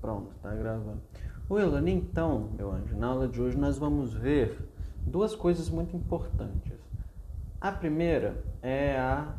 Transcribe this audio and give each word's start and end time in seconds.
Pronto, 0.00 0.32
tá 0.42 0.54
gravando. 0.54 1.00
Willan, 1.50 1.90
então, 1.90 2.50
meu 2.56 2.72
anjo, 2.72 2.96
na 2.96 3.08
aula 3.08 3.28
de 3.28 3.40
hoje 3.40 3.56
nós 3.56 3.76
vamos 3.76 4.14
ver 4.14 4.56
duas 5.04 5.34
coisas 5.34 5.68
muito 5.68 5.96
importantes. 5.96 6.78
A 7.60 7.72
primeira 7.72 8.42
é 8.62 8.96
a. 8.96 9.34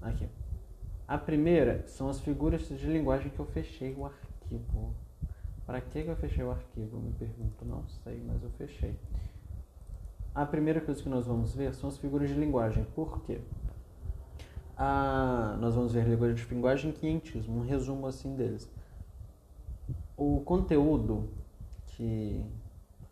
Aqui. 0.00 0.28
A 1.08 1.18
primeira 1.18 1.86
são 1.86 2.08
as 2.08 2.20
figuras 2.20 2.68
de 2.68 2.86
linguagem 2.86 3.30
que 3.30 3.38
eu 3.38 3.46
fechei 3.46 3.94
o 3.94 4.04
arquivo. 4.04 4.94
Para 5.66 5.80
que 5.80 5.98
eu 5.98 6.16
fechei 6.16 6.44
o 6.44 6.50
arquivo? 6.50 6.98
Me 6.98 7.12
pergunto, 7.12 7.64
não 7.64 7.84
sei, 8.04 8.22
mas 8.24 8.42
eu 8.42 8.50
fechei. 8.50 8.96
A 10.32 10.44
primeira 10.44 10.80
coisa 10.80 11.02
que 11.02 11.08
nós 11.08 11.26
vamos 11.26 11.54
ver 11.54 11.74
são 11.74 11.88
as 11.88 11.98
figuras 11.98 12.28
de 12.28 12.36
linguagem. 12.36 12.84
Por 12.94 13.22
quê? 13.22 13.40
A, 14.76 15.56
nós 15.58 15.74
vamos 15.74 15.92
ver 15.92 16.06
linguagem 16.06 16.34
de 16.34 16.54
linguagem 16.54 16.90
e 16.90 16.92
quinhentismo, 16.92 17.58
um 17.58 17.62
resumo 17.62 18.06
assim 18.06 18.36
deles. 18.36 18.70
O 20.16 20.40
conteúdo 20.40 21.30
que 21.86 22.44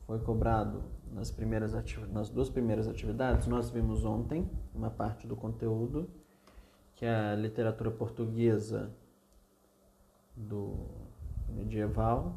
foi 0.07 0.19
cobrado 0.19 0.83
nas, 1.12 1.30
primeiras 1.30 1.73
nas 2.12 2.29
duas 2.29 2.51
primeiras 2.51 2.87
atividades, 2.87 3.47
nós 3.47 3.71
vimos 3.71 4.05
ontem 4.05 4.51
uma 4.74 4.91
parte 4.91 5.27
do 5.27 5.35
conteúdo, 5.35 6.09
que 6.95 7.07
é 7.07 7.33
a 7.33 7.35
literatura 7.35 7.91
portuguesa 7.91 8.91
do 10.37 10.74
medieval. 11.49 12.35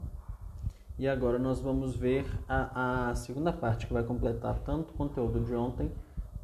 E 0.97 1.07
agora 1.07 1.37
nós 1.37 1.59
vamos 1.59 1.95
ver 1.95 2.25
a, 2.47 3.09
a 3.09 3.15
segunda 3.15 3.51
parte, 3.51 3.85
que 3.85 3.93
vai 3.93 4.03
completar 4.03 4.59
tanto 4.59 4.91
o 4.91 4.93
conteúdo 4.97 5.43
de 5.43 5.53
ontem 5.53 5.91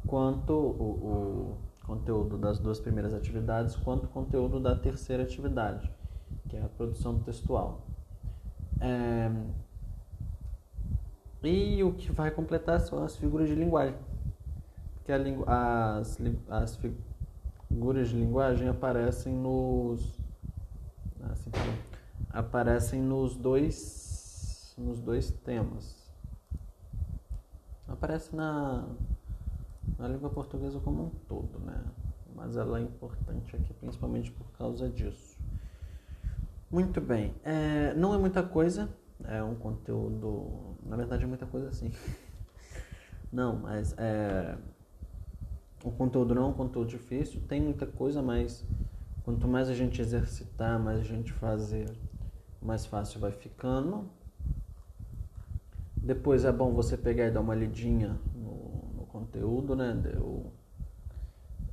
quanto 0.06 0.52
o, 0.52 1.56
o 1.56 1.63
conteúdo 1.84 2.36
das 2.36 2.58
duas 2.58 2.80
primeiras 2.80 3.14
atividades 3.14 3.76
quanto 3.76 4.08
conteúdo 4.08 4.58
da 4.58 4.74
terceira 4.74 5.22
atividade, 5.22 5.90
que 6.48 6.56
é 6.56 6.62
a 6.62 6.68
produção 6.68 7.20
textual. 7.20 7.86
É... 8.80 9.30
E 11.42 11.84
o 11.84 11.92
que 11.92 12.10
vai 12.10 12.30
completar 12.30 12.80
são 12.80 13.04
as 13.04 13.16
figuras 13.16 13.48
de 13.48 13.54
linguagem. 13.54 13.98
Porque 14.94 15.16
lingu... 15.16 15.44
as, 15.46 16.18
as 16.48 16.80
figuras 17.68 18.08
de 18.08 18.16
linguagem 18.16 18.66
aparecem 18.68 19.34
nos. 19.34 20.18
Assim, 21.22 21.50
aparecem 22.30 23.00
nos 23.00 23.36
dois, 23.36 24.74
nos 24.78 25.00
dois 25.00 25.30
temas. 25.30 26.02
Aparece 27.86 28.34
na 28.34 28.88
na 29.98 30.08
língua 30.08 30.30
portuguesa 30.30 30.80
como 30.80 31.04
um 31.04 31.10
todo, 31.28 31.58
né? 31.60 31.84
Mas 32.34 32.56
ela 32.56 32.78
é 32.78 32.82
importante 32.82 33.54
aqui 33.56 33.72
principalmente 33.74 34.30
por 34.30 34.50
causa 34.52 34.88
disso. 34.88 35.38
Muito 36.70 37.00
bem, 37.00 37.34
é, 37.44 37.94
não 37.94 38.14
é 38.14 38.18
muita 38.18 38.42
coisa, 38.42 38.88
é 39.24 39.42
um 39.42 39.54
conteúdo, 39.54 40.76
na 40.84 40.96
verdade 40.96 41.24
é 41.24 41.26
muita 41.26 41.46
coisa 41.46 41.68
assim. 41.68 41.92
Não, 43.30 43.56
mas 43.56 43.94
é, 43.98 44.56
o 45.84 45.90
conteúdo 45.90 46.34
não 46.36 46.44
é 46.44 46.46
um 46.46 46.52
conteúdo 46.52 46.88
difícil, 46.88 47.40
tem 47.48 47.60
muita 47.60 47.84
coisa, 47.84 48.22
mas 48.22 48.64
quanto 49.24 49.48
mais 49.48 49.68
a 49.68 49.74
gente 49.74 50.00
exercitar, 50.00 50.78
mais 50.78 51.00
a 51.00 51.02
gente 51.02 51.32
fazer, 51.32 51.90
mais 52.62 52.86
fácil 52.86 53.18
vai 53.18 53.32
ficando. 53.32 54.08
Depois 55.96 56.44
é 56.44 56.52
bom 56.52 56.72
você 56.72 56.96
pegar 56.96 57.26
e 57.26 57.30
dar 57.30 57.40
uma 57.40 57.54
lidinha 57.54 58.18
conteúdo, 59.34 59.74
né? 59.74 59.92
Deu... 59.92 60.52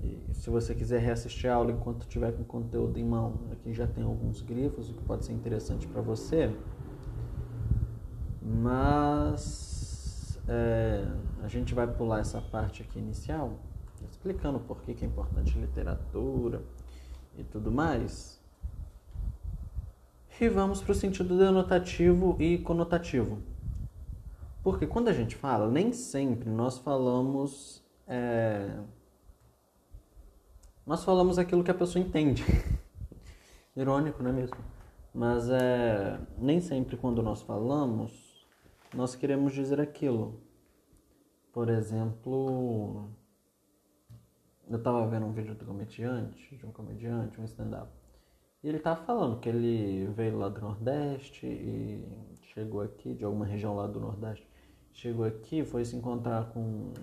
E 0.04 0.34
se 0.34 0.50
você 0.50 0.74
quiser 0.74 1.00
reassistir 1.00 1.50
a 1.50 1.54
aula 1.54 1.72
enquanto 1.72 2.08
tiver 2.08 2.32
com 2.32 2.44
conteúdo 2.44 2.98
em 2.98 3.06
mão, 3.06 3.40
aqui 3.52 3.72
já 3.72 3.86
tem 3.86 4.04
alguns 4.04 4.42
grifos, 4.42 4.90
o 4.90 4.94
que 4.94 5.04
pode 5.04 5.26
ser 5.26 5.34
interessante 5.34 5.86
para 5.86 6.02
você. 6.02 6.52
Mas 8.42 10.40
é, 10.48 11.08
a 11.44 11.48
gente 11.48 11.76
vai 11.76 11.86
pular 11.86 12.20
essa 12.20 12.42
parte 12.42 12.82
aqui 12.82 12.98
inicial, 12.98 13.60
explicando 14.10 14.60
por 14.60 14.82
que, 14.82 14.96
que 14.96 15.06
é 15.06 15.08
importante 15.08 15.58
literatura 15.60 16.64
e 17.38 17.44
tudo 17.44 17.72
mais. 17.72 18.42
E 20.40 20.50
vamos 20.50 20.82
para 20.82 20.94
o 20.94 20.96
sentido 20.96 21.38
denotativo 21.38 22.36
e 22.40 22.58
conotativo. 22.58 23.51
Porque 24.64 24.86
quando 24.86 25.08
a 25.08 25.14
gente 25.14 25.36
fala, 25.36 25.70
nem 25.70 25.92
sempre 25.92 26.50
nós 26.50 26.78
falamos. 26.78 27.84
É... 28.08 28.80
Nós 30.86 31.04
falamos 31.04 31.40
aquilo 31.40 31.64
que 31.64 31.72
a 31.72 31.76
pessoa 31.76 32.04
entende. 32.04 32.44
Irônico, 33.76 34.22
não 34.22 34.30
é 34.30 34.34
mesmo? 34.34 34.58
Mas 35.14 35.50
é... 35.50 36.20
nem 36.38 36.60
sempre 36.62 36.96
quando 36.96 37.24
nós 37.24 37.42
falamos, 37.42 38.46
nós 38.94 39.16
queremos 39.16 39.54
dizer 39.54 39.80
aquilo. 39.80 40.40
Por 41.52 41.68
exemplo, 41.70 43.10
eu 44.70 44.78
estava 44.78 45.06
vendo 45.08 45.26
um 45.26 45.34
vídeo 45.34 45.56
do 45.56 45.66
comediante, 45.66 46.56
de 46.56 46.66
um 46.66 46.72
comediante, 46.72 47.42
um 47.42 47.46
stand-up. 47.46 47.92
E 48.64 48.70
ele 48.70 48.78
estava 48.78 49.04
falando 49.04 49.40
que 49.40 49.50
ele 49.50 50.06
veio 50.14 50.38
lá 50.38 50.48
do 50.48 50.62
Nordeste 50.62 51.48
e 51.48 52.06
chegou 52.54 52.82
aqui, 52.82 53.14
de 53.14 53.26
alguma 53.26 53.46
região 53.46 53.76
lá 53.76 53.88
do 53.88 54.00
Nordeste, 54.00 54.48
chegou 55.02 55.26
aqui, 55.26 55.66
foi 55.66 55.84
se 55.84 55.96
encontrar 55.96 56.52
com 56.52 56.94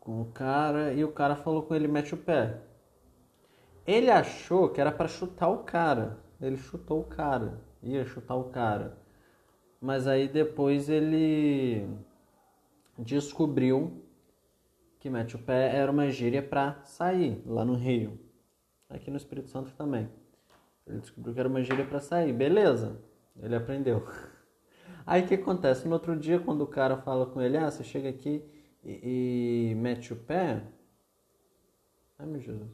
com 0.00 0.20
o 0.20 0.24
cara 0.26 0.92
e 0.92 1.04
o 1.04 1.12
cara 1.12 1.36
falou 1.36 1.62
com 1.62 1.74
ele 1.74 1.86
mete 1.86 2.12
o 2.12 2.16
pé. 2.16 2.60
Ele 3.86 4.10
achou 4.10 4.68
que 4.68 4.80
era 4.80 4.90
para 4.90 5.06
chutar 5.08 5.48
o 5.48 5.58
cara. 5.58 6.18
Ele 6.40 6.56
chutou 6.56 7.00
o 7.00 7.04
cara, 7.04 7.60
ia 7.82 8.04
chutar 8.04 8.34
o 8.34 8.50
cara. 8.50 8.98
Mas 9.80 10.08
aí 10.08 10.28
depois 10.28 10.88
ele 10.88 11.88
descobriu 12.98 14.02
que 14.98 15.08
mete 15.08 15.36
o 15.36 15.38
pé 15.38 15.76
era 15.76 15.90
uma 15.92 16.10
gíria 16.10 16.42
para 16.42 16.82
sair 16.82 17.40
lá 17.46 17.64
no 17.64 17.76
Rio. 17.76 18.18
Aqui 18.90 19.08
no 19.08 19.16
Espírito 19.16 19.48
Santo 19.48 19.72
também. 19.74 20.10
Ele 20.86 20.98
descobriu 20.98 21.32
que 21.32 21.40
era 21.40 21.48
uma 21.48 21.62
gíria 21.62 21.86
para 21.86 22.00
sair. 22.00 22.32
Beleza. 22.32 23.00
Ele 23.40 23.54
aprendeu. 23.54 24.04
Aí 25.06 25.22
o 25.22 25.26
que 25.26 25.34
acontece? 25.34 25.86
No 25.86 25.94
outro 25.94 26.16
dia, 26.16 26.38
quando 26.38 26.62
o 26.62 26.66
cara 26.66 26.96
fala 26.96 27.26
com 27.26 27.40
ele, 27.40 27.56
ah, 27.56 27.70
você 27.70 27.84
chega 27.84 28.08
aqui 28.08 28.42
e, 28.82 29.70
e 29.70 29.74
mete 29.74 30.12
o 30.12 30.16
pé. 30.16 30.62
Ai 32.18 32.26
meu 32.26 32.40
Jesus. 32.40 32.70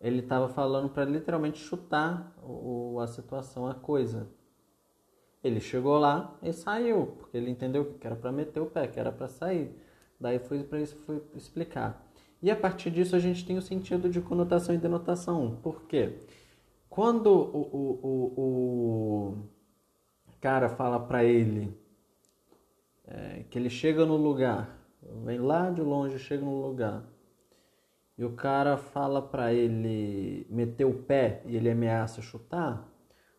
Ele 0.00 0.18
estava 0.18 0.48
falando 0.48 0.88
para 0.88 1.04
literalmente 1.04 1.60
chutar 1.60 2.36
o, 2.42 2.98
a 3.00 3.06
situação, 3.06 3.68
a 3.68 3.74
coisa. 3.74 4.28
Ele 5.44 5.60
chegou 5.60 5.98
lá 5.98 6.36
e 6.42 6.52
saiu, 6.52 7.06
porque 7.18 7.36
ele 7.36 7.50
entendeu 7.50 7.94
que 7.94 8.06
era 8.06 8.16
para 8.16 8.32
meter 8.32 8.60
o 8.60 8.66
pé, 8.66 8.88
que 8.88 8.98
era 8.98 9.12
para 9.12 9.28
sair. 9.28 9.72
Daí 10.18 10.40
foi 10.40 10.64
para 10.64 10.80
isso 10.80 10.96
foi 11.06 11.22
explicar. 11.36 12.04
E 12.40 12.50
a 12.50 12.56
partir 12.56 12.90
disso 12.90 13.14
a 13.14 13.20
gente 13.20 13.46
tem 13.46 13.56
o 13.56 13.62
sentido 13.62 14.08
de 14.08 14.20
conotação 14.20 14.74
e 14.74 14.78
denotação. 14.78 15.58
Por 15.62 15.84
quê? 15.84 16.18
Quando 16.88 17.28
o, 17.28 17.60
o, 17.72 18.00
o, 18.02 18.40
o 18.40 19.48
cara 20.42 20.68
fala 20.68 20.98
para 20.98 21.22
ele 21.22 21.72
é, 23.06 23.44
que 23.48 23.56
ele 23.56 23.70
chega 23.70 24.04
no 24.04 24.16
lugar, 24.16 24.76
vem 25.24 25.38
lá 25.38 25.70
de 25.70 25.80
longe, 25.80 26.18
chega 26.18 26.44
no 26.44 26.60
lugar, 26.60 27.04
e 28.18 28.24
o 28.24 28.32
cara 28.32 28.76
fala 28.76 29.22
para 29.22 29.54
ele 29.54 30.44
meter 30.50 30.84
o 30.84 30.94
pé 30.94 31.42
e 31.46 31.56
ele 31.56 31.70
ameaça 31.70 32.20
chutar, 32.20 32.92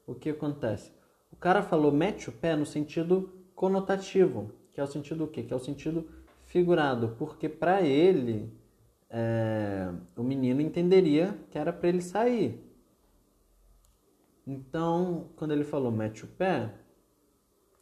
o 0.08 0.16
que 0.16 0.30
acontece? 0.30 0.94
O 1.30 1.36
cara 1.36 1.62
falou 1.62 1.91
mete 1.91 2.30
o 2.30 2.31
pé 2.31 2.56
no 2.56 2.66
sentido 2.66 3.30
conotativo, 3.53 4.53
que 4.74 4.80
é 4.80 4.84
o 4.84 4.88
sentido 4.88 5.25
o 5.25 5.28
quê? 5.28 5.44
Que 5.44 5.53
é 5.53 5.58
o 5.58 5.59
sentido 5.59 6.09
figurado, 6.46 7.16
porque 7.20 7.50
para 7.50 7.81
ele 7.81 8.50
é, 9.09 9.91
o 10.16 10.24
menino 10.24 10.62
entenderia 10.62 11.38
que 11.52 11.58
era 11.58 11.74
para 11.74 11.90
ele 11.90 12.02
sair. 12.02 12.64
Então, 14.47 15.29
quando 15.35 15.52
ele 15.52 15.66
falou 15.66 15.91
mete 15.91 16.23
o 16.23 16.28
pé, 16.28 16.73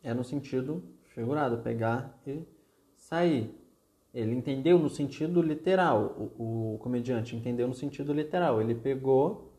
é 0.04 0.14
no 0.14 0.24
sentido 0.24 0.84
figurado, 1.14 1.58
pegar 1.60 2.20
e 2.26 2.44
sair. 2.96 3.56
Ele 4.14 4.36
entendeu 4.36 4.78
no 4.78 4.90
sentido 4.90 5.42
literal, 5.42 6.34
o, 6.38 6.74
o 6.76 6.78
comediante 6.80 7.36
entendeu 7.36 7.68
no 7.68 7.74
sentido 7.74 8.14
literal. 8.14 8.62
Ele 8.62 8.76
pegou 8.76 9.54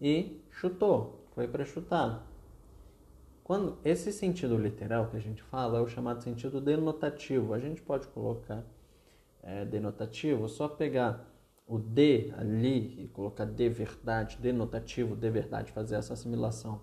e 0.00 0.44
chutou, 0.50 1.26
foi 1.34 1.48
para 1.48 1.64
chutar. 1.64 2.28
Quando 3.42 3.78
esse 3.84 4.12
sentido 4.12 4.56
literal 4.56 5.08
que 5.08 5.16
a 5.16 5.20
gente 5.20 5.42
fala 5.42 5.78
é 5.78 5.82
o 5.82 5.88
chamado 5.88 6.22
sentido 6.22 6.60
denotativo. 6.60 7.52
A 7.52 7.58
gente 7.58 7.82
pode 7.82 8.06
colocar 8.08 8.64
é, 9.42 9.64
denotativo, 9.64 10.48
só 10.48 10.68
pegar 10.68 11.28
o 11.66 11.78
de 11.78 12.32
ali 12.36 13.02
e 13.02 13.08
colocar 13.08 13.44
de 13.44 13.68
verdade, 13.68 14.38
denotativo, 14.40 15.16
de 15.16 15.30
verdade, 15.30 15.72
fazer 15.72 15.96
essa 15.96 16.12
assimilação. 16.12 16.80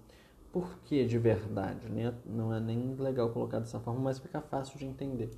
Por 0.51 0.79
que 0.79 1.05
de 1.05 1.17
verdade? 1.17 1.87
Não 2.25 2.53
é 2.53 2.59
nem 2.59 2.95
legal 2.95 3.29
colocar 3.29 3.59
dessa 3.59 3.79
forma, 3.79 3.99
mas 3.99 4.19
fica 4.19 4.41
fácil 4.41 4.77
de 4.79 4.85
entender. 4.85 5.29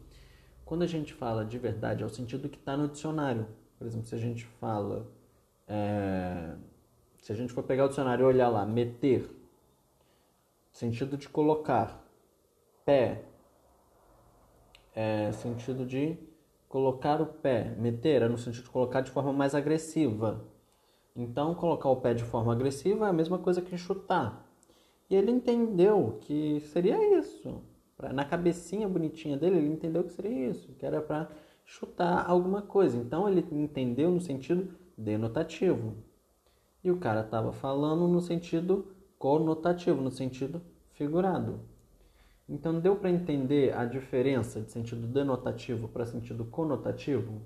Quando 0.66 0.84
a 0.84 0.88
gente 0.88 1.14
fala 1.14 1.44
de 1.44 1.58
verdade, 1.58 2.02
é 2.02 2.06
o 2.06 2.10
sentido 2.10 2.48
que 2.48 2.58
está 2.58 2.78
no 2.78 2.88
dicionário. 2.88 3.46
Por 3.78 3.86
exemplo, 3.88 4.08
se 4.08 4.16
a 4.16 4.18
gente 4.18 4.46
fala 4.46 5.06
é, 5.68 6.56
Se 7.22 7.32
a 7.32 7.36
gente 7.36 7.54
for 7.54 7.64
pegar 7.64 7.86
o 7.86 7.88
dicionário 7.90 8.24
e 8.24 8.26
olhar 8.26 8.50
lá, 8.50 8.66
meter, 8.66 9.30
sentido 10.72 11.16
de 11.18 11.30
colocar, 11.30 12.04
pé, 12.84 13.24
é 14.96 15.32
sentido 15.32 15.86
de 15.86 16.18
colocar 16.68 17.22
o 17.22 17.26
pé, 17.26 17.76
meter 17.78 18.24
é 18.24 18.28
no 18.28 18.38
sentido 18.38 18.64
de 18.64 18.70
colocar 18.70 19.02
de 19.02 19.12
forma 19.12 19.32
mais 19.32 19.54
agressiva. 19.54 20.44
Então, 21.16 21.54
colocar 21.54 21.90
o 21.90 21.98
pé 21.98 22.14
de 22.14 22.24
forma 22.24 22.54
agressiva 22.54 23.06
é 23.06 23.10
a 23.10 23.14
mesma 23.14 23.38
coisa 23.38 23.62
que 23.62 23.78
chutar. 23.78 24.51
E 25.12 25.16
ele 25.16 25.30
entendeu 25.30 26.20
que 26.22 26.62
seria 26.72 27.20
isso. 27.20 27.62
Na 28.14 28.24
cabecinha 28.24 28.88
bonitinha 28.88 29.36
dele, 29.36 29.58
ele 29.58 29.68
entendeu 29.68 30.06
que 30.06 30.14
seria 30.14 30.50
isso, 30.50 30.72
que 30.76 30.86
era 30.86 31.02
para 31.02 31.30
chutar 31.66 32.26
alguma 32.26 32.62
coisa. 32.62 32.98
Então, 32.98 33.28
ele 33.28 33.46
entendeu 33.52 34.10
no 34.10 34.22
sentido 34.22 34.74
denotativo. 34.98 35.96
E 36.82 36.90
o 36.90 36.96
cara 36.96 37.20
estava 37.20 37.52
falando 37.52 38.08
no 38.08 38.22
sentido 38.22 38.88
conotativo, 39.20 40.02
no 40.02 40.12
sentido 40.12 40.62
figurado. 40.94 41.60
Então, 42.48 42.80
deu 42.80 42.96
para 42.96 43.10
entender 43.10 43.76
a 43.76 43.84
diferença 43.84 44.62
de 44.62 44.72
sentido 44.72 45.06
denotativo 45.08 45.90
para 45.90 46.06
sentido 46.06 46.46
conotativo? 46.46 47.42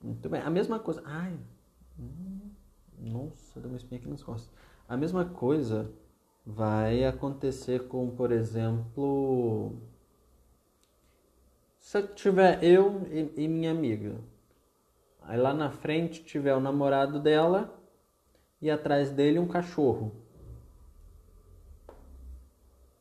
Muito 0.00 0.28
bem. 0.28 0.40
A 0.40 0.50
mesma 0.50 0.78
coisa. 0.78 1.02
Ai. 1.04 1.36
Hum, 1.98 2.29
nossa, 3.00 3.60
deu 3.60 3.70
uma 3.70 3.76
espinha 3.76 4.00
aqui 4.00 4.08
nas 4.08 4.22
costas. 4.22 4.52
A 4.88 4.96
mesma 4.96 5.24
coisa 5.24 5.90
vai 6.44 7.04
acontecer 7.04 7.88
com, 7.88 8.10
por 8.10 8.32
exemplo. 8.32 9.76
Se 11.78 12.02
tiver 12.02 12.62
eu 12.62 13.02
e, 13.10 13.44
e 13.44 13.48
minha 13.48 13.70
amiga. 13.70 14.16
Aí 15.22 15.38
lá 15.38 15.54
na 15.54 15.70
frente 15.70 16.24
tiver 16.24 16.54
o 16.54 16.60
namorado 16.60 17.20
dela 17.20 17.78
e 18.60 18.70
atrás 18.70 19.10
dele 19.10 19.38
um 19.38 19.48
cachorro. 19.48 20.12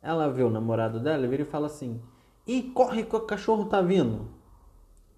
Ela 0.01 0.30
vê 0.30 0.44
o 0.44 0.50
namorado 0.50 1.00
dela 1.00 1.25
e 1.25 1.30
vira 1.30 1.44
e 1.44 1.46
fala 1.46 1.68
assim: 1.68 2.01
Ih, 2.48 2.72
corre 2.72 3.04
que 3.04 3.16
o 3.16 3.22
cachorro 3.22 3.66
tá 3.66 3.81
vindo 3.81 4.40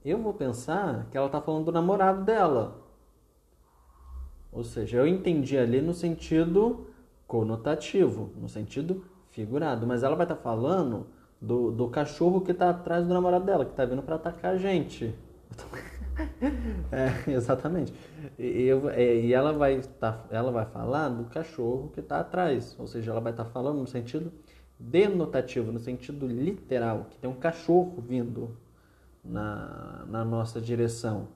eu 0.03 0.17
vou 0.17 0.33
pensar 0.33 1.07
que 1.11 1.17
ela 1.17 1.27
está 1.27 1.39
falando 1.39 1.65
do 1.65 1.71
namorado 1.71 2.23
dela. 2.23 2.81
Ou 4.51 4.63
seja, 4.63 4.97
eu 4.97 5.07
entendi 5.07 5.57
ali 5.57 5.81
no 5.81 5.93
sentido 5.93 6.87
conotativo, 7.25 8.31
no 8.35 8.49
sentido 8.49 9.05
figurado, 9.31 9.87
mas 9.87 10.03
ela 10.03 10.15
vai 10.15 10.25
estar 10.25 10.35
tá 10.35 10.41
falando 10.41 11.07
do, 11.41 11.71
do 11.71 11.87
cachorro 11.87 12.41
que 12.41 12.51
está 12.51 12.69
atrás 12.69 13.07
do 13.07 13.13
namorado 13.13 13.45
dela, 13.45 13.65
que 13.65 13.71
está 13.71 13.85
vindo 13.85 14.03
para 14.03 14.15
atacar 14.15 14.53
a 14.53 14.57
gente. 14.57 15.15
é, 16.91 17.31
exatamente. 17.31 17.93
E, 18.37 18.63
eu, 18.63 18.89
é, 18.89 19.15
e, 19.15 19.33
ela, 19.33 19.53
vai 19.53 19.81
tá, 19.99 20.25
ela 20.29 20.51
vai 20.51 20.65
falar 20.65 21.09
do 21.09 21.25
cachorro 21.25 21.89
que 21.93 22.01
está 22.01 22.19
atrás, 22.19 22.75
ou 22.77 22.85
seja, 22.85 23.11
ela 23.11 23.21
vai 23.21 23.31
estar 23.31 23.45
tá 23.45 23.49
falando 23.49 23.79
no 23.79 23.87
sentido 23.87 24.31
denotativo, 24.77 25.71
no 25.71 25.79
sentido 25.79 26.27
literal, 26.27 27.07
que 27.09 27.17
tem 27.17 27.29
um 27.29 27.35
cachorro 27.35 28.03
vindo 28.05 28.57
na, 29.23 30.05
na 30.07 30.25
nossa 30.25 30.59
direção. 30.59 31.27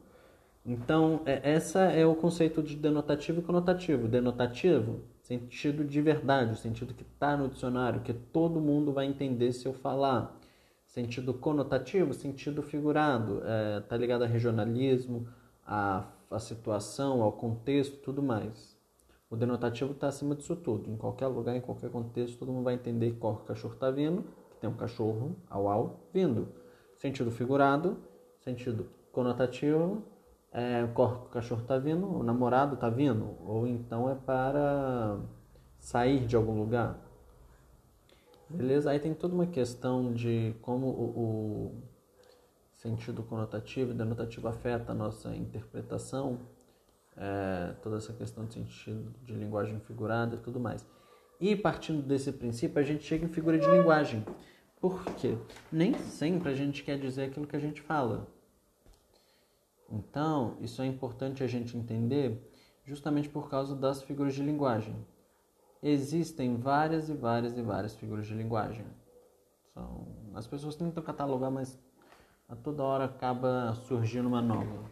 Então, 0.66 1.22
é, 1.26 1.52
essa 1.52 1.80
é 1.92 2.06
o 2.06 2.16
conceito 2.16 2.64
de 2.64 2.76
denotativo 2.76 3.40
e 3.40 3.44
conotativo. 3.44 4.08
Denotativo, 4.08 5.02
sentido 5.22 5.84
de 5.86 6.02
verdade, 6.02 6.54
o 6.54 6.56
sentido 6.56 6.94
que 6.94 7.04
está 7.04 7.38
no 7.38 7.48
dicionário, 7.48 8.02
que 8.02 8.14
todo 8.14 8.60
mundo 8.60 8.92
vai 8.92 9.06
entender 9.06 9.54
se 9.54 9.68
eu 9.68 9.74
falar. 9.74 10.40
Sentido 10.88 11.34
conotativo, 11.34 12.14
sentido 12.14 12.64
figurado, 12.64 13.40
está 13.40 13.50
é, 13.50 13.80
tá 13.82 13.98
ligado 13.98 14.24
a 14.24 14.28
regionalismo, 14.28 15.28
a, 15.66 16.08
a 16.32 16.40
situação, 16.40 17.22
ao 17.22 17.34
contexto, 17.34 17.98
tudo 17.98 18.24
mais. 18.24 18.76
O 19.30 19.36
denotativo 19.36 19.92
está 19.92 20.08
acima 20.08 20.36
disso 20.36 20.56
tudo. 20.56 20.90
Em 20.90 20.96
qualquer 20.96 21.28
lugar, 21.28 21.56
em 21.56 21.62
qualquer 21.62 21.90
contexto, 21.90 22.40
todo 22.40 22.52
mundo 22.52 22.64
vai 22.64 22.76
entender 22.76 23.12
qual 23.20 23.38
cachorro 23.38 23.74
está 23.74 23.92
vindo, 23.92 24.24
que 24.52 24.58
tem 24.62 24.70
um 24.70 24.76
cachorro 24.76 25.36
ao 25.50 25.68
ao 25.68 26.00
vindo 26.14 26.48
sentido 26.96 27.32
figurado, 27.32 27.98
sentido 28.40 28.88
conotativo, 29.12 30.04
é, 30.58 30.86
o 30.86 31.30
cachorro 31.30 31.64
está 31.64 31.78
vindo, 31.78 32.08
o 32.08 32.24
namorado 32.24 32.76
está 32.76 32.90
vindo, 32.90 33.36
ou 33.42 33.68
então 33.68 34.10
é 34.10 34.16
para 34.16 35.20
sair 35.78 36.26
de 36.26 36.34
algum 36.34 36.58
lugar. 36.58 36.98
Beleza? 38.50 38.90
Aí 38.90 39.00
tem 39.00 39.14
toda 39.14 39.36
uma 39.36 39.48
questão 39.48 40.14
de 40.14 40.56
como 40.62 40.88
o, 40.88 41.04
o 41.20 41.84
sentido 42.72 43.22
conotativo 43.22 43.92
e 43.92 43.94
denotativo 43.94 44.48
afeta 44.48 44.94
a 44.94 44.96
nossa 44.96 45.36
interpretação, 45.36 46.40
é, 47.18 47.74
toda 47.84 47.98
essa 47.98 48.14
questão 48.14 48.46
de 48.46 48.54
sentido 48.54 49.14
de 49.26 49.34
linguagem 49.34 49.78
figurada 49.82 50.38
e 50.38 50.40
tudo 50.40 50.58
mais. 50.58 50.88
E 51.38 51.54
partindo 51.54 52.02
desse 52.02 52.32
princípio, 52.32 52.80
a 52.80 52.84
gente 52.84 53.04
chega 53.04 53.26
em 53.26 53.30
figura 53.30 53.60
de 53.60 53.68
linguagem. 53.70 54.24
Porque 54.80 55.38
nem 55.70 55.94
sempre 55.96 56.50
a 56.50 56.56
gente 56.56 56.82
quer 56.82 56.98
dizer 56.98 57.24
aquilo 57.24 57.46
que 57.46 57.58
a 57.58 57.60
gente 57.60 57.82
fala. 57.82 58.34
Então, 59.90 60.58
isso 60.62 60.82
é 60.82 60.86
importante 60.86 61.44
a 61.44 61.48
gente 61.48 61.78
entender 61.78 62.52
justamente 62.84 63.30
por 63.30 63.50
causa 63.50 63.76
das 63.76 64.02
figuras 64.02 64.34
de 64.34 64.44
linguagem. 64.44 64.96
Existem 65.82 66.58
várias 66.58 67.10
e 67.10 67.14
várias 67.14 67.58
e 67.58 67.62
várias 67.62 67.96
figuras 67.96 68.26
de 68.26 68.34
linguagem. 68.34 68.86
São... 69.74 70.08
As 70.34 70.48
pessoas 70.48 70.76
tentam 70.76 71.04
catalogar, 71.04 71.52
mas 71.52 71.80
a 72.50 72.56
toda 72.56 72.84
hora 72.84 73.06
acaba 73.06 73.74
surgindo 73.74 74.28
uma 74.28 74.42
nova. 74.42 74.84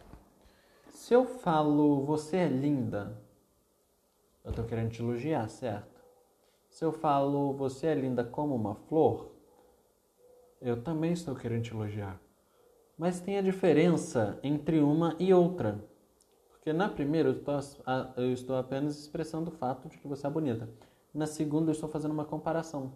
Se 0.88 1.12
eu 1.12 1.24
falo 1.24 2.04
você 2.04 2.38
é 2.38 2.48
linda, 2.48 3.20
eu 4.44 4.50
estou 4.50 4.64
querendo 4.64 4.90
te 4.90 5.02
elogiar, 5.02 5.48
certo? 5.48 6.00
Se 6.68 6.84
eu 6.84 6.92
falo 6.92 7.52
você 7.52 7.88
é 7.88 7.94
linda 7.94 8.24
como 8.24 8.54
uma 8.54 8.74
flor, 8.74 9.32
eu 10.60 10.82
também 10.82 11.12
estou 11.12 11.34
querendo 11.34 11.64
te 11.64 11.72
elogiar. 11.72 12.18
Mas 12.96 13.20
tem 13.20 13.38
a 13.38 13.42
diferença 13.42 14.38
entre 14.42 14.80
uma 14.80 15.16
e 15.18 15.34
outra. 15.34 15.84
Porque 16.50 16.72
na 16.72 16.88
primeira 16.88 17.28
eu 17.28 17.34
estou, 17.34 17.54
eu 18.16 18.32
estou 18.32 18.56
apenas 18.56 18.98
expressando 18.98 19.50
o 19.50 19.54
fato 19.54 19.88
de 19.88 19.98
que 19.98 20.06
você 20.06 20.26
é 20.26 20.30
bonita. 20.30 20.68
Na 21.12 21.26
segunda 21.26 21.70
eu 21.70 21.74
estou 21.74 21.88
fazendo 21.88 22.12
uma 22.12 22.24
comparação. 22.24 22.92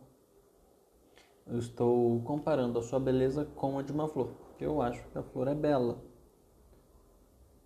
Eu 1.47 1.59
estou 1.59 2.21
comparando 2.23 2.79
a 2.79 2.83
sua 2.83 3.01
beleza 3.01 3.45
com 3.57 3.79
a 3.79 3.83
de 3.83 3.93
uma 3.93 4.07
flor. 4.09 4.29
Porque 4.49 4.65
eu 4.65 4.81
acho 4.81 5.05
que 5.09 5.19
a 5.19 5.23
flor 5.23 5.49
é 5.49 5.55
bela. 5.55 5.99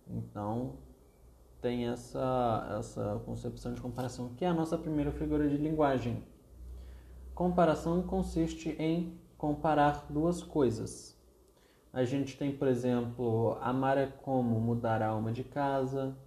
Então 0.07 0.73
tem 1.61 1.87
essa, 1.87 2.75
essa 2.77 3.21
concepção 3.25 3.73
de 3.73 3.81
comparação, 3.81 4.33
que 4.35 4.43
é 4.43 4.47
a 4.49 4.53
nossa 4.53 4.77
primeira 4.77 5.11
figura 5.11 5.47
de 5.47 5.55
linguagem. 5.55 6.21
Comparação 7.33 8.01
consiste 8.03 8.75
em 8.77 9.17
comparar 9.37 10.05
duas 10.09 10.43
coisas. 10.43 11.12
A 11.93 12.03
gente 12.03 12.35
tem, 12.35 12.51
por 12.51 12.67
exemplo, 12.67 13.55
amar 13.61 13.99
é 13.99 14.07
como 14.07 14.59
mudar 14.59 15.03
a 15.03 15.09
alma 15.09 15.31
de 15.31 15.43
casa, 15.43 16.17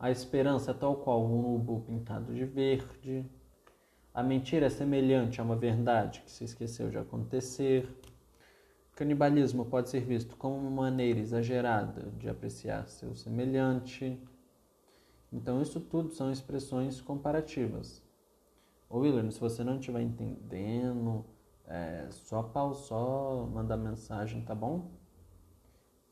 a 0.00 0.10
esperança 0.10 0.70
é 0.70 0.74
tal 0.74 0.96
qual 0.96 1.22
um 1.22 1.42
nubo 1.42 1.82
pintado 1.82 2.34
de 2.34 2.46
verde, 2.46 3.30
a 4.14 4.22
mentira 4.22 4.64
é 4.64 4.70
semelhante 4.70 5.38
a 5.38 5.44
uma 5.44 5.56
verdade 5.56 6.22
que 6.22 6.30
se 6.30 6.44
esqueceu 6.44 6.88
de 6.88 6.96
acontecer. 6.96 7.86
Canibalismo 8.96 9.66
pode 9.66 9.90
ser 9.90 10.00
visto 10.00 10.36
como 10.38 10.56
uma 10.56 10.70
maneira 10.70 11.20
exagerada 11.20 12.10
de 12.16 12.26
apreciar 12.26 12.88
seu 12.88 13.14
semelhante. 13.14 14.18
Então, 15.30 15.60
isso 15.60 15.80
tudo 15.80 16.12
são 16.12 16.32
expressões 16.32 17.02
comparativas. 17.02 18.02
William, 18.90 19.30
se 19.30 19.38
você 19.38 19.62
não 19.62 19.78
estiver 19.78 20.00
entendendo 20.00 21.26
é, 21.66 22.08
só 22.10 22.42
pausa, 22.42 22.80
só 22.82 23.46
mandar 23.52 23.76
mensagem, 23.76 24.44
tá 24.44 24.54
bom? 24.54 24.90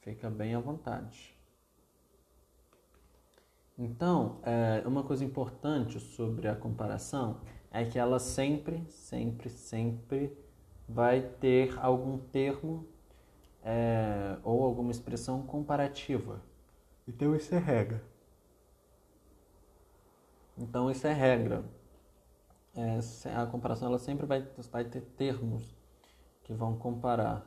Fica 0.01 0.31
bem 0.31 0.55
à 0.55 0.61
vontade. 0.61 1.37
Então, 3.79 4.41
é, 4.43 4.83
uma 4.87 5.03
coisa 5.03 5.25
importante 5.25 5.99
sobre 5.99 6.49
a 6.49 6.55
comparação 6.55 7.41
é 7.71 7.85
que 7.85 7.99
ela 7.99 8.19
sempre, 8.19 8.85
sempre, 8.89 9.49
sempre 9.49 10.37
vai 10.89 11.23
ter 11.23 11.79
algum 11.79 12.19
termo 12.19 12.87
é, 13.63 14.37
ou 14.43 14.63
alguma 14.63 14.91
expressão 14.91 15.43
comparativa. 15.43 16.43
Então 17.07 17.35
isso 17.35 17.55
é 17.55 17.59
regra. 17.59 18.03
Então 20.57 20.91
isso 20.91 21.07
é 21.07 21.13
regra 21.13 21.65
é, 22.75 22.99
a 23.35 23.47
comparação 23.47 23.89
ela 23.89 23.99
sempre 23.99 24.27
vai, 24.27 24.47
vai 24.71 24.85
ter 24.85 25.03
termos 25.03 25.77
que 26.43 26.53
vão 26.53 26.77
comparar. 26.77 27.47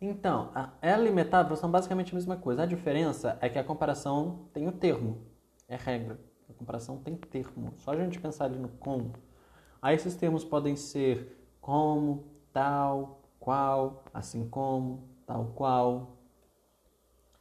Então, 0.00 0.50
a, 0.54 0.72
ela 0.80 1.06
e 1.08 1.12
metáfora 1.12 1.56
são 1.56 1.70
basicamente 1.70 2.12
a 2.12 2.14
mesma 2.14 2.36
coisa. 2.36 2.62
A 2.62 2.66
diferença 2.66 3.38
é 3.40 3.48
que 3.48 3.58
a 3.58 3.64
comparação 3.64 4.48
tem 4.52 4.66
o 4.66 4.72
termo, 4.72 5.26
é 5.68 5.76
regra. 5.76 6.18
A 6.48 6.52
comparação 6.52 6.98
tem 6.98 7.16
termo. 7.16 7.74
Só 7.78 7.92
a 7.92 7.96
gente 7.96 8.20
pensar 8.20 8.46
ali 8.46 8.58
no 8.58 8.68
como. 8.68 9.12
Aí 9.80 9.94
esses 9.94 10.14
termos 10.16 10.44
podem 10.44 10.76
ser 10.76 11.36
como, 11.60 12.24
tal, 12.52 13.22
qual, 13.38 14.04
assim 14.12 14.48
como, 14.48 15.08
tal 15.26 15.52
qual. 15.54 16.18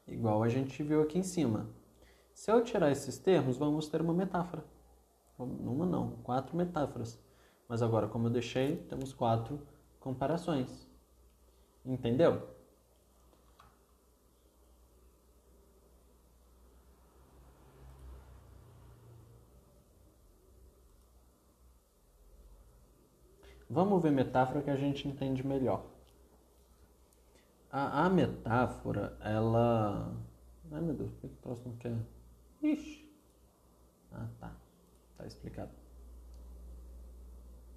Igual 0.07 0.43
a 0.43 0.49
gente 0.49 0.81
viu 0.83 1.01
aqui 1.01 1.17
em 1.17 1.23
cima. 1.23 1.69
Se 2.33 2.51
eu 2.51 2.63
tirar 2.63 2.91
esses 2.91 3.17
termos, 3.17 3.57
vamos 3.57 3.89
ter 3.89 4.01
uma 4.01 4.13
metáfora. 4.13 4.63
Uma 5.39 5.85
não, 5.85 6.11
quatro 6.23 6.55
metáforas. 6.55 7.17
Mas 7.67 7.81
agora, 7.81 8.07
como 8.07 8.27
eu 8.27 8.31
deixei, 8.31 8.77
temos 8.89 9.13
quatro 9.13 9.59
comparações. 9.99 10.87
Entendeu? 11.85 12.47
Vamos 23.69 24.03
ver 24.03 24.11
metáfora 24.11 24.61
que 24.61 24.69
a 24.69 24.75
gente 24.75 25.07
entende 25.07 25.47
melhor. 25.47 25.85
A, 27.71 28.05
a 28.05 28.09
metáfora, 28.09 29.17
ela. 29.21 30.13
Ai 30.71 30.81
meu 30.81 30.93
Deus, 30.95 31.11
por 31.11 31.21
que 31.21 31.27
o 31.27 31.41
próximo 31.41 31.75
quer? 31.77 31.97
Ixi. 32.61 33.09
Ah, 34.11 34.27
tá. 34.39 34.58
Tá 35.19 35.27
explicado. 35.27 35.71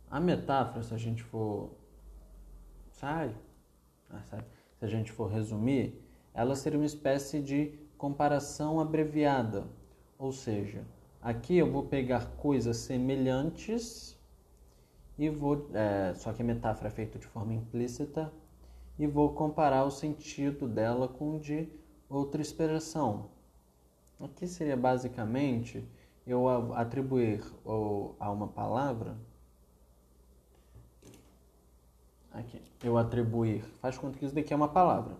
A 0.08 0.20
metáfora, 0.20 0.84
se 0.84 0.94
a 0.94 0.96
gente 0.96 1.24
for. 1.24 1.70
Sai. 2.92 3.34
Ah, 4.08 4.22
sai. 4.30 4.44
Se 4.78 4.84
a 4.84 4.88
gente 4.88 5.10
for 5.10 5.28
resumir, 5.28 6.00
ela 6.32 6.54
seria 6.54 6.78
uma 6.78 6.86
espécie 6.86 7.42
de 7.42 7.76
comparação 7.98 8.78
abreviada. 8.78 9.66
Ou 10.16 10.30
seja, 10.30 10.84
aqui 11.20 11.58
eu 11.58 11.70
vou 11.70 11.82
pegar 11.84 12.26
coisas 12.36 12.76
semelhantes 12.76 14.16
e 15.18 15.28
vou, 15.28 15.68
é, 15.74 16.14
só 16.14 16.32
que 16.32 16.42
a 16.42 16.44
metáfora 16.44 16.88
é 16.88 16.92
feita 16.92 17.18
de 17.18 17.26
forma 17.26 17.54
implícita, 17.54 18.32
e 18.96 19.06
vou 19.06 19.34
comparar 19.34 19.84
o 19.84 19.90
sentido 19.90 20.68
dela 20.68 21.08
com 21.08 21.36
o 21.36 21.40
de 21.40 21.68
outra 22.08 22.40
expressão. 22.40 23.30
Aqui 24.20 24.46
seria 24.46 24.76
basicamente 24.76 25.84
eu 26.26 26.48
atribuir 26.74 27.42
a 28.18 28.30
uma 28.30 28.48
palavra. 28.48 29.16
Aqui, 32.32 32.62
eu 32.82 32.96
atribuir, 32.96 33.62
faz 33.80 33.98
conta 33.98 34.18
que 34.18 34.24
isso 34.24 34.34
daqui 34.34 34.52
é 34.52 34.56
uma 34.56 34.68
palavra. 34.68 35.16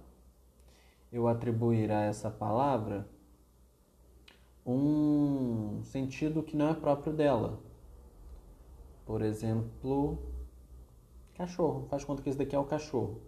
Eu 1.13 1.29
atribuir 1.29 1.91
a 1.91 2.01
essa 2.03 2.31
palavra 2.31 3.07
um 4.65 5.83
sentido 5.83 6.43
que 6.43 6.57
não 6.57 6.71
é 6.71 6.75
próprio 6.75 7.13
dela. 7.13 7.59
Por 9.05 9.21
exemplo, 9.21 10.19
cachorro. 11.35 11.87
Faz 11.89 12.05
conta 12.05 12.23
que 12.23 12.29
esse 12.29 12.39
daqui 12.39 12.55
é 12.55 12.59
o 12.59 12.65
cachorro. 12.65 13.21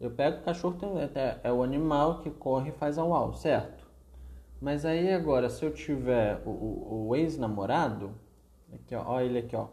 Eu 0.00 0.10
pego 0.10 0.38
o 0.38 0.44
cachorro, 0.44 0.76
é, 0.98 1.40
é 1.42 1.52
o 1.52 1.62
animal 1.62 2.20
que 2.20 2.30
corre 2.30 2.70
e 2.70 2.72
faz 2.72 2.98
au 2.98 3.12
au, 3.14 3.32
certo? 3.34 3.77
Mas 4.60 4.84
aí 4.84 5.12
agora, 5.12 5.48
se 5.48 5.64
eu 5.64 5.72
tiver 5.72 6.42
o, 6.44 6.50
o, 6.50 7.08
o 7.08 7.16
ex-namorado, 7.16 8.12
aqui 8.72 8.94
ó, 8.94 9.04
ó, 9.06 9.20
ele 9.20 9.38
aqui 9.38 9.54
ó, 9.54 9.68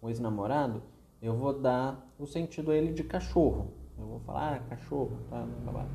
o 0.00 0.08
ex-namorado, 0.08 0.82
eu 1.20 1.36
vou 1.36 1.52
dar 1.52 2.12
o 2.18 2.26
sentido 2.26 2.70
a 2.70 2.76
ele 2.76 2.92
de 2.92 3.04
cachorro. 3.04 3.72
Eu 3.98 4.06
vou 4.06 4.20
falar, 4.20 4.54
ah, 4.54 4.58
cachorro, 4.60 5.18
tá, 5.28 5.46
tá. 5.64 5.88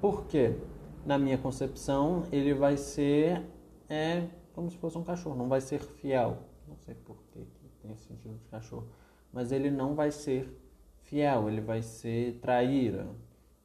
Por 0.00 0.26
quê? 0.26 0.56
Na 1.04 1.18
minha 1.18 1.38
concepção, 1.38 2.24
ele 2.32 2.52
vai 2.54 2.76
ser 2.76 3.44
é, 3.88 4.26
como 4.54 4.70
se 4.70 4.76
fosse 4.78 4.96
um 4.96 5.04
cachorro, 5.04 5.36
não 5.36 5.48
vai 5.48 5.60
ser 5.60 5.80
fiel. 5.80 6.38
Não 6.66 6.76
sei 6.78 6.94
por 6.94 7.16
que 7.30 7.46
tem 7.82 7.92
esse 7.92 8.06
sentido 8.06 8.36
de 8.36 8.44
cachorro. 8.46 8.88
Mas 9.32 9.52
ele 9.52 9.70
não 9.70 9.94
vai 9.94 10.10
ser 10.10 10.50
fiel, 11.02 11.48
ele 11.48 11.60
vai 11.60 11.82
ser 11.82 12.38
traíra, 12.40 13.06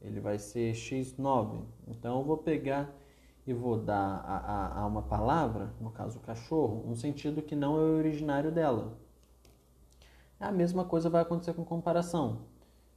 ele 0.01 0.19
vai 0.19 0.37
ser 0.37 0.73
X9. 0.73 1.63
Então 1.87 2.19
eu 2.19 2.25
vou 2.25 2.37
pegar 2.37 2.93
e 3.45 3.53
vou 3.53 3.77
dar 3.77 4.23
a, 4.25 4.37
a, 4.37 4.79
a 4.81 4.85
uma 4.85 5.01
palavra, 5.01 5.73
no 5.79 5.89
caso 5.91 6.19
o 6.19 6.21
cachorro, 6.21 6.83
um 6.87 6.95
sentido 6.95 7.41
que 7.41 7.55
não 7.55 7.77
é 7.77 7.81
originário 7.81 8.51
dela. 8.51 8.97
A 10.39 10.51
mesma 10.51 10.85
coisa 10.85 11.09
vai 11.09 11.21
acontecer 11.21 11.53
com 11.53 11.63
comparação. 11.63 12.41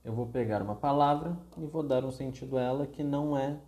Eu 0.04 0.12
vou 0.12 0.26
pegar 0.26 0.62
uma 0.62 0.74
palavra 0.74 1.36
e 1.56 1.66
vou 1.66 1.82
dar 1.82 2.04
um 2.04 2.10
sentido 2.10 2.58
a 2.58 2.62
ela 2.62 2.86
que 2.86 3.02
não 3.02 3.36
é 3.36 3.58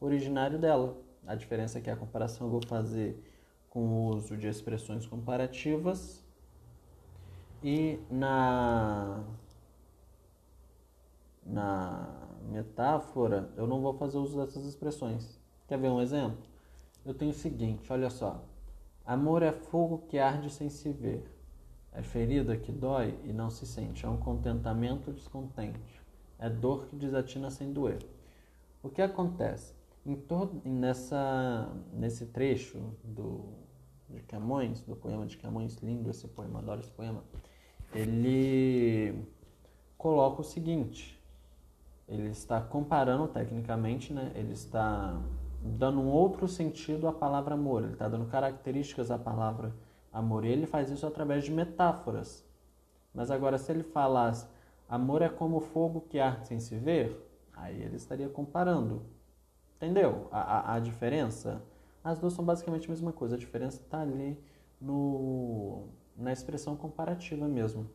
originário 0.00 0.58
dela. 0.58 0.96
A 1.26 1.34
diferença 1.34 1.78
é 1.78 1.80
que 1.80 1.90
a 1.90 1.96
comparação 1.96 2.46
eu 2.46 2.50
vou 2.50 2.62
fazer 2.66 3.22
com 3.68 3.80
o 3.80 4.06
uso 4.08 4.36
de 4.36 4.48
expressões 4.48 5.06
comparativas 5.06 6.22
e 7.62 8.00
na 8.10 9.22
na 11.44 12.06
metáfora 12.50 13.50
eu 13.56 13.66
não 13.66 13.80
vou 13.80 13.94
fazer 13.94 14.18
uso 14.18 14.38
dessas 14.38 14.64
expressões. 14.64 15.41
Quer 15.72 15.78
ver 15.78 15.88
um 15.88 16.02
exemplo? 16.02 16.36
Eu 17.02 17.14
tenho 17.14 17.30
o 17.30 17.34
seguinte, 17.34 17.90
olha 17.90 18.10
só. 18.10 18.44
Amor 19.06 19.42
é 19.42 19.52
fogo 19.52 20.04
que 20.06 20.18
arde 20.18 20.50
sem 20.50 20.68
se 20.68 20.92
ver. 20.92 21.24
É 21.94 22.02
ferida 22.02 22.54
que 22.58 22.70
dói 22.70 23.18
e 23.24 23.32
não 23.32 23.48
se 23.48 23.66
sente. 23.66 24.04
É 24.04 24.08
um 24.10 24.18
contentamento 24.18 25.10
descontente. 25.10 26.02
É 26.38 26.50
dor 26.50 26.88
que 26.88 26.96
desatina 26.96 27.50
sem 27.50 27.72
doer. 27.72 28.06
O 28.82 28.90
que 28.90 29.00
acontece? 29.00 29.74
Em 30.04 30.14
nessa, 30.62 31.74
nesse 31.90 32.26
trecho 32.26 32.78
do, 33.02 33.46
de 34.10 34.20
Camões, 34.24 34.82
do 34.82 34.94
poema 34.94 35.24
de 35.24 35.38
Camões, 35.38 35.76
lindo 35.76 36.10
esse 36.10 36.28
poema, 36.28 36.58
adoro 36.58 36.80
esse 36.80 36.90
poema, 36.90 37.24
ele 37.94 39.24
coloca 39.96 40.42
o 40.42 40.44
seguinte, 40.44 41.18
ele 42.06 42.28
está 42.28 42.60
comparando 42.60 43.26
tecnicamente, 43.26 44.12
né? 44.12 44.32
ele 44.34 44.52
está 44.52 45.18
dando 45.62 46.00
um 46.00 46.08
outro 46.08 46.48
sentido 46.48 47.06
à 47.06 47.12
palavra 47.12 47.54
amor, 47.54 47.84
ele 47.84 47.92
está 47.92 48.08
dando 48.08 48.26
características 48.26 49.10
à 49.10 49.18
palavra 49.18 49.72
amor, 50.12 50.44
e 50.44 50.48
ele 50.48 50.66
faz 50.66 50.90
isso 50.90 51.06
através 51.06 51.44
de 51.44 51.52
metáforas. 51.52 52.44
Mas 53.14 53.30
agora, 53.30 53.58
se 53.58 53.70
ele 53.70 53.82
falasse 53.82 54.46
amor 54.88 55.22
é 55.22 55.28
como 55.28 55.60
fogo 55.60 56.00
que 56.02 56.18
arde 56.18 56.48
sem 56.48 56.60
se 56.60 56.76
ver, 56.76 57.16
aí 57.54 57.80
ele 57.80 57.96
estaria 57.96 58.28
comparando. 58.28 59.02
Entendeu 59.76 60.28
a, 60.30 60.40
a, 60.40 60.74
a 60.74 60.78
diferença? 60.80 61.62
As 62.02 62.18
duas 62.18 62.32
são 62.32 62.44
basicamente 62.44 62.86
a 62.86 62.90
mesma 62.90 63.12
coisa, 63.12 63.36
a 63.36 63.38
diferença 63.38 63.80
está 63.80 64.00
ali 64.00 64.38
no, 64.80 65.84
na 66.16 66.32
expressão 66.32 66.76
comparativa 66.76 67.46
mesmo. 67.46 67.88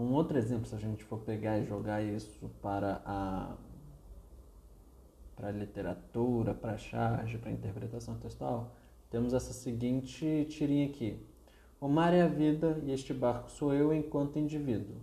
Um 0.00 0.12
outro 0.14 0.38
exemplo, 0.38 0.66
se 0.66 0.74
a 0.74 0.78
gente 0.78 1.04
for 1.04 1.18
pegar 1.20 1.58
e 1.58 1.66
jogar 1.66 2.02
isso 2.02 2.50
para 2.62 3.02
a 3.04 3.56
para 5.36 5.48
a 5.48 5.52
literatura, 5.52 6.52
para 6.52 6.72
a 6.72 6.76
charge, 6.76 7.38
para 7.38 7.48
a 7.48 7.52
interpretação 7.52 8.14
textual, 8.18 8.76
temos 9.08 9.32
essa 9.32 9.54
seguinte 9.54 10.46
tirinha 10.50 10.86
aqui. 10.86 11.18
O 11.80 11.88
mar 11.88 12.12
é 12.12 12.20
a 12.20 12.28
vida 12.28 12.78
e 12.82 12.92
este 12.92 13.14
barco 13.14 13.50
sou 13.50 13.72
eu 13.72 13.90
enquanto 13.94 14.38
indivíduo. 14.38 14.96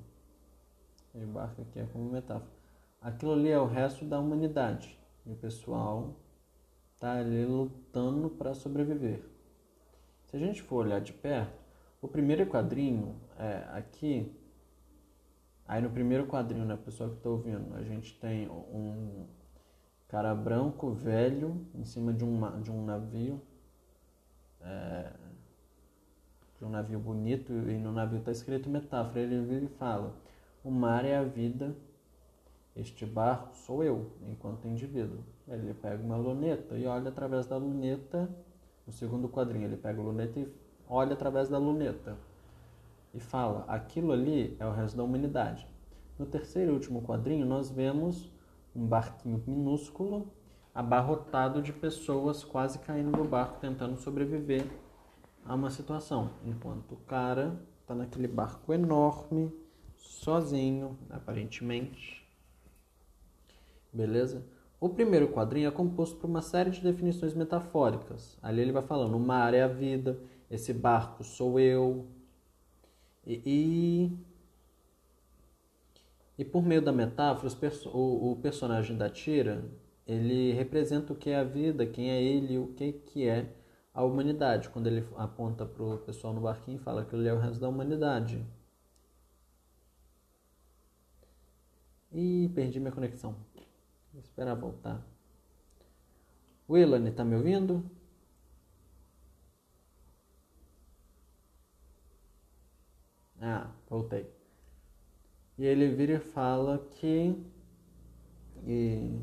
E 1.16 1.24
o 1.24 1.28
barco 1.28 1.64
aqui 1.64 1.80
é 1.80 1.86
como 1.92 2.12
metáfora 2.12 2.58
aquilo 3.02 3.34
ali 3.34 3.50
é 3.50 3.60
o 3.60 3.66
resto 3.66 4.06
da 4.06 4.20
humanidade. 4.20 4.98
E 5.26 5.32
o 5.32 5.36
pessoal 5.36 6.16
está 6.94 7.14
ali 7.14 7.46
lutando 7.46 8.30
para 8.30 8.54
sobreviver. 8.54 9.22
Se 10.26 10.36
a 10.36 10.40
gente 10.40 10.62
for 10.62 10.86
olhar 10.86 11.00
de 11.00 11.14
perto, 11.14 11.58
o 12.02 12.08
primeiro 12.08 12.46
quadrinho 12.46 13.16
é 13.38 13.64
aqui. 13.72 14.32
Aí 15.68 15.82
no 15.82 15.90
primeiro 15.90 16.26
quadrinho, 16.28 16.66
né, 16.66 16.78
pessoal 16.78 17.10
que 17.10 17.18
está 17.18 17.30
ouvindo, 17.30 17.76
a 17.76 17.84
gente 17.84 18.18
tem 18.20 18.48
um 18.50 19.26
cara 20.08 20.34
branco, 20.34 20.92
velho, 20.92 21.66
em 21.76 21.84
cima 21.84 22.14
de 22.14 22.24
um, 22.24 22.62
de 22.62 22.72
um 22.72 22.86
navio. 22.86 23.42
É, 24.62 25.12
de 26.58 26.66
um 26.66 26.70
navio 26.70 27.00
bonito, 27.00 27.54
e 27.54 27.78
no 27.78 27.92
navio 27.92 28.20
está 28.20 28.32
escrito 28.32 28.70
metáfora. 28.70 29.20
Ele 29.20 29.40
vira 29.46 29.66
e 29.66 29.68
fala: 29.68 30.16
O 30.64 30.72
mar 30.72 31.06
é 31.06 31.16
a 31.16 31.24
vida 31.24 31.76
este 32.78 33.08
barco 33.08 33.56
sou 33.56 33.84
eu, 33.84 34.12
enquanto 34.30 34.68
indivíduo. 34.68 35.24
Ele 35.48 35.74
pega 35.74 36.04
uma 36.04 36.16
luneta 36.16 36.78
e 36.78 36.86
olha 36.86 37.10
através 37.10 37.48
da 37.48 37.58
luneta. 37.58 38.30
No 38.86 38.94
segundo 38.94 39.28
quadrinho, 39.28 39.66
ele 39.66 39.78
pega 39.78 40.00
a 40.00 40.04
luneta 40.04 40.40
e 40.40 40.48
olha 40.88 41.14
através 41.14 41.50
da 41.50 41.58
luneta. 41.58 42.16
E 43.14 43.20
fala: 43.20 43.66
aquilo 43.68 44.12
ali 44.12 44.56
é 44.60 44.66
o 44.66 44.72
resto 44.72 44.98
da 44.98 45.04
humanidade. 45.04 45.68
No 46.18 46.26
terceiro 46.26 46.72
e 46.72 46.74
último 46.74 47.02
quadrinho, 47.02 47.46
nós 47.46 47.70
vemos 47.70 48.32
um 48.76 48.86
barquinho 48.86 49.44
minúsculo 49.48 50.32
abarrotado 50.74 51.62
de 51.62 51.74
pessoas 51.74 52.44
quase 52.44 52.80
caindo 52.80 53.12
do 53.12 53.24
barco 53.24 53.60
tentando 53.60 53.98
sobreviver 53.98 54.66
a 55.44 55.56
uma 55.56 55.70
situação, 55.70 56.32
enquanto 56.46 56.92
o 56.92 56.98
cara 56.98 57.60
está 57.82 57.96
naquele 57.96 58.28
barco 58.28 58.74
enorme, 58.74 59.52
sozinho, 59.96 60.98
aparentemente, 61.10 62.28
Beleza? 63.98 64.46
O 64.80 64.90
primeiro 64.90 65.30
quadrinho 65.30 65.68
é 65.68 65.72
composto 65.72 66.18
por 66.18 66.30
uma 66.30 66.42
série 66.44 66.70
de 66.70 66.82
definições 66.82 67.34
metafóricas. 67.34 68.38
Ali 68.44 68.62
ele 68.62 68.72
vai 68.72 68.84
falando: 68.84 69.16
o 69.16 69.20
mar 69.20 69.54
é 69.56 69.64
a 69.64 69.68
vida, 69.68 70.20
esse 70.52 70.72
barco 70.72 71.24
sou 71.24 71.60
eu. 71.60 72.06
E, 73.28 74.10
E 76.38 76.46
por 76.46 76.64
meio 76.64 76.82
da 76.82 76.92
metáfora, 76.92 77.52
o, 77.94 78.32
o 78.32 78.36
personagem 78.38 78.96
da 78.96 79.10
tira, 79.10 79.66
ele 80.06 80.54
representa 80.54 81.12
o 81.12 81.16
que 81.16 81.32
é 81.32 81.38
a 81.38 81.44
vida, 81.44 81.86
quem 81.86 82.12
é 82.12 82.22
ele 82.22 82.54
e 82.54 82.60
o 82.60 82.68
que, 82.74 82.94
que 82.94 83.28
é 83.28 83.52
a 83.94 84.04
humanidade. 84.04 84.70
Quando 84.70 84.88
ele 84.88 85.06
aponta 85.18 85.66
para 85.66 85.84
o 85.84 85.98
pessoal 85.98 86.34
no 86.34 86.42
barquinho 86.42 86.78
e 86.78 86.80
fala 86.80 87.04
que 87.04 87.16
ele 87.16 87.28
é 87.28 87.34
o 87.34 87.40
resto 87.40 87.60
da 87.60 87.68
humanidade. 87.68 88.46
E 92.12 92.50
perdi 92.54 92.80
minha 92.80 92.92
conexão. 92.92 93.36
Vou 94.14 94.22
esperar 94.22 94.56
voltar. 94.56 95.06
Willane, 96.70 97.12
tá 97.12 97.24
me 97.26 97.36
ouvindo? 97.36 97.84
Ah, 103.42 103.68
voltei. 103.90 104.26
E 105.58 105.66
ele 105.66 105.88
vira 105.90 106.14
e 106.14 106.20
fala 106.20 106.88
que 106.92 107.36
e 108.66 109.20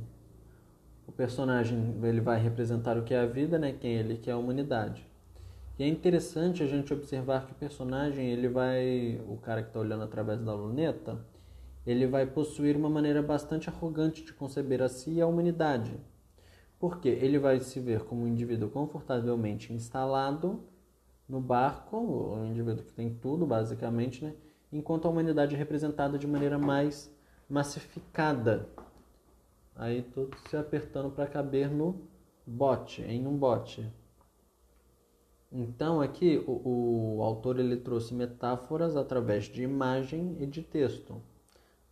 o 1.07 1.13
personagem 1.13 1.95
ele 2.03 2.21
vai 2.21 2.41
representar 2.41 2.97
o 2.97 3.03
que 3.03 3.15
é 3.15 3.21
a 3.21 3.27
vida, 3.27 3.59
né? 3.59 3.73
Quem 3.73 3.95
ele 3.95 4.17
que 4.17 4.31
é 4.31 4.33
a 4.33 4.39
humanidade. 4.39 5.07
E 5.79 5.83
é 5.83 5.89
interessante 5.89 6.63
a 6.63 6.67
gente 6.67 6.93
observar 6.93 7.47
que 7.47 7.53
o 7.53 7.57
personagem 7.57 8.31
ele 8.31 8.49
vai, 8.49 9.21
o 9.29 9.37
cara 9.37 9.63
que 9.63 9.69
está 9.69 9.81
olhando 9.81 10.05
através 10.05 10.41
da 10.41 10.55
luneta, 10.55 11.19
ele 11.85 12.07
vai 12.07 12.27
possuir 12.27 12.77
uma 12.77 12.89
maneira 12.89 13.21
bastante 13.23 13.69
arrogante 13.69 14.25
de 14.25 14.33
conceber 14.33 14.81
a 14.81 14.89
si 14.89 15.15
e 15.15 15.21
a 15.21 15.27
humanidade. 15.27 15.99
Porque 16.79 17.09
ele 17.09 17.39
vai 17.39 17.61
se 17.61 17.81
ver 17.81 18.05
como 18.05 18.23
um 18.23 18.29
indivíduo 18.29 18.71
confortavelmente 18.71 19.73
instalado 19.73 20.63
no 21.29 21.41
barco, 21.41 21.97
um 21.97 22.47
indivíduo 22.47 22.85
que 22.85 22.93
tem 22.93 23.15
tudo, 23.15 23.47
basicamente, 23.47 24.25
né? 24.25 24.35
enquanto 24.73 25.07
a 25.07 25.11
humanidade 25.11 25.55
é 25.55 25.59
representada 25.59 26.19
de 26.19 26.27
maneira 26.27 26.59
mais 26.59 27.11
massificada. 27.49 28.69
Aí 29.77 30.03
tudo 30.03 30.37
se 30.49 30.57
apertando 30.57 31.11
para 31.11 31.27
caber 31.27 31.71
no 31.71 32.09
bote, 32.47 33.03
em 33.03 33.27
um 33.27 33.37
bote. 33.37 33.89
Então 35.51 36.01
aqui 36.01 36.43
o, 36.47 37.19
o 37.19 37.23
autor 37.23 37.61
ele 37.61 37.77
trouxe 37.77 38.13
metáforas 38.13 38.97
através 38.97 39.45
de 39.45 39.63
imagem 39.63 40.37
e 40.41 40.47
de 40.47 40.63
texto. 40.63 41.23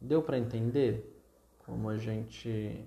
Deu 0.01 0.21
para 0.21 0.39
entender 0.39 1.09
como 1.65 1.89
a 1.89 1.97
gente 1.97 2.85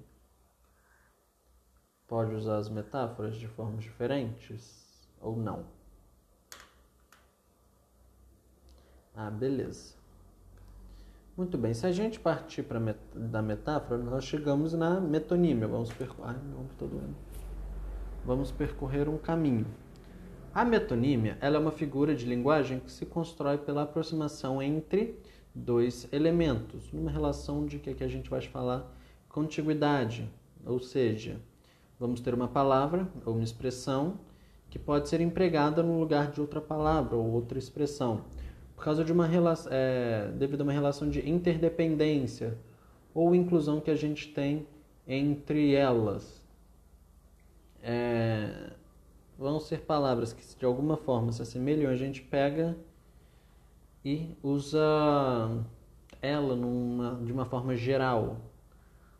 pode 2.05 2.35
usar 2.35 2.57
as 2.57 2.69
metáforas 2.69 3.37
de 3.37 3.47
formas 3.47 3.83
diferentes 3.83 5.09
ou 5.21 5.37
não? 5.37 5.74
Ah, 9.17 9.29
beleza. 9.29 9.95
Muito 11.37 11.57
bem, 11.57 11.73
se 11.73 11.85
a 11.85 11.91
gente 11.91 12.19
partir 12.19 12.65
met 12.79 12.99
da 13.13 13.41
metáfora, 13.41 13.97
nós 13.97 14.25
chegamos 14.25 14.73
na 14.73 14.99
metonímia. 14.99 15.67
Vamos, 15.67 15.91
percorrer. 15.93 16.35
Ombro 16.35 17.15
Vamos 18.25 18.51
percorrer 18.51 19.07
um 19.07 19.17
caminho. 19.17 19.65
A 20.53 20.65
metonímia 20.65 21.37
ela 21.39 21.55
é 21.55 21.59
uma 21.59 21.71
figura 21.71 22.13
de 22.13 22.25
linguagem 22.25 22.79
que 22.79 22.91
se 22.91 23.05
constrói 23.05 23.57
pela 23.57 23.83
aproximação 23.83 24.61
entre 24.61 25.17
dois 25.53 26.11
elementos, 26.11 26.91
numa 26.91 27.11
relação 27.11 27.65
de 27.65 27.79
que, 27.79 27.93
que 27.93 28.03
a 28.03 28.09
gente 28.09 28.29
vai 28.29 28.41
falar 28.41 28.93
contiguidade, 29.29 30.29
ou 30.65 30.79
seja, 30.79 31.39
vamos 31.97 32.19
ter 32.19 32.33
uma 32.33 32.47
palavra 32.47 33.07
ou 33.25 33.35
uma 33.35 33.43
expressão 33.43 34.19
que 34.69 34.79
pode 34.79 35.07
ser 35.07 35.21
empregada 35.21 35.81
no 35.81 35.99
lugar 35.99 36.31
de 36.31 36.41
outra 36.41 36.59
palavra 36.59 37.15
ou 37.15 37.31
outra 37.31 37.57
expressão 37.57 38.25
por 38.75 38.83
causa 38.83 39.03
de 39.03 39.11
uma 39.11 39.25
relação, 39.25 39.71
é, 39.73 40.31
devido 40.35 40.61
a 40.61 40.63
uma 40.63 40.73
relação 40.73 41.09
de 41.09 41.27
interdependência 41.27 42.57
ou 43.13 43.33
inclusão 43.33 43.79
que 43.79 43.89
a 43.89 43.95
gente 43.95 44.27
tem 44.27 44.67
entre 45.07 45.73
elas. 45.73 46.43
É, 47.81 48.71
vão 49.37 49.59
ser 49.59 49.81
palavras 49.81 50.33
que 50.33 50.43
de 50.57 50.65
alguma 50.65 50.97
forma 50.97 51.31
se 51.31 51.41
assemelham, 51.41 51.89
a 51.89 51.95
gente 51.95 52.21
pega 52.21 52.75
e 54.03 54.35
usa 54.43 54.79
ela 56.21 56.55
numa, 56.55 57.21
de 57.23 57.31
uma 57.31 57.45
forma 57.45 57.75
geral. 57.75 58.41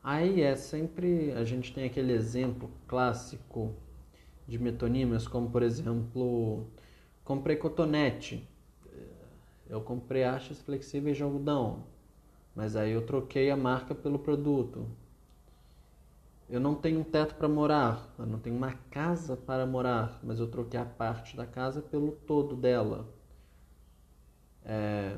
Aí 0.03 0.41
é 0.41 0.55
sempre 0.55 1.31
a 1.31 1.43
gente 1.43 1.73
tem 1.73 1.85
aquele 1.85 2.13
exemplo 2.13 2.69
clássico 2.87 3.73
de 4.47 4.59
metonímias, 4.59 5.27
como 5.27 5.49
por 5.49 5.63
exemplo, 5.63 6.67
comprei 7.23 7.55
cotonete 7.55 8.47
eu 9.69 9.82
comprei 9.82 10.23
hastes 10.23 10.62
flexíveis 10.62 11.17
de 11.17 11.23
algodão, 11.23 11.84
mas 12.56 12.75
aí 12.75 12.91
eu 12.91 13.06
troquei 13.06 13.49
a 13.49 13.58
marca 13.58 13.93
pelo 13.95 14.19
produto. 14.19 14.88
Eu 16.47 16.60
não 16.60 16.75
tenho 16.75 16.99
um 16.99 17.04
teto 17.04 17.36
para 17.36 17.47
morar, 17.47 18.13
eu 18.19 18.25
não 18.25 18.38
tenho 18.39 18.56
uma 18.56 18.73
casa 18.91 19.36
para 19.36 19.65
morar, 19.65 20.19
mas 20.23 20.39
eu 20.39 20.47
troquei 20.47 20.80
a 20.80 20.86
parte 20.86 21.36
da 21.36 21.45
casa 21.45 21.82
pelo 21.82 22.12
todo 22.12 22.56
dela. 22.56 23.08
É, 24.63 25.17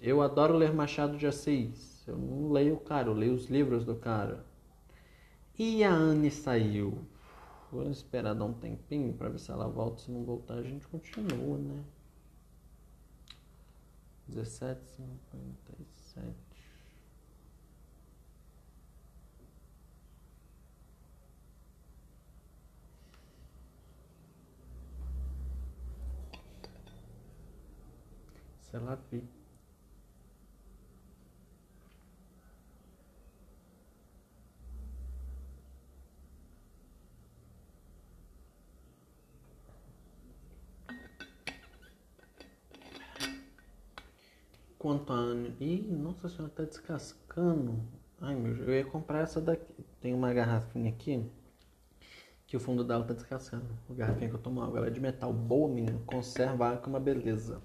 eu 0.00 0.22
adoro 0.22 0.56
ler 0.56 0.72
Machado 0.72 1.16
de 1.16 1.26
Assis. 1.26 2.06
Eu 2.06 2.16
não 2.16 2.50
leio 2.52 2.74
o 2.74 2.80
cara, 2.80 3.08
eu 3.08 3.14
leio 3.14 3.34
os 3.34 3.46
livros 3.46 3.84
do 3.84 3.96
cara. 3.96 4.44
E 5.58 5.82
a 5.82 5.92
Anne 5.92 6.30
saiu. 6.30 6.98
Vou 7.70 7.90
esperar 7.90 8.34
dar 8.34 8.44
um 8.44 8.52
tempinho 8.52 9.12
para 9.12 9.28
ver 9.28 9.38
se 9.38 9.50
ela 9.50 9.68
volta. 9.68 10.00
Se 10.00 10.10
não 10.10 10.24
voltar, 10.24 10.54
a 10.54 10.62
gente 10.62 10.86
continua, 10.86 11.58
né? 11.58 11.82
Dezessete 14.28 14.86
cinquenta 14.94 15.72
e 15.80 15.86
sete 16.12 16.48
Sei 28.70 28.80
lá. 28.80 28.98
Quanto 44.78 45.12
a. 45.12 45.34
Ih, 45.60 45.82
nossa 45.90 46.28
senhora, 46.28 46.52
tá 46.54 46.64
descascando. 46.64 47.82
Ai 48.20 48.34
meu 48.34 48.54
Deus, 48.54 48.68
eu 48.68 48.74
ia 48.74 48.84
comprar 48.84 49.20
essa 49.20 49.40
daqui. 49.40 49.84
Tem 50.00 50.14
uma 50.14 50.32
garrafinha 50.32 50.90
aqui 50.90 51.28
que 52.46 52.56
o 52.56 52.60
fundo 52.60 52.82
dela 52.82 53.04
tá 53.04 53.12
descascando. 53.14 53.66
A 53.90 53.94
garrafinha 53.94 54.30
que 54.30 54.36
eu 54.36 54.40
tomo 54.40 54.62
ela 54.62 54.86
é 54.86 54.90
de 54.90 55.00
metal. 55.00 55.32
Boa, 55.32 55.68
menino. 55.68 56.00
Conserva 56.06 56.68
água, 56.68 56.82
é 56.84 56.88
uma 56.88 57.00
beleza. 57.00 57.60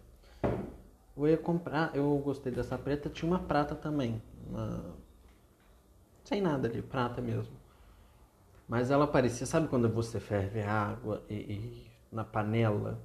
Eu 1.16 1.28
ia 1.28 1.38
comprar, 1.38 1.96
eu 1.96 2.18
gostei 2.18 2.52
dessa 2.52 2.78
preta. 2.78 3.10
Tinha 3.10 3.32
uma 3.32 3.40
prata 3.40 3.76
também. 3.76 4.22
Uma... 4.48 4.96
Sem 6.24 6.42
nada 6.42 6.68
ali, 6.68 6.82
prata 6.82 7.22
mesmo. 7.22 7.56
Mas 8.68 8.92
ela 8.92 9.08
parecia, 9.08 9.46
sabe 9.46 9.68
quando 9.68 9.90
você 9.90 10.20
ferve 10.20 10.62
a 10.62 10.72
água 10.72 11.24
e, 11.30 11.36
e 11.36 11.92
na 12.12 12.24
panela 12.24 13.00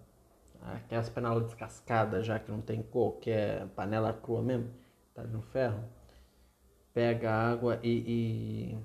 aquelas 0.62 1.09
panelas 1.09 1.44
descascadas 1.44 2.27
já 2.27 2.38
que 2.38 2.51
não 2.51 2.61
tem 2.61 2.83
cor, 2.83 3.16
que 3.18 3.31
é 3.31 3.66
panela 3.77 4.12
crua 4.12 4.42
mesmo, 4.42 4.71
tá 5.14 5.23
no 5.23 5.42
ferro, 5.42 5.83
pega 6.92 7.31
a 7.31 7.51
água 7.51 7.79
e, 7.83 8.79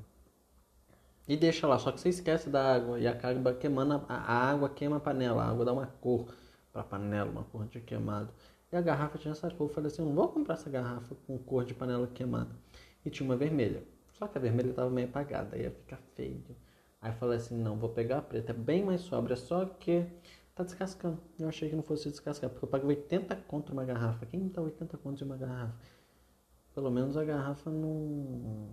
e, 1.28 1.34
e, 1.34 1.38
deixa 1.38 1.68
lá, 1.68 1.80
só 1.80 1.92
que 1.92 2.00
você 2.00 2.10
esquece 2.10 2.50
da 2.50 2.76
água 2.76 3.00
e 3.00 3.08
acaba 3.08 3.54
queimando, 3.54 4.06
a, 4.08 4.16
a 4.16 4.52
água 4.52 4.70
queima 4.70 4.98
a 4.98 5.00
panela, 5.00 5.44
a 5.44 5.50
água 5.50 5.66
dá 5.66 5.74
uma 5.74 5.88
cor 5.88 6.28
pra 6.72 6.84
panela, 6.84 7.30
uma 7.30 7.44
cor 7.44 7.68
de 7.68 7.80
queimado. 7.80 8.30
E 8.72 8.76
a 8.76 8.82
garrafa 8.82 9.18
tinha 9.18 9.32
essa 9.32 9.50
cor, 9.52 9.68
eu 9.70 9.74
falei 9.74 9.92
assim, 9.92 10.04
não 10.04 10.14
vou 10.14 10.28
comprar 10.30 10.56
essa 10.56 10.70
garrafa 10.70 11.16
com 11.28 11.38
cor 11.38 11.64
de 11.64 11.74
panela 11.74 12.08
queimada. 12.08 12.52
E 13.06 13.10
tinha 13.10 13.28
uma 13.28 13.36
vermelha, 13.36 13.84
só 14.14 14.28
que 14.28 14.38
a 14.38 14.42
vermelha 14.42 14.70
estava 14.70 14.90
meio 14.90 15.08
apagada, 15.08 15.58
ia 15.58 15.72
ficar 15.72 16.00
feio. 16.16 16.44
Aí 17.02 17.12
eu 17.12 17.16
falei 17.16 17.38
assim, 17.38 17.58
não, 17.62 17.76
vou 17.76 17.90
pegar 17.90 18.20
a 18.20 18.22
preta, 18.22 18.52
é 18.52 18.56
bem 18.56 18.84
mais 18.84 19.02
sóbria, 19.02 19.36
só 19.36 19.66
que 19.66 20.06
tá 20.56 20.64
descascando. 20.64 21.22
Eu 21.40 21.48
achei 21.50 21.70
que 21.70 21.76
não 21.76 21.84
fosse 21.84 22.10
descascar, 22.10 22.50
porque 22.50 22.66
eu 22.66 22.70
paguei 22.70 22.88
80 22.88 23.36
conto 23.48 23.74
uma 23.74 23.86
garrafa. 23.86 24.26
Quem 24.26 24.48
dá 24.50 24.62
80 24.62 24.98
conto 24.98 25.18
de 25.18 25.24
uma 25.24 25.38
garrafa? 25.38 25.76
Pelo 26.74 26.92
menos 26.92 27.18
a 27.18 27.24
garrafa 27.24 27.70
não. 27.70 28.70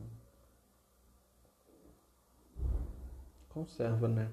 Conserva, 3.48 4.08
né? 4.08 4.32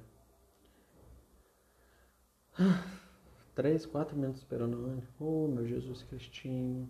Três, 3.55 3.85
quatro 3.85 4.15
minutos 4.15 4.41
esperando 4.41 4.77
a 4.77 4.89
Anne. 4.89 5.03
Oh, 5.19 5.47
meu 5.47 5.65
Jesus 5.65 6.03
Cristinho. 6.03 6.89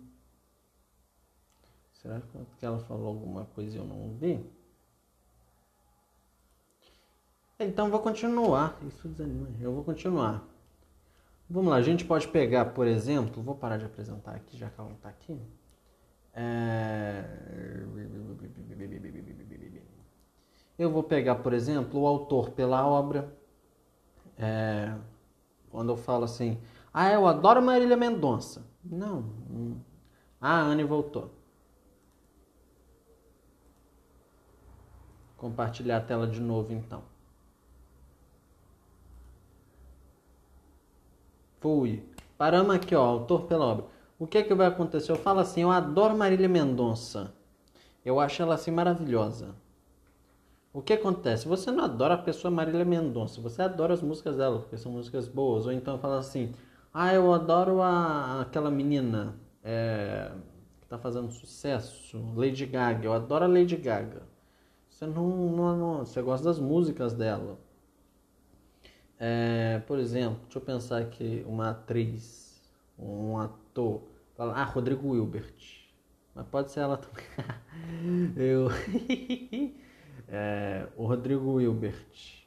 Será 1.92 2.20
que 2.20 2.64
ela 2.64 2.78
falou 2.80 3.08
alguma 3.08 3.44
coisa 3.46 3.76
e 3.76 3.78
eu 3.78 3.84
não 3.84 4.00
ouvi? 4.00 4.44
Então 7.58 7.90
vou 7.90 7.98
continuar. 8.00 8.78
Isso 8.86 9.08
desanima. 9.08 9.48
Eu 9.60 9.72
vou 9.72 9.82
continuar. 9.82 10.44
Vamos 11.50 11.70
lá, 11.70 11.76
a 11.76 11.82
gente 11.82 12.04
pode 12.04 12.28
pegar, 12.28 12.66
por 12.66 12.86
exemplo, 12.86 13.42
vou 13.42 13.54
parar 13.54 13.78
de 13.78 13.84
apresentar 13.84 14.34
aqui, 14.34 14.56
já 14.56 14.68
que 14.68 14.78
ela 14.78 14.90
não 14.90 14.96
está 14.96 15.08
aqui. 15.08 15.40
É... 16.34 17.24
Eu 20.78 20.90
vou 20.90 21.02
pegar, 21.02 21.36
por 21.36 21.52
exemplo, 21.52 22.02
o 22.02 22.06
autor 22.06 22.50
pela 22.50 22.86
obra. 22.86 23.34
É... 24.36 24.94
Quando 25.70 25.90
eu 25.90 25.96
falo 25.96 26.24
assim, 26.24 26.60
ah, 26.92 27.10
eu 27.10 27.26
adoro 27.26 27.62
Marília 27.62 27.96
Mendonça. 27.96 28.64
Não. 28.84 29.24
Ah, 30.40 30.60
a 30.60 30.62
Anne 30.62 30.84
voltou. 30.84 31.30
Compartilhar 35.36 35.96
a 35.96 36.00
tela 36.00 36.26
de 36.26 36.40
novo, 36.40 36.72
então. 36.72 37.02
Fui. 41.60 42.04
Paramos 42.36 42.74
aqui, 42.74 42.94
ó, 42.94 43.02
autor 43.02 43.42
pela 43.42 43.64
obra. 43.64 43.84
O 44.18 44.26
que 44.26 44.38
é 44.38 44.42
que 44.42 44.54
vai 44.54 44.66
acontecer? 44.66 45.12
Eu 45.12 45.16
falo 45.16 45.40
assim, 45.40 45.62
eu 45.62 45.70
adoro 45.70 46.16
Marília 46.16 46.48
Mendonça. 46.48 47.32
Eu 48.04 48.20
acho 48.20 48.42
ela 48.42 48.54
assim 48.54 48.70
maravilhosa. 48.70 49.54
O 50.72 50.82
que 50.82 50.92
acontece? 50.92 51.48
Você 51.48 51.70
não 51.70 51.84
adora 51.84 52.14
a 52.14 52.18
pessoa 52.18 52.50
Marília 52.50 52.84
Mendonça, 52.84 53.40
você 53.40 53.62
adora 53.62 53.94
as 53.94 54.02
músicas 54.02 54.36
dela, 54.36 54.60
porque 54.60 54.76
são 54.76 54.92
músicas 54.92 55.26
boas. 55.26 55.66
Ou 55.66 55.72
então 55.72 55.98
fala 55.98 56.18
assim, 56.18 56.52
ah, 56.92 57.12
eu 57.12 57.32
adoro 57.32 57.82
a, 57.82 58.40
aquela 58.42 58.70
menina 58.70 59.34
é, 59.62 60.30
que 60.78 60.84
está 60.84 60.98
fazendo 60.98 61.30
sucesso, 61.32 62.18
Lady 62.36 62.66
Gaga. 62.66 63.06
Eu 63.06 63.12
adoro 63.12 63.44
a 63.44 63.48
Lady 63.48 63.76
Gaga. 63.76 64.22
Você 64.88 65.06
não, 65.06 65.28
não, 65.28 65.76
não 65.76 65.98
você 66.06 66.20
gosta 66.22 66.44
das 66.44 66.58
músicas 66.58 67.12
dela. 67.14 67.58
É, 69.20 69.80
por 69.86 69.98
exemplo, 69.98 70.40
deixa 70.44 70.58
eu 70.58 70.62
pensar 70.62 70.98
aqui, 70.98 71.44
uma 71.46 71.70
atriz, 71.70 72.62
um 72.98 73.36
ator, 73.36 74.02
fala, 74.36 74.54
ah, 74.54 74.64
Rodrigo 74.64 75.08
Wilbert. 75.08 75.78
Mas 76.34 76.46
pode 76.46 76.70
ser 76.70 76.80
ela 76.80 76.96
também. 76.96 77.24
eu. 78.36 78.68
é, 80.28 80.86
o 80.96 81.04
Rodrigo 81.04 81.54
Wilbert. 81.54 82.46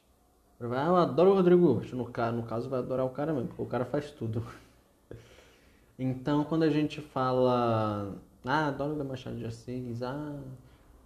Ah, 0.61 0.85
eu 0.87 0.95
adoro 0.95 1.31
o 1.31 1.35
Rodrigo 1.35 1.65
Wilbert. 1.67 1.91
No, 1.93 2.05
no 2.37 2.43
caso, 2.43 2.69
vai 2.69 2.79
adorar 2.79 3.05
o 3.05 3.09
cara 3.09 3.33
mesmo, 3.33 3.49
porque 3.49 3.61
o 3.61 3.65
cara 3.65 3.85
faz 3.85 4.11
tudo. 4.11 4.45
Então, 5.99 6.43
quando 6.43 6.63
a 6.63 6.69
gente 6.69 6.99
fala, 6.99 8.17
ah, 8.43 8.67
adoro 8.69 8.99
o 8.99 9.05
Machado 9.05 9.35
de 9.37 9.45
Assis, 9.45 10.01
ah, 10.01 10.39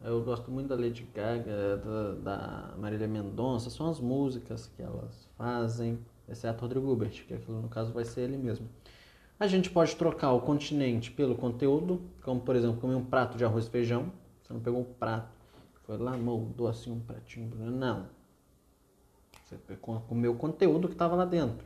eu 0.06 0.22
gosto 0.24 0.52
muito 0.52 0.68
da 0.68 0.76
Lady 0.76 1.04
Gaga, 1.14 1.78
da, 1.78 2.12
da 2.14 2.78
Marília 2.78 3.08
Mendonça, 3.08 3.70
são 3.70 3.90
as 3.90 4.00
músicas 4.00 4.68
que 4.68 4.82
elas 4.82 5.28
fazem, 5.36 6.00
exceto 6.30 6.62
Rodrigo 6.62 6.86
Gilbert, 6.86 7.26
que 7.26 7.34
aquilo 7.34 7.62
no 7.62 7.68
caso 7.68 7.92
vai 7.92 8.06
ser 8.06 8.22
ele 8.22 8.38
mesmo. 8.38 8.70
A 9.40 9.48
gente 9.48 9.70
pode 9.70 9.96
trocar 9.96 10.32
o 10.32 10.42
continente 10.42 11.12
pelo 11.12 11.36
conteúdo, 11.36 12.02
como 12.24 12.40
por 12.40 12.56
exemplo 12.56 12.80
comer 12.80 12.96
um 12.96 13.04
prato 13.04 13.38
de 13.38 13.44
arroz 13.44 13.66
e 13.66 13.70
feijão. 13.70 14.12
Você 14.42 14.54
não 14.54 14.60
pegou 14.60 14.80
um 14.80 14.94
prato, 14.94 15.28
foi 15.86 15.98
lá, 15.98 16.16
moldou 16.16 16.68
assim 16.68 16.92
um 16.92 17.00
pratinho, 17.00 17.54
não. 17.56 18.08
Você 19.44 19.58
comeu 20.08 20.34
o 20.34 20.38
conteúdo 20.38 20.88
que 20.88 20.94
estava 20.94 21.16
lá 21.16 21.26
dentro. 21.26 21.66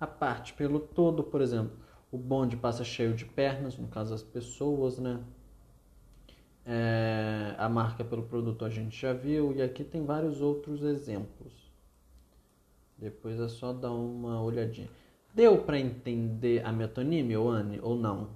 A 0.00 0.06
parte 0.06 0.54
pelo 0.54 0.80
todo, 0.80 1.22
por 1.22 1.40
exemplo, 1.40 1.76
o 2.10 2.16
bonde 2.16 2.56
passa 2.56 2.82
cheio 2.84 3.14
de 3.14 3.24
pernas, 3.24 3.76
no 3.76 3.88
caso 3.88 4.14
as 4.14 4.22
pessoas, 4.22 4.98
né? 4.98 5.20
É, 6.72 7.56
a 7.58 7.68
marca 7.68 8.04
pelo 8.04 8.22
produto 8.22 8.64
a 8.64 8.70
gente 8.70 8.96
já 8.96 9.12
viu 9.12 9.52
e 9.52 9.60
aqui 9.60 9.82
tem 9.82 10.04
vários 10.06 10.40
outros 10.40 10.82
exemplos. 10.84 11.52
Depois 12.96 13.40
é 13.40 13.48
só 13.48 13.72
dar 13.72 13.90
uma 13.90 14.40
olhadinha. 14.40 14.88
Deu 15.34 15.58
para 15.64 15.80
entender 15.80 16.64
a 16.64 16.70
metonímia, 16.70 17.40
Anne, 17.40 17.80
ou 17.82 17.96
não? 17.96 18.30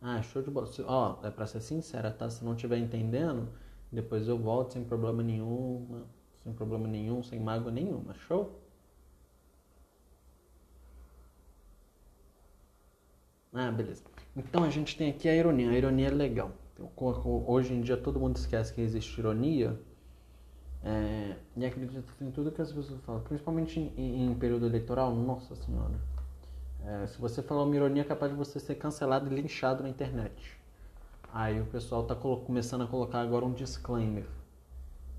Ah, 0.00 0.22
show 0.22 0.40
de 0.42 0.50
bola. 0.50 0.68
Ó, 0.86 1.18
é 1.26 1.30
para 1.30 1.46
ser 1.46 1.60
sincera, 1.60 2.10
tá? 2.10 2.30
Se 2.30 2.42
não 2.42 2.54
estiver 2.54 2.78
entendendo, 2.78 3.48
depois 3.90 4.26
eu 4.26 4.38
volto 4.38 4.72
sem 4.72 4.84
problema 4.84 5.22
nenhum, 5.22 6.04
sem 6.42 6.54
problema 6.54 6.88
nenhum, 6.88 7.22
sem 7.22 7.38
mágoa 7.38 7.70
nenhuma. 7.70 8.14
Show? 8.14 8.61
Ah, 13.54 13.70
beleza. 13.70 14.02
Então 14.34 14.64
a 14.64 14.70
gente 14.70 14.96
tem 14.96 15.10
aqui 15.10 15.28
a 15.28 15.34
ironia. 15.34 15.70
A 15.70 15.74
ironia 15.74 16.08
é 16.08 16.10
legal. 16.10 16.52
Hoje 17.46 17.74
em 17.74 17.82
dia 17.82 17.96
todo 17.96 18.18
mundo 18.18 18.36
esquece 18.36 18.72
que 18.72 18.80
existe 18.80 19.18
ironia. 19.18 19.78
É, 20.84 21.36
e 21.56 21.64
acredita 21.64 22.02
em 22.20 22.30
tudo 22.30 22.50
que 22.50 22.60
as 22.60 22.72
pessoas 22.72 23.00
falam, 23.02 23.20
principalmente 23.22 23.78
em, 23.78 24.26
em 24.26 24.34
período 24.34 24.66
eleitoral. 24.66 25.14
Nossa 25.14 25.54
Senhora. 25.54 25.94
É, 26.84 27.06
se 27.06 27.18
você 27.18 27.42
falar 27.42 27.62
uma 27.64 27.76
ironia, 27.76 28.02
é 28.02 28.04
capaz 28.04 28.32
de 28.32 28.38
você 28.38 28.58
ser 28.58 28.74
cancelado 28.76 29.30
e 29.30 29.34
linchado 29.34 29.82
na 29.82 29.88
internet. 29.88 30.58
Aí 31.32 31.60
o 31.60 31.66
pessoal 31.66 32.02
está 32.02 32.14
começando 32.14 32.82
a 32.82 32.86
colocar 32.86 33.20
agora 33.20 33.44
um 33.44 33.52
disclaimer. 33.52 34.24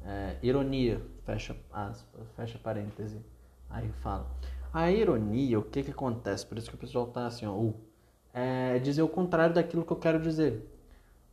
É, 0.04 0.38
ironia, 0.44 1.02
fecha 1.24 1.56
aspas, 1.72 2.28
fecha 2.36 2.60
parêntese. 2.60 3.22
Aí 3.70 3.90
fala. 4.02 4.30
A 4.74 4.92
ironia, 4.92 5.60
o 5.60 5.64
que 5.64 5.84
que 5.84 5.92
acontece? 5.92 6.46
Por 6.46 6.58
isso 6.58 6.70
que 6.70 6.76
o 6.76 6.80
pessoal 6.80 7.08
tá 7.08 7.28
assim, 7.28 7.46
ó, 7.46 7.54
uh, 7.54 7.76
é 8.34 8.80
dizer 8.80 9.04
o 9.04 9.08
contrário 9.08 9.56
daquilo 9.56 9.86
que 9.86 9.92
eu 9.94 9.98
quero 9.98 10.20
dizer. 10.20 10.68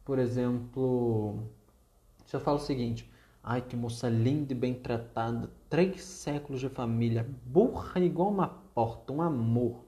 Por 0.04 0.18
exemplo, 0.18 1.42
se 2.26 2.36
eu 2.36 2.40
falo 2.40 2.58
o 2.58 2.60
seguinte: 2.60 3.10
ai 3.42 3.62
que 3.62 3.76
moça 3.76 4.08
linda 4.08 4.52
e 4.52 4.56
bem 4.56 4.74
tratada, 4.74 5.50
três 5.68 6.02
séculos 6.02 6.60
de 6.60 6.68
família, 6.68 7.26
burra 7.44 8.00
igual 8.00 8.28
uma 8.30 8.48
porta, 8.48 9.12
um 9.12 9.22
amor. 9.22 9.84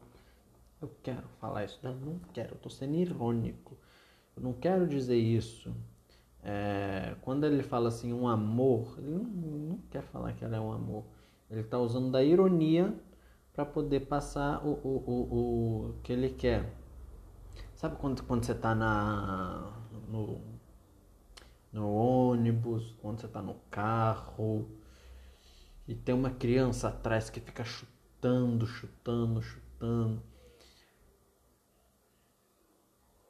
Eu 0.80 0.90
quero 1.02 1.28
falar 1.40 1.64
isso. 1.64 1.78
Não, 1.82 1.94
não 1.94 2.20
quero, 2.32 2.54
eu 2.54 2.58
tô 2.58 2.68
sendo 2.70 2.96
irônico. 2.96 3.76
Eu 4.36 4.42
não 4.42 4.52
quero 4.52 4.86
dizer 4.88 5.16
isso. 5.16 5.72
É, 6.42 7.14
quando 7.22 7.44
ele 7.44 7.62
fala 7.62 7.88
assim, 7.88 8.12
um 8.12 8.26
amor, 8.26 8.96
ele 8.98 9.10
não, 9.10 9.22
não 9.22 9.78
quer 9.90 10.02
falar 10.02 10.32
que 10.32 10.44
ela 10.44 10.56
é 10.56 10.60
um 10.60 10.72
amor. 10.72 11.04
Ele 11.50 11.60
está 11.60 11.78
usando 11.78 12.10
da 12.10 12.24
ironia 12.24 12.92
para 13.52 13.64
poder 13.64 14.00
passar 14.06 14.66
o, 14.66 14.72
o, 14.72 15.04
o, 15.06 15.90
o 15.90 15.94
que 16.02 16.12
ele 16.12 16.30
quer. 16.30 16.81
Sabe 17.82 17.96
quando, 17.96 18.22
quando 18.22 18.44
você 18.44 18.52
está 18.52 18.76
na, 18.76 19.76
no, 20.06 20.40
no 21.72 21.92
ônibus, 21.92 22.94
quando 23.00 23.18
você 23.18 23.26
está 23.26 23.42
no 23.42 23.56
carro 23.72 24.70
e 25.88 25.92
tem 25.92 26.14
uma 26.14 26.30
criança 26.30 26.90
atrás 26.90 27.28
que 27.28 27.40
fica 27.40 27.64
chutando, 27.64 28.68
chutando, 28.68 29.42
chutando. 29.42 30.22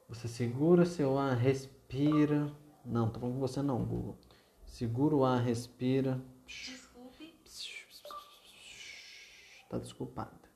Você 0.07 0.27
segura 0.27 0.85
seu 0.85 1.17
ar, 1.17 1.35
respira. 1.35 2.55
Não, 2.85 3.09
tô 3.09 3.19
falando 3.19 3.33
com 3.33 3.41
você 3.41 3.59
não, 3.59 3.83
Google. 3.83 4.19
Segura 4.67 5.15
o 5.15 5.25
ar, 5.25 5.41
respira. 5.41 6.23
Desculpe. 6.45 7.33
Tá 9.67 9.79
desculpada. 9.79 10.47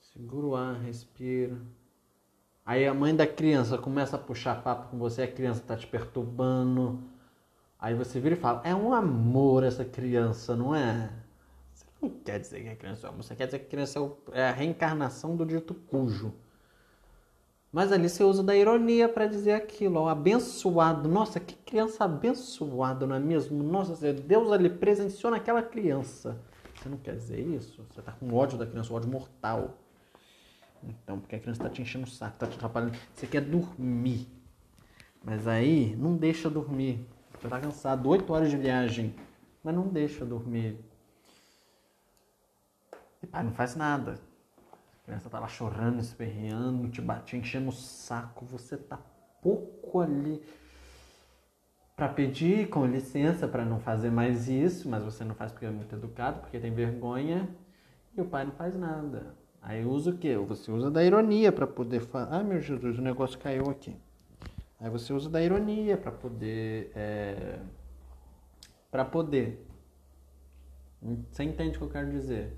Segura 0.00 0.46
o 0.46 0.56
ar, 0.56 0.80
respira. 0.80 1.60
Aí 2.66 2.86
a 2.86 2.94
mãe 2.94 3.14
da 3.14 3.26
criança 3.26 3.76
começa 3.76 4.16
a 4.16 4.18
puxar 4.18 4.62
papo 4.62 4.88
com 4.90 4.98
você, 4.98 5.22
a 5.22 5.30
criança 5.30 5.62
tá 5.66 5.76
te 5.76 5.86
perturbando. 5.86 7.02
Aí 7.78 7.94
você 7.94 8.18
vira 8.18 8.34
e 8.34 8.38
fala: 8.38 8.62
É 8.64 8.74
um 8.74 8.94
amor 8.94 9.62
essa 9.64 9.84
criança, 9.84 10.56
não 10.56 10.74
é? 10.74 11.10
Você 11.74 11.84
não 12.00 12.08
quer 12.08 12.40
dizer 12.40 12.62
que 12.62 12.68
a 12.70 12.76
criança 12.76 13.06
é 13.06 13.10
um 13.10 13.12
amor, 13.12 13.24
você 13.24 13.34
quer 13.34 13.46
dizer 13.46 13.58
que 13.58 13.66
a 13.66 13.68
criança 13.68 13.98
é 14.32 14.48
a 14.48 14.52
reencarnação 14.52 15.36
do 15.36 15.44
dito 15.44 15.74
cujo. 15.74 16.32
Mas 17.70 17.90
ali 17.90 18.08
você 18.08 18.22
usa 18.22 18.42
da 18.42 18.54
ironia 18.56 19.08
para 19.08 19.26
dizer 19.26 19.52
aquilo, 19.52 19.98
ó, 20.00 20.08
abençoado. 20.08 21.08
Nossa, 21.08 21.40
que 21.40 21.56
criança 21.56 22.04
abençoada, 22.04 23.04
não 23.04 23.16
é 23.16 23.18
mesmo? 23.18 23.62
Nossa, 23.64 24.12
Deus 24.12 24.52
ali 24.52 24.70
presenciou 24.70 25.32
naquela 25.32 25.60
criança. 25.60 26.40
Você 26.76 26.88
não 26.88 26.96
quer 26.96 27.16
dizer 27.16 27.40
isso? 27.40 27.84
Você 27.90 28.00
tá 28.00 28.12
com 28.12 28.32
ódio 28.32 28.56
da 28.56 28.64
criança, 28.64 28.94
ódio 28.94 29.10
mortal. 29.10 29.76
Então, 30.88 31.18
porque 31.20 31.36
a 31.36 31.38
criança 31.38 31.62
está 31.62 31.70
te 31.70 31.82
enchendo 31.82 32.04
o 32.04 32.10
saco, 32.10 32.34
está 32.34 32.46
te 32.46 32.56
atrapalhando. 32.56 32.96
Você 33.14 33.26
quer 33.26 33.40
dormir. 33.40 34.28
Mas 35.22 35.48
aí, 35.48 35.96
não 35.96 36.16
deixa 36.16 36.50
dormir. 36.50 37.06
Você 37.38 37.46
está 37.46 37.60
cansado, 37.60 38.08
8 38.08 38.32
horas 38.32 38.50
de 38.50 38.56
viagem. 38.56 39.14
Mas 39.62 39.74
não 39.74 39.88
deixa 39.88 40.24
dormir. 40.24 40.78
E 43.22 43.26
pai, 43.26 43.42
não 43.42 43.52
faz 43.52 43.74
nada. 43.74 44.20
A 44.72 45.04
criança 45.04 45.30
tá 45.30 45.38
lá 45.38 45.48
chorando, 45.48 46.00
esperreando, 46.00 46.88
te 46.88 47.00
batendo, 47.00 47.40
enchendo 47.40 47.68
o 47.68 47.72
saco. 47.72 48.44
Você 48.46 48.76
tá 48.76 48.98
pouco 49.42 50.00
ali 50.00 50.42
para 51.96 52.08
pedir 52.08 52.68
com 52.68 52.86
licença 52.86 53.46
para 53.46 53.64
não 53.64 53.78
fazer 53.78 54.10
mais 54.10 54.48
isso, 54.48 54.88
mas 54.88 55.02
você 55.02 55.24
não 55.24 55.34
faz 55.34 55.52
porque 55.52 55.66
é 55.66 55.70
muito 55.70 55.94
educado, 55.94 56.40
porque 56.40 56.58
tem 56.58 56.72
vergonha, 56.72 57.48
e 58.16 58.20
o 58.20 58.24
pai 58.24 58.44
não 58.44 58.52
faz 58.52 58.76
nada. 58.76 59.34
Aí 59.64 59.84
usa 59.84 60.10
o 60.10 60.16
quê? 60.16 60.36
Você 60.36 60.70
usa 60.70 60.90
da 60.90 61.02
ironia 61.02 61.50
para 61.50 61.66
poder 61.66 62.00
falar. 62.00 62.28
Ah, 62.30 62.44
meu 62.44 62.60
Jesus, 62.60 62.98
o 62.98 63.02
negócio 63.02 63.38
caiu 63.38 63.68
aqui. 63.68 63.96
Aí 64.78 64.88
você 64.88 65.12
usa 65.12 65.28
da 65.28 65.42
ironia 65.42 65.96
para 65.96 66.12
poder. 66.12 66.92
É... 66.94 67.58
Para 68.90 69.04
poder. 69.04 69.66
Você 71.30 71.42
entende 71.42 71.76
o 71.76 71.80
que 71.80 71.84
eu 71.84 71.90
quero 71.90 72.10
dizer? 72.12 72.56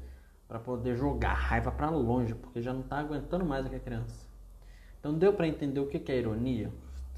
para 0.49 0.59
poder 0.59 0.97
jogar 0.97 1.31
a 1.31 1.35
raiva 1.35 1.73
para 1.73 1.91
longe, 1.91 2.35
porque 2.35 2.63
já 2.63 2.73
não 2.73 2.81
está 2.81 2.99
aguentando 2.99 3.45
mais 3.45 3.67
aquela 3.67 3.83
criança. 3.83 4.27
Então 5.01 5.15
deu 5.15 5.33
para 5.33 5.49
entender 5.49 5.81
o 5.81 5.87
que 5.87 6.11
é 6.11 6.19
ironia? 6.19 6.71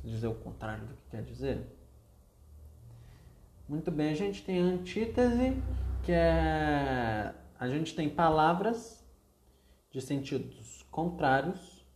Dizer 0.02 0.28
o 0.28 0.34
contrário 0.34 0.84
do 0.84 0.94
que 0.94 1.10
quer 1.10 1.22
dizer? 1.22 1.66
Muito 3.68 3.90
bem, 3.90 4.10
a 4.10 4.14
gente 4.14 4.42
tem 4.42 4.58
antítese, 4.58 5.56
que 6.02 6.12
é 6.12 7.34
a 7.60 7.68
gente 7.68 7.94
tem 7.94 8.08
palavras 8.08 8.97
de 9.90 10.00
sentidos 10.00 10.82
contrários, 10.90 11.86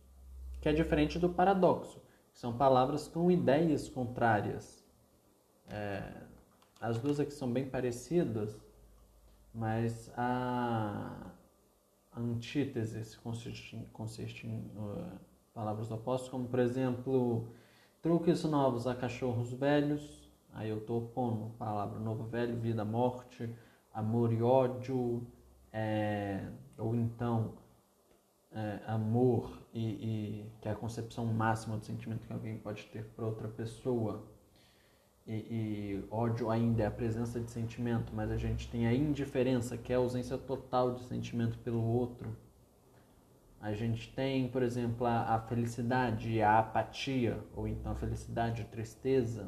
que 0.61 0.69
é 0.69 0.73
diferente 0.73 1.19
do 1.19 1.29
paradoxo, 1.29 2.01
que 2.31 2.39
são 2.39 2.57
palavras 2.57 3.07
com 3.07 3.29
ideias 3.29 3.89
contrárias. 3.89 4.83
É, 5.67 6.23
as 6.79 6.99
duas 6.99 7.19
aqui 7.19 7.33
são 7.33 7.51
bem 7.51 7.69
parecidas, 7.69 8.59
mas 9.53 10.11
a 10.17 11.31
antítese 12.15 13.17
consiste, 13.17 13.87
consiste 13.93 14.47
em 14.47 14.59
uh, 14.75 15.19
palavras 15.53 15.91
opostas, 15.91 16.29
como 16.29 16.47
por 16.47 16.59
exemplo, 16.59 17.47
truques 18.01 18.43
novos 18.43 18.87
a 18.87 18.95
cachorros 18.95 19.53
velhos. 19.53 20.29
Aí 20.53 20.69
eu 20.69 20.77
estou 20.77 21.01
pondo 21.09 21.51
palavra 21.57 21.99
novo, 21.99 22.23
velho, 22.25 22.55
vida, 22.57 22.85
morte, 22.85 23.49
amor 23.93 24.31
e 24.31 24.41
ódio, 24.41 25.25
é, 25.71 26.47
ou 26.77 26.95
então 26.95 27.53
é, 28.55 28.79
amor 28.87 29.61
e, 29.73 29.83
e, 29.83 30.51
que 30.61 30.67
é 30.67 30.71
a 30.71 30.75
concepção 30.75 31.25
máxima 31.25 31.77
do 31.77 31.85
sentimento 31.85 32.27
que 32.27 32.33
alguém 32.33 32.57
pode 32.57 32.83
ter 32.85 33.03
para 33.15 33.25
outra 33.25 33.47
pessoa 33.47 34.23
e, 35.25 35.33
e, 35.33 36.07
ódio 36.11 36.49
ainda 36.49 36.83
é 36.83 36.85
a 36.85 36.91
presença 36.91 37.39
de 37.39 37.49
sentimento, 37.49 38.13
mas 38.13 38.29
a 38.29 38.35
gente 38.35 38.69
tem 38.69 38.85
a 38.85 38.93
indiferença, 38.93 39.77
que 39.77 39.93
é 39.93 39.95
a 39.95 39.99
ausência 39.99 40.37
total 40.37 40.95
de 40.95 41.03
sentimento 41.03 41.57
pelo 41.59 41.81
outro. 41.81 42.35
A 43.61 43.71
gente 43.71 44.13
tem, 44.13 44.49
por 44.49 44.61
exemplo, 44.61 45.07
a, 45.07 45.35
a 45.35 45.39
felicidade 45.39 46.29
e 46.29 46.41
a 46.41 46.59
apatia, 46.59 47.39
ou 47.55 47.65
então 47.65 47.93
a 47.93 47.95
felicidade 47.95 48.61
e 48.61 48.65
a 48.65 48.67
tristeza. 48.67 49.47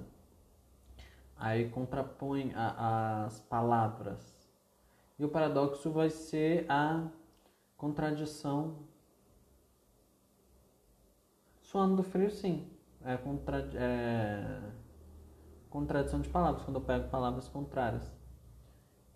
Aí 1.36 1.70
contrapõe 1.70 2.54
a, 2.56 3.26
as 3.26 3.42
palavras. 3.42 4.50
E 5.20 5.26
o 5.26 5.30
paradoxo 5.30 5.92
vai 5.92 6.10
ser 6.10 6.66
a 6.70 7.06
contradição. 7.76 8.78
Suando 11.76 11.98
do 11.98 12.04
frio, 12.04 12.32
sim. 12.32 12.66
É, 13.04 13.18
contra, 13.18 13.70
é 13.74 14.62
contradição 15.70 16.22
de 16.22 16.30
palavras, 16.30 16.64
quando 16.64 16.78
eu 16.78 16.82
pego 16.82 17.10
palavras 17.10 17.50
contrárias. 17.50 18.10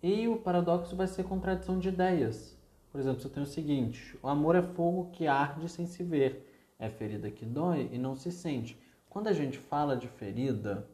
E 0.02 0.28
o 0.28 0.36
paradoxo 0.36 0.94
vai 0.94 1.06
ser 1.06 1.24
contradição 1.24 1.78
de 1.78 1.88
ideias. 1.88 2.54
Por 2.92 3.00
exemplo, 3.00 3.18
se 3.18 3.26
eu 3.26 3.30
tenho 3.30 3.46
o 3.46 3.48
seguinte: 3.48 4.14
o 4.22 4.28
amor 4.28 4.56
é 4.56 4.60
fogo 4.60 5.10
que 5.10 5.26
arde 5.26 5.70
sem 5.70 5.86
se 5.86 6.02
ver, 6.04 6.74
é 6.78 6.90
ferida 6.90 7.30
que 7.30 7.46
dói 7.46 7.88
e 7.94 7.96
não 7.96 8.14
se 8.14 8.30
sente. 8.30 8.78
Quando 9.08 9.28
a 9.28 9.32
gente 9.32 9.56
fala 9.56 9.96
de 9.96 10.08
ferida, 10.08 10.86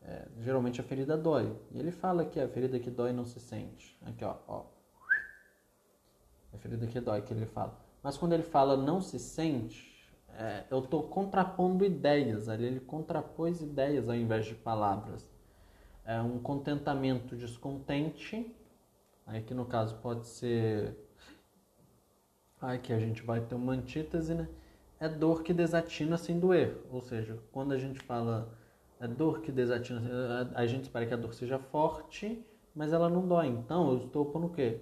é, 0.00 0.26
geralmente 0.40 0.80
a 0.80 0.84
ferida 0.84 1.18
dói. 1.18 1.54
E 1.70 1.78
ele 1.78 1.90
fala 1.90 2.24
que 2.24 2.40
é 2.40 2.44
a 2.44 2.48
ferida 2.48 2.80
que 2.80 2.90
dói 2.90 3.12
não 3.12 3.26
se 3.26 3.38
sente. 3.40 3.94
Aqui, 4.06 4.24
ó, 4.24 4.36
ó. 4.48 4.64
É 6.50 6.56
a 6.56 6.58
ferida 6.58 6.86
que 6.86 6.98
dói 6.98 7.20
que 7.20 7.34
ele 7.34 7.44
fala. 7.44 7.78
Mas 8.02 8.16
quando 8.16 8.32
ele 8.32 8.42
fala 8.42 8.74
não 8.74 9.02
se 9.02 9.18
sente, 9.18 9.93
é, 10.38 10.64
eu 10.70 10.80
estou 10.80 11.04
contrapondo 11.04 11.84
ideias, 11.84 12.48
ali 12.48 12.64
ele 12.64 12.80
contrapôs 12.80 13.60
ideias 13.60 14.08
ao 14.08 14.14
invés 14.14 14.46
de 14.46 14.54
palavras. 14.54 15.28
É 16.04 16.20
um 16.20 16.38
contentamento 16.38 17.36
descontente, 17.36 18.54
aí 19.26 19.42
que 19.42 19.54
no 19.54 19.64
caso 19.64 19.96
pode 19.96 20.26
ser. 20.26 20.96
Aqui 22.60 22.92
a 22.92 22.98
gente 22.98 23.22
vai 23.22 23.40
ter 23.40 23.54
uma 23.54 23.72
antítese, 23.72 24.34
né? 24.34 24.48
É 24.98 25.08
dor 25.08 25.42
que 25.42 25.52
desatina 25.52 26.16
sem 26.16 26.38
doer. 26.38 26.78
Ou 26.90 27.00
seja, 27.00 27.38
quando 27.52 27.72
a 27.72 27.78
gente 27.78 28.00
fala 28.00 28.52
é 29.00 29.06
dor 29.06 29.40
que 29.40 29.52
desatina, 29.52 30.50
a 30.54 30.66
gente 30.66 30.84
espera 30.84 31.06
que 31.06 31.14
a 31.14 31.16
dor 31.16 31.34
seja 31.34 31.58
forte, 31.58 32.44
mas 32.74 32.92
ela 32.92 33.08
não 33.08 33.26
dói. 33.26 33.48
Então 33.48 33.90
eu 33.92 34.06
estou 34.06 34.26
pondo 34.26 34.46
o 34.46 34.50
quê? 34.50 34.80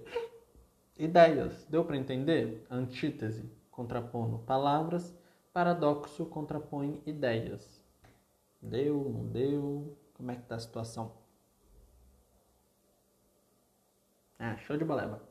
Ideias. 0.97 1.65
Deu 1.69 1.83
para 1.85 1.97
entender? 1.97 2.65
Antítese, 2.69 3.49
contrapondo 3.69 4.39
palavras 4.39 5.13
Paradoxo 5.53 6.25
contrapõe 6.25 6.99
ideias. 7.05 7.79
Deu, 8.59 9.07
não 9.07 9.27
deu? 9.27 9.95
Como 10.15 10.31
é 10.31 10.35
que 10.35 10.41
tá 10.47 10.55
a 10.55 10.59
situação? 10.59 11.13
Ah, 14.39 14.57
show 14.57 14.75
de 14.75 14.83
baleba. 14.83 15.21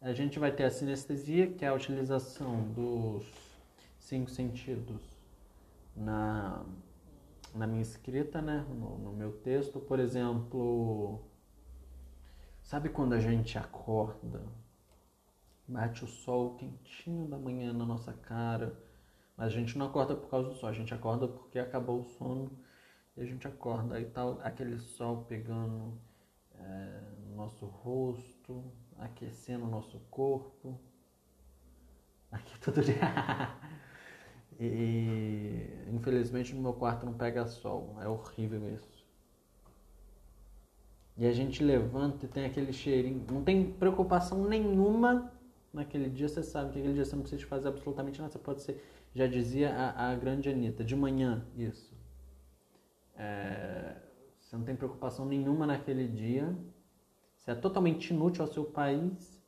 A 0.00 0.12
gente 0.12 0.38
vai 0.38 0.52
ter 0.52 0.64
a 0.64 0.70
sinestesia, 0.70 1.52
que 1.52 1.64
é 1.64 1.68
a 1.68 1.74
utilização 1.74 2.62
dos 2.72 3.26
cinco 3.98 4.30
sentidos 4.30 5.02
na, 5.96 6.64
na 7.52 7.66
minha 7.66 7.82
escrita, 7.82 8.40
né? 8.40 8.64
No, 8.68 8.98
no 8.98 9.12
meu 9.12 9.32
texto. 9.32 9.80
Por 9.80 9.98
exemplo, 9.98 11.20
sabe 12.62 12.88
quando 12.88 13.14
a 13.14 13.18
gente 13.18 13.58
acorda, 13.58 14.44
bate 15.66 16.04
o 16.04 16.06
sol 16.06 16.54
quentinho 16.54 17.26
da 17.26 17.36
manhã 17.36 17.72
na 17.72 17.84
nossa 17.84 18.12
cara 18.12 18.91
mas 19.36 19.46
a 19.46 19.50
gente 19.50 19.76
não 19.78 19.86
acorda 19.86 20.14
por 20.14 20.28
causa 20.28 20.48
do 20.48 20.54
sol, 20.54 20.68
a 20.68 20.72
gente 20.72 20.92
acorda 20.92 21.26
porque 21.26 21.58
acabou 21.58 22.00
o 22.00 22.04
sono 22.04 22.50
e 23.16 23.20
a 23.20 23.24
gente 23.24 23.46
acorda. 23.46 23.96
Aí 23.96 24.04
tá 24.04 24.36
aquele 24.42 24.78
sol 24.78 25.24
pegando 25.24 25.98
é, 26.54 27.00
no 27.26 27.36
nosso 27.36 27.66
rosto, 27.66 28.64
aquecendo 28.98 29.64
o 29.64 29.70
nosso 29.70 29.98
corpo. 30.10 30.78
Aqui 32.30 32.58
todo 32.60 32.82
dia. 32.82 32.94
e 34.60 35.86
infelizmente 35.92 36.54
no 36.54 36.62
meu 36.62 36.72
quarto 36.72 37.04
não 37.06 37.14
pega 37.14 37.46
sol, 37.46 37.96
é 38.00 38.08
horrível 38.08 38.72
isso. 38.74 39.02
E 41.16 41.26
a 41.26 41.32
gente 41.32 41.62
levanta 41.62 42.24
e 42.24 42.28
tem 42.28 42.46
aquele 42.46 42.72
cheirinho, 42.72 43.24
não 43.30 43.44
tem 43.44 43.70
preocupação 43.70 44.44
nenhuma 44.44 45.30
naquele 45.72 46.08
dia, 46.08 46.28
você 46.28 46.42
sabe 46.42 46.72
que 46.72 46.78
aquele 46.78 46.94
dia 46.94 47.04
você 47.04 47.14
não 47.14 47.22
precisa 47.22 47.46
fazer 47.46 47.68
absolutamente 47.68 48.20
nada, 48.20 48.32
você 48.32 48.38
pode 48.38 48.62
ser 48.62 48.82
já 49.14 49.26
dizia 49.26 49.74
a, 49.74 50.10
a 50.10 50.14
grande 50.14 50.48
Anitta, 50.48 50.84
de 50.84 50.96
manhã, 50.96 51.44
isso. 51.56 51.94
É, 53.14 53.96
você 54.40 54.56
não 54.56 54.64
tem 54.64 54.74
preocupação 54.74 55.26
nenhuma 55.26 55.66
naquele 55.66 56.08
dia, 56.08 56.56
você 57.36 57.50
é 57.50 57.54
totalmente 57.54 58.12
inútil 58.12 58.44
ao 58.44 58.52
seu 58.52 58.64
país, 58.64 59.42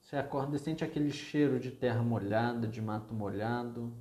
você 0.00 0.16
acorda 0.16 0.56
e 0.56 0.58
sente 0.58 0.84
aquele 0.84 1.10
cheiro 1.10 1.58
de 1.58 1.70
terra 1.70 2.02
molhada, 2.02 2.66
de 2.66 2.80
mato 2.80 3.12
molhado. 3.12 3.92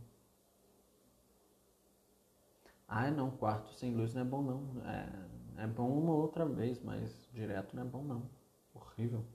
Ah, 2.88 3.10
não, 3.10 3.32
quarto 3.32 3.73
sem 3.73 3.95
luz 3.95 4.13
não 4.13 4.21
é 4.21 4.25
bom 4.25 4.43
não. 4.43 4.88
É, 4.88 5.63
é 5.63 5.67
bom 5.67 5.89
uma 5.89 6.13
outra 6.13 6.45
vez, 6.45 6.80
mas 6.84 7.28
direto 7.34 7.75
não 7.75 7.84
é 7.84 7.86
bom 7.86 8.04
não. 8.04 8.30
Horrível. 8.73 9.25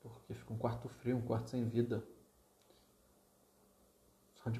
Porque 0.00 0.34
fica 0.34 0.52
um 0.52 0.58
quarto 0.58 0.88
frio, 0.88 1.16
um 1.16 1.22
quarto 1.22 1.50
sem 1.50 1.68
vida. 1.68 2.04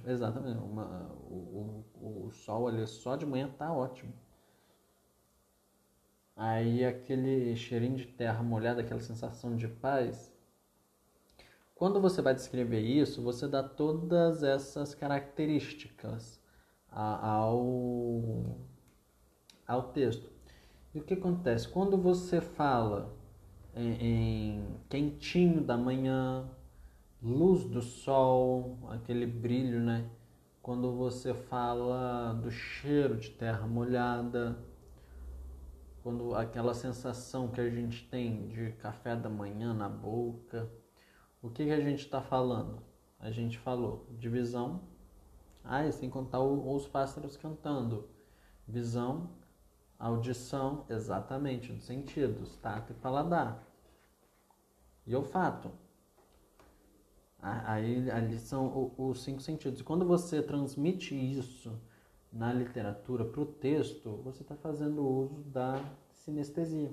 Exatamente. 0.06 0.58
Uma, 0.58 1.10
o, 1.28 1.84
o, 1.94 2.26
o 2.26 2.30
sol 2.32 2.68
ali 2.68 2.86
só 2.86 3.16
de 3.16 3.26
manhã 3.26 3.48
tá 3.58 3.72
ótimo. 3.72 4.12
Aí 6.36 6.84
aquele 6.84 7.54
cheirinho 7.54 7.96
de 7.96 8.06
terra 8.06 8.42
molhada, 8.42 8.80
aquela 8.80 9.00
sensação 9.00 9.56
de 9.56 9.68
paz. 9.68 10.32
Quando 11.74 12.00
você 12.00 12.22
vai 12.22 12.34
descrever 12.34 12.80
isso, 12.80 13.22
você 13.22 13.46
dá 13.46 13.62
todas 13.62 14.42
essas 14.42 14.94
características 14.94 16.40
ao, 16.90 18.56
ao 19.66 19.92
texto. 19.92 20.30
E 20.94 20.98
o 20.98 21.02
que 21.02 21.14
acontece? 21.14 21.68
Quando 21.68 21.96
você 21.98 22.40
fala 22.40 23.12
em, 23.74 24.58
em 24.58 24.80
quentinho 24.88 25.60
da 25.60 25.76
manhã, 25.76 26.48
luz 27.24 27.64
do 27.64 27.80
sol, 27.80 28.78
aquele 28.90 29.26
brilho, 29.26 29.80
né? 29.80 30.10
Quando 30.60 30.92
você 30.92 31.32
fala 31.32 32.34
do 32.34 32.50
cheiro 32.50 33.16
de 33.16 33.30
terra 33.30 33.66
molhada, 33.66 34.58
quando 36.02 36.34
aquela 36.34 36.74
sensação 36.74 37.48
que 37.48 37.62
a 37.62 37.70
gente 37.70 38.06
tem 38.10 38.48
de 38.48 38.72
café 38.72 39.16
da 39.16 39.30
manhã 39.30 39.72
na 39.72 39.88
boca, 39.88 40.70
o 41.40 41.48
que, 41.48 41.64
que 41.64 41.70
a 41.70 41.80
gente 41.80 42.00
está 42.00 42.20
falando? 42.20 42.82
A 43.18 43.30
gente 43.30 43.58
falou 43.58 44.06
de 44.18 44.28
visão, 44.28 44.82
ah, 45.62 45.90
sem 45.90 46.10
contar 46.10 46.40
os 46.40 46.86
pássaros 46.86 47.38
cantando. 47.38 48.06
Visão, 48.68 49.30
audição, 49.98 50.84
exatamente, 50.90 51.72
dos 51.72 51.84
sentidos, 51.84 52.54
tato 52.56 52.92
e 52.92 52.96
paladar. 52.96 53.66
E 55.06 55.16
olfato. 55.16 55.83
Aí 57.46 58.10
ali 58.10 58.38
são 58.38 58.94
os 58.96 59.22
cinco 59.22 59.42
sentidos. 59.42 59.80
E 59.80 59.84
quando 59.84 60.06
você 60.06 60.42
transmite 60.42 61.14
isso 61.14 61.78
na 62.32 62.50
literatura 62.54 63.22
para 63.22 63.42
o 63.42 63.44
texto, 63.44 64.16
você 64.24 64.40
está 64.40 64.56
fazendo 64.56 65.06
uso 65.06 65.42
da 65.42 65.78
sinestesia. 66.10 66.90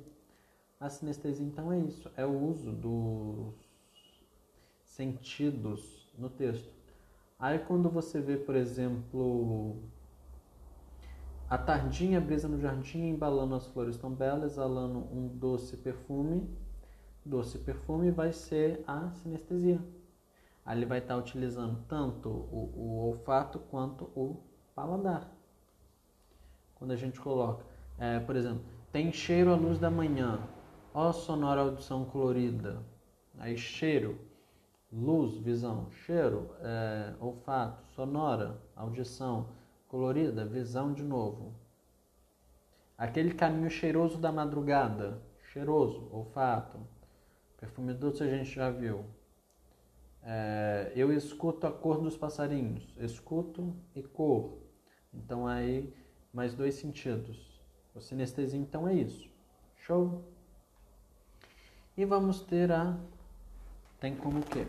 A 0.78 0.90
sinestesia, 0.90 1.46
então, 1.46 1.72
é 1.72 1.80
isso: 1.80 2.12
é 2.18 2.26
o 2.26 2.38
uso 2.38 2.74
dos 2.74 3.54
sentidos 4.84 6.12
no 6.18 6.30
texto. 6.30 6.70
Aí, 7.40 7.58
quando 7.60 7.90
você 7.90 8.20
vê, 8.20 8.36
por 8.36 8.56
exemplo, 8.56 9.78
a 11.50 11.58
tardinha 11.58 12.20
brisa 12.20 12.50
no 12.50 12.60
jardim, 12.60 13.08
embalando 13.08 13.56
as 13.56 13.68
flores 13.68 13.96
tão 13.96 14.14
belas, 14.14 14.52
exalando 14.52 15.00
um 15.00 15.30
doce 15.30 15.78
perfume, 15.78 16.46
doce 17.24 17.58
perfume 17.58 18.12
vai 18.12 18.34
ser 18.34 18.84
a 18.86 19.12
sinestesia. 19.12 19.80
Ele 20.68 20.86
vai 20.86 21.00
estar 21.00 21.18
utilizando 21.18 21.84
tanto 21.88 22.30
o, 22.30 22.74
o 22.76 23.08
olfato 23.08 23.60
quanto 23.60 24.06
o 24.16 24.42
paladar. 24.76 25.30
Quando 26.76 26.92
a 26.92 26.96
gente 26.96 27.20
coloca, 27.20 27.66
é, 27.98 28.20
por 28.20 28.36
exemplo, 28.36 28.64
tem 28.92 29.12
cheiro 29.12 29.52
à 29.52 29.56
luz 29.56 29.80
da 29.80 29.90
manhã, 29.90 30.40
Ó 30.94 31.14
sonora 31.14 31.62
audição 31.62 32.04
colorida. 32.04 32.84
Aí 33.40 33.58
cheiro, 33.58 34.20
luz, 34.92 35.38
visão, 35.38 35.90
cheiro, 35.90 36.54
é, 36.60 37.14
olfato, 37.18 37.82
sonora, 37.96 38.62
audição, 38.76 39.48
colorida, 39.88 40.46
visão 40.46 40.92
de 40.92 41.02
novo. 41.02 41.56
Aquele 42.98 43.34
caminho 43.34 43.70
cheiroso 43.70 44.18
da 44.18 44.34
madrugada, 44.34 45.22
cheiroso, 45.54 46.10
olfato. 46.12 46.78
Perfume 47.58 47.94
doce 47.94 48.24
a 48.24 48.28
gente 48.28 48.54
já 48.54 48.70
viu. 48.70 49.06
É, 50.24 50.92
eu 50.96 51.12
escuto 51.12 51.66
a 51.66 51.72
cor 51.72 52.00
dos 52.00 52.16
passarinhos, 52.16 52.94
escuto 52.98 53.76
e 53.96 54.04
cor. 54.04 54.60
Então 55.14 55.48
aí 55.48 55.94
mais 56.34 56.54
dois 56.54 56.76
sentidos. 56.76 57.60
O 57.94 58.00
sinestesia 58.00 58.60
então 58.60 58.88
é 58.88 58.94
isso. 58.94 59.30
Show? 59.76 60.24
E 61.98 62.06
vamos 62.06 62.42
ter 62.42 62.72
a. 62.72 62.98
Tem 64.00 64.16
como 64.16 64.40
o 64.40 64.44
quê? 64.44 64.66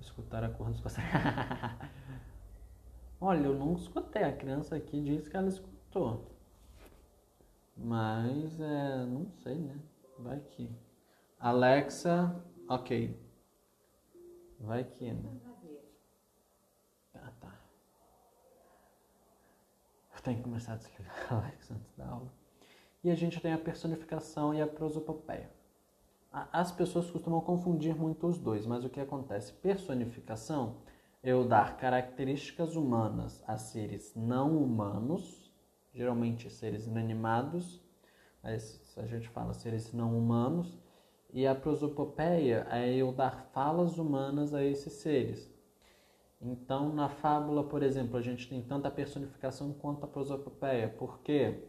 Escutar 0.00 0.42
a 0.44 0.48
cor 0.48 0.70
dos 0.70 0.80
passarinhos. 0.80 1.14
Olha, 3.20 3.46
eu 3.46 3.54
não 3.54 3.74
escutei. 3.74 4.24
A 4.24 4.36
criança 4.36 4.76
aqui 4.76 5.00
disse 5.00 5.30
que 5.30 5.36
ela 5.36 5.48
escutou. 5.48 6.37
Mas 7.78 8.60
é, 8.60 9.06
não 9.06 9.30
sei, 9.42 9.54
né? 9.54 9.78
Vai 10.18 10.40
que. 10.40 10.70
Alexa, 11.38 12.44
ok. 12.68 13.16
Vai 14.60 14.82
que, 14.84 15.12
né? 15.12 15.40
Ah, 17.14 17.32
tá. 17.40 17.54
Tem 20.24 20.36
que 20.36 20.42
começar 20.42 20.72
a 20.72 20.76
desligar 20.76 21.32
Alex 21.32 21.70
antes 21.70 21.94
da 21.96 22.06
aula. 22.06 22.32
E 23.02 23.10
a 23.10 23.14
gente 23.14 23.40
tem 23.40 23.52
a 23.52 23.58
personificação 23.58 24.52
e 24.52 24.60
a 24.60 24.66
prosopopeia. 24.66 25.48
As 26.30 26.70
pessoas 26.70 27.10
costumam 27.10 27.40
confundir 27.40 27.96
muito 27.96 28.26
os 28.26 28.38
dois, 28.38 28.66
mas 28.66 28.84
o 28.84 28.90
que 28.90 29.00
acontece? 29.00 29.52
Personificação 29.52 30.76
é 31.22 31.30
eu 31.30 31.46
dar 31.46 31.76
características 31.76 32.76
humanas 32.76 33.42
a 33.46 33.56
seres 33.56 34.14
não 34.14 34.62
humanos, 34.62 35.47
geralmente 35.98 36.48
seres 36.48 36.86
inanimados, 36.86 37.82
a 38.40 39.04
gente 39.04 39.28
fala 39.28 39.52
seres 39.52 39.92
não 39.92 40.16
humanos, 40.16 40.78
e 41.32 41.44
a 41.44 41.56
prosopopeia 41.56 42.68
é 42.70 42.94
eu 42.94 43.12
dar 43.12 43.50
falas 43.52 43.98
humanas 43.98 44.54
a 44.54 44.62
esses 44.62 44.92
seres. 44.92 45.52
Então, 46.40 46.94
na 46.94 47.08
fábula, 47.08 47.64
por 47.64 47.82
exemplo, 47.82 48.16
a 48.16 48.22
gente 48.22 48.48
tem 48.48 48.62
tanto 48.62 48.86
a 48.86 48.92
personificação 48.92 49.72
quanto 49.72 50.04
a 50.04 50.06
prosopopeia. 50.08 50.88
Por 50.88 51.18
quê? 51.18 51.64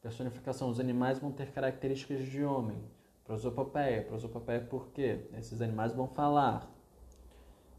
Personificação, 0.00 0.68
os 0.68 0.78
animais 0.78 1.18
vão 1.18 1.32
ter 1.32 1.50
características 1.50 2.24
de 2.24 2.44
homem. 2.44 2.78
Prosopopeia, 3.24 4.04
prosopopeia 4.04 4.60
por 4.60 4.86
quê? 4.90 5.26
Esses 5.36 5.60
animais 5.60 5.92
vão 5.92 6.06
falar. 6.06 6.70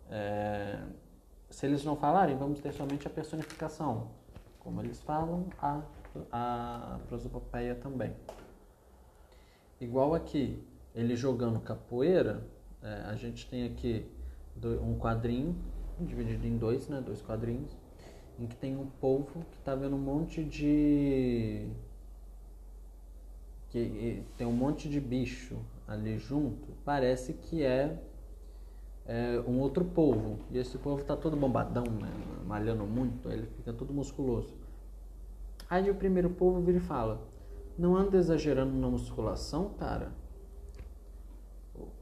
É... 0.09 0.83
Se 1.49 1.65
eles 1.65 1.85
não 1.85 1.95
falarem, 1.95 2.35
vamos 2.35 2.59
ter 2.59 2.73
somente 2.73 3.07
a 3.07 3.09
personificação. 3.09 4.24
Como 4.65 4.81
eles 4.81 4.99
falam, 5.03 5.45
a, 5.59 5.83
a 6.31 6.99
prosopopeia 7.07 7.75
também. 7.75 8.15
Igual 9.79 10.15
aqui, 10.15 10.59
ele 10.95 11.15
jogando 11.15 11.59
capoeira, 11.59 12.43
é, 12.81 13.03
a 13.05 13.15
gente 13.15 13.47
tem 13.47 13.67
aqui 13.67 14.09
um 14.81 14.97
quadrinho 14.97 15.55
dividido 15.99 16.47
em 16.47 16.57
dois, 16.57 16.89
né, 16.89 16.99
dois 16.99 17.21
quadrinhos, 17.21 17.77
em 18.39 18.47
que 18.47 18.55
tem 18.55 18.75
um 18.75 18.87
povo 18.87 19.45
que 19.51 19.57
está 19.59 19.75
vendo 19.75 19.95
um 19.95 19.99
monte 19.99 20.43
de 20.43 21.69
que 23.69 24.23
tem 24.35 24.47
um 24.47 24.51
monte 24.51 24.89
de 24.89 24.99
bicho 24.99 25.59
ali 25.87 26.17
junto. 26.17 26.73
Parece 26.83 27.33
que 27.33 27.61
é, 27.61 28.01
é 29.05 29.43
um 29.47 29.59
outro 29.59 29.85
povo. 29.85 30.39
E 30.51 30.57
esse 30.57 30.77
povo 30.77 31.01
está 31.01 31.15
todo 31.15 31.37
bombadão, 31.37 31.83
né, 31.83 32.11
malhando 32.45 32.85
muito, 32.85 33.29
ele 33.29 33.47
fica 33.47 33.71
todo 33.71 33.93
musculoso. 33.93 34.53
Aí 35.69 35.89
o 35.89 35.95
primeiro 35.95 36.29
povo 36.29 36.61
vira 36.61 36.77
e 36.77 36.81
fala: 36.81 37.21
"Não 37.77 37.95
anda 37.95 38.17
exagerando 38.17 38.75
na 38.75 38.89
musculação, 38.89 39.69
cara?" 39.79 40.11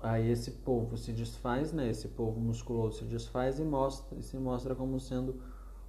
aí 0.02 0.30
esse 0.30 0.52
polvo 0.52 0.98
se 0.98 1.12
desfaz, 1.12 1.72
né? 1.72 1.90
Esse 1.90 2.08
polvo 2.08 2.40
musculoso 2.40 3.00
se 3.00 3.06
desfaz 3.06 3.60
e 3.60 3.64
mostra, 3.64 4.18
e 4.20 4.24
se 4.24 4.38
mostra 4.38 4.76
como 4.76 5.00
sendo 5.00 5.36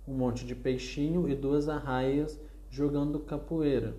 um 0.06 0.14
monte 0.14 0.46
de 0.46 0.54
peixinho 0.54 1.28
e 1.28 1.34
duas 1.34 1.68
arraias 1.68 2.40
jogando 2.70 3.20
capoeira. 3.20 3.96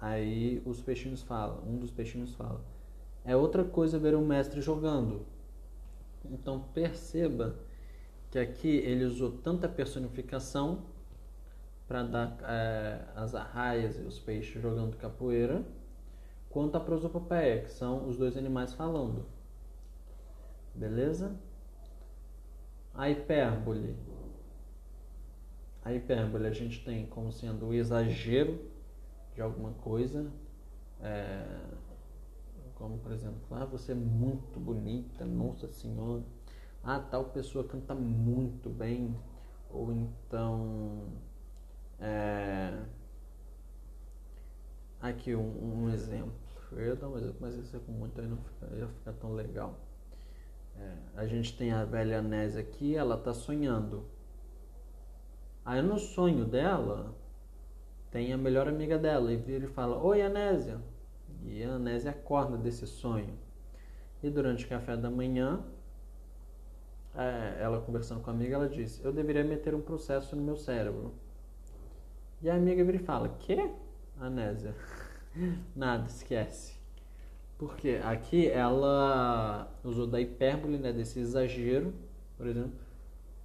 Aí 0.00 0.60
os 0.64 0.80
peixinhos 0.80 1.22
falam, 1.22 1.62
um 1.66 1.78
dos 1.78 1.90
peixinhos 1.90 2.34
fala: 2.34 2.60
"É 3.24 3.36
outra 3.36 3.64
coisa 3.64 3.98
ver 3.98 4.16
um 4.16 4.26
mestre 4.26 4.60
jogando". 4.60 5.24
Então 6.30 6.60
perceba 6.72 7.56
que 8.30 8.38
aqui 8.38 8.68
ele 8.68 9.04
usou 9.04 9.32
tanta 9.38 9.68
personificação 9.68 10.84
para 11.86 12.02
dar 12.02 12.38
é, 12.42 13.04
as 13.14 13.34
arraias 13.34 13.98
e 13.98 14.02
os 14.02 14.18
peixes 14.18 14.62
jogando 14.62 14.96
capoeira 14.96 15.62
quanto 16.48 16.76
a 16.76 16.80
prosopopeia, 16.80 17.62
que 17.62 17.70
são 17.70 18.06
os 18.06 18.16
dois 18.16 18.36
animais 18.36 18.74
falando. 18.74 19.24
Beleza? 20.74 21.34
A 22.94 23.10
hipérbole. 23.10 23.96
A 25.82 25.92
hipérbole 25.92 26.46
a 26.46 26.52
gente 26.52 26.84
tem 26.84 27.06
como 27.06 27.32
sendo 27.32 27.66
o 27.66 27.74
exagero 27.74 28.60
de 29.34 29.40
alguma 29.40 29.72
coisa. 29.72 30.30
É, 31.00 31.44
como, 32.82 32.98
por 32.98 33.12
exemplo, 33.12 33.38
ah, 33.52 33.64
você 33.64 33.92
é 33.92 33.94
muito 33.94 34.58
bonita, 34.58 35.24
nossa 35.24 35.68
senhora. 35.68 36.24
Ah, 36.82 36.98
tal 36.98 37.26
pessoa 37.26 37.62
canta 37.62 37.94
muito 37.94 38.68
bem. 38.68 39.16
Ou 39.70 39.92
então. 39.92 41.04
É, 42.00 42.82
aqui 45.00 45.32
um, 45.36 45.84
um 45.84 45.90
exemplo. 45.90 46.34
Eu 46.72 46.86
ia 46.86 46.96
dar 46.96 47.08
um 47.08 47.16
exemplo, 47.16 47.36
mas 47.40 47.54
isso 47.54 47.76
é 47.76 47.78
com 47.78 47.92
muito 47.92 48.20
aí 48.20 48.26
não 48.26 48.38
fica, 48.38 48.74
ia 48.74 48.88
ficar 48.88 49.12
tão 49.12 49.32
legal. 49.32 49.78
É, 50.76 50.96
a 51.14 51.26
gente 51.26 51.56
tem 51.56 51.70
a 51.70 51.84
velha 51.84 52.18
Anésia 52.18 52.62
aqui, 52.62 52.96
ela 52.96 53.14
está 53.14 53.32
sonhando. 53.32 54.04
Aí 55.64 55.80
no 55.80 56.00
sonho 56.00 56.44
dela, 56.44 57.14
tem 58.10 58.32
a 58.32 58.36
melhor 58.36 58.66
amiga 58.66 58.98
dela 58.98 59.32
e 59.32 59.36
vira 59.36 59.66
e 59.66 59.68
fala: 59.68 60.02
Oi, 60.02 60.20
Anésia. 60.20 60.80
E 61.44 61.62
a 61.64 61.74
Anésia 61.74 62.10
acorda 62.10 62.56
desse 62.56 62.86
sonho. 62.86 63.34
E 64.22 64.30
durante 64.30 64.64
o 64.64 64.68
café 64.68 64.96
da 64.96 65.10
manhã, 65.10 65.60
é, 67.14 67.58
ela 67.60 67.80
conversando 67.80 68.20
com 68.20 68.30
a 68.30 68.32
amiga, 68.32 68.54
ela 68.54 68.68
diz: 68.68 69.04
Eu 69.04 69.12
deveria 69.12 69.44
meter 69.44 69.74
um 69.74 69.80
processo 69.80 70.36
no 70.36 70.42
meu 70.42 70.56
cérebro. 70.56 71.12
E 72.40 72.48
a 72.48 72.54
amiga 72.54 72.84
vira 72.84 72.96
e 72.96 73.00
fala: 73.00 73.28
Que? 73.40 73.70
Anésia. 74.20 74.74
Nada, 75.74 76.06
esquece. 76.06 76.80
Porque 77.58 78.00
aqui 78.02 78.48
ela 78.48 79.70
usou 79.84 80.06
da 80.06 80.20
hipérbole, 80.20 80.78
né, 80.78 80.92
desse 80.92 81.20
exagero, 81.20 81.94
por 82.36 82.46
exemplo, 82.46 82.72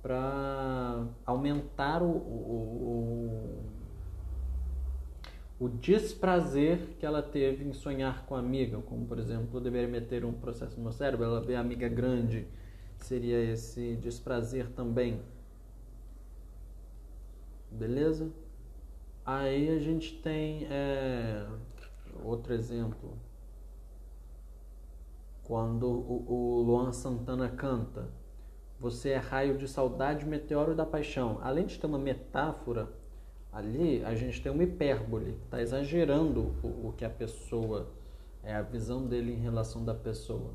para 0.01 1.05
aumentar 1.25 2.01
o, 2.01 2.09
o, 2.09 2.11
o, 2.11 3.63
o, 5.59 5.67
desprazer 5.69 6.79
que 6.99 7.05
ela 7.05 7.21
teve 7.21 7.63
em 7.65 7.73
sonhar 7.73 8.25
com 8.25 8.35
a 8.35 8.39
amiga. 8.39 8.79
Como, 8.81 9.05
por 9.05 9.19
exemplo, 9.19 9.57
eu 9.57 9.61
deveria 9.61 9.87
meter 9.87 10.25
um 10.25 10.33
processo 10.33 10.77
no 10.77 10.83
meu 10.83 10.91
cérebro, 10.91 11.25
ela 11.25 11.41
vê 11.41 11.55
a 11.55 11.59
amiga 11.61 11.87
grande, 11.89 12.47
seria 12.97 13.39
esse 13.51 13.95
desprazer 13.97 14.69
também. 14.71 15.21
Beleza? 17.71 18.31
Aí 19.25 19.69
a 19.69 19.79
gente 19.79 20.19
tem. 20.21 20.65
É 20.69 21.47
outro 22.23 22.53
exemplo, 22.53 23.17
quando 25.43 25.87
o, 25.87 26.25
o 26.27 26.61
Luan 26.61 26.91
Santana 26.91 27.49
canta 27.49 28.09
Você 28.79 29.09
é 29.11 29.17
raio 29.17 29.57
de 29.57 29.67
saudade, 29.67 30.25
meteoro 30.25 30.75
da 30.75 30.85
paixão. 30.85 31.39
Além 31.41 31.65
de 31.65 31.79
ter 31.79 31.87
uma 31.87 31.99
metáfora 31.99 32.89
ali, 33.51 34.03
a 34.05 34.13
gente 34.15 34.41
tem 34.41 34.51
uma 34.51 34.63
hipérbole. 34.63 35.37
Está 35.45 35.61
exagerando 35.61 36.55
o, 36.63 36.89
o 36.89 36.93
que 36.95 37.05
a 37.05 37.09
pessoa 37.09 37.87
é 38.43 38.53
a 38.53 38.61
visão 38.61 39.05
dele 39.05 39.33
em 39.33 39.39
relação 39.39 39.83
da 39.83 39.93
pessoa. 39.93 40.51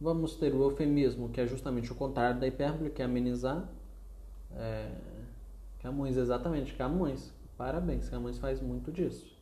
Vamos 0.00 0.36
ter 0.36 0.54
o 0.54 0.62
eufemismo, 0.62 1.28
que 1.28 1.40
é 1.40 1.46
justamente 1.46 1.90
o 1.90 1.94
contrário 1.94 2.38
da 2.38 2.46
hipérbole, 2.46 2.90
que 2.90 3.00
é 3.00 3.04
amenizar. 3.04 3.68
É... 4.52 4.90
Camões, 5.80 6.16
exatamente, 6.16 6.74
Camões. 6.74 7.32
Parabéns, 7.56 8.08
Camões 8.08 8.38
faz 8.38 8.60
muito 8.60 8.90
disso. 8.90 9.34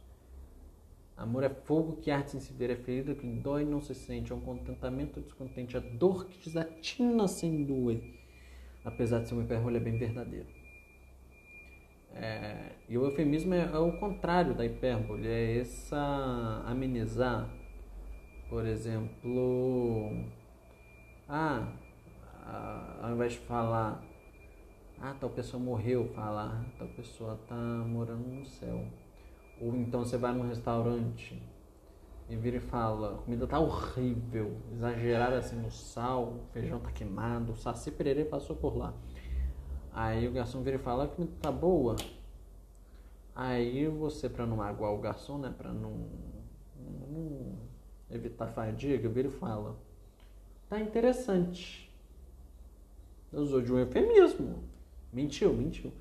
Amor 1.17 1.45
é 1.45 1.49
fogo 1.49 1.97
que 1.97 2.11
arde 2.11 2.31
sem 2.31 2.41
se 2.41 2.53
ver, 2.53 2.71
é 2.71 2.77
ferida 2.77 3.15
que 3.15 3.27
dói 3.27 3.63
e 3.63 3.65
não 3.65 3.81
se 3.81 3.95
sente, 3.95 4.33
é 4.33 4.35
um 4.35 4.41
contentamento 4.41 5.21
descontente, 5.21 5.77
a 5.77 5.81
dor 5.81 6.27
que 6.27 6.39
desatina 6.39 7.29
sem 7.29 7.65
doer. 7.65 8.03
Apesar 8.85 9.21
de 9.21 9.29
ser 9.29 9.35
uma 9.35 9.45
hipérbole, 9.45 9.77
é 9.77 9.81
bem 9.81 9.97
verdadeiro. 9.97 10.62
É, 12.15 12.73
e 12.89 12.99
o 12.99 13.05
eufemismo 13.05 13.55
é, 13.55 13.63
é, 13.63 13.79
o 13.79 13.93
contrário 13.99 14.55
da 14.55 14.65
hipérbole, 14.65 15.27
é 15.27 15.59
essa 15.59 16.63
amenizar. 16.67 17.49
Por 18.49 18.67
exemplo, 18.67 20.27
ah, 21.29 21.73
ao 23.01 23.13
invés 23.13 23.33
de 23.33 23.39
falar, 23.41 24.05
ah, 25.01 25.15
tal 25.19 25.31
pessoa 25.31 25.63
morreu, 25.63 26.09
falar, 26.15 26.63
ah, 26.63 26.77
tal 26.79 26.89
pessoa 26.89 27.39
está 27.43 27.55
morando 27.55 28.29
no 28.29 28.45
céu. 28.45 28.85
Ou 29.61 29.75
então 29.77 30.05
você 30.05 30.19
vai 30.19 30.33
num 30.33 30.47
restaurante 30.47 31.41
e 32.29 32.37
vira 32.37 32.57
e 32.57 32.61
fala, 32.61 33.15
a 33.15 33.19
comida 33.19 33.47
tá 33.47 33.59
horrível, 33.59 34.57
exagerada 34.73 35.39
assim 35.39 35.57
no 35.57 35.71
sal, 35.71 36.25
o 36.25 36.53
feijão 36.53 36.79
tá 36.79 36.91
queimado, 36.91 37.53
o 37.53 37.57
Saci 37.57 37.91
Pereira 37.91 38.25
passou 38.25 38.57
por 38.57 38.77
lá. 38.77 38.95
Aí 39.95 40.27
o 40.27 40.33
garçom 40.33 40.63
vira 40.63 40.77
e 40.77 40.79
fala, 40.79 41.05
a 41.05 41.09
comida 41.09 41.33
tá 41.41 41.53
boa. 41.53 41.97
Aí 43.35 43.87
você, 43.89 44.29
para 44.29 44.47
não 44.47 44.57
magoar 44.57 44.93
o 44.93 44.99
garçom, 44.99 45.39
né, 45.39 45.55
para 45.57 45.73
não, 45.73 46.09
não 47.11 47.59
evitar 48.11 48.47
fadiga, 48.49 49.09
vira 49.09 49.29
e 49.29 49.31
fala, 49.31 49.77
tá 50.69 50.81
interessante. 50.81 51.91
Usou 53.33 53.61
de 53.61 53.73
um 53.73 53.79
eufemismo. 53.79 54.63
Mentiu, 55.13 55.53
mentiu. 55.53 55.93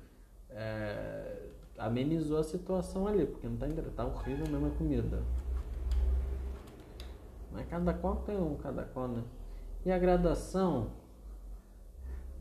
É, 0.50 1.48
amenizou 1.78 2.38
a 2.38 2.44
situação 2.44 3.06
ali, 3.06 3.26
porque 3.26 3.46
não 3.46 3.56
tá, 3.56 3.66
tá 3.96 4.04
horrível 4.04 4.46
mesmo 4.48 4.66
a 4.66 4.70
comida. 4.70 5.22
Mas 7.50 7.66
cada 7.68 7.92
qual 7.92 8.16
tem 8.16 8.36
um, 8.36 8.56
cada 8.56 8.84
qual, 8.84 9.08
né? 9.08 9.22
E 9.84 9.92
a 9.92 9.98
gradação. 9.98 10.90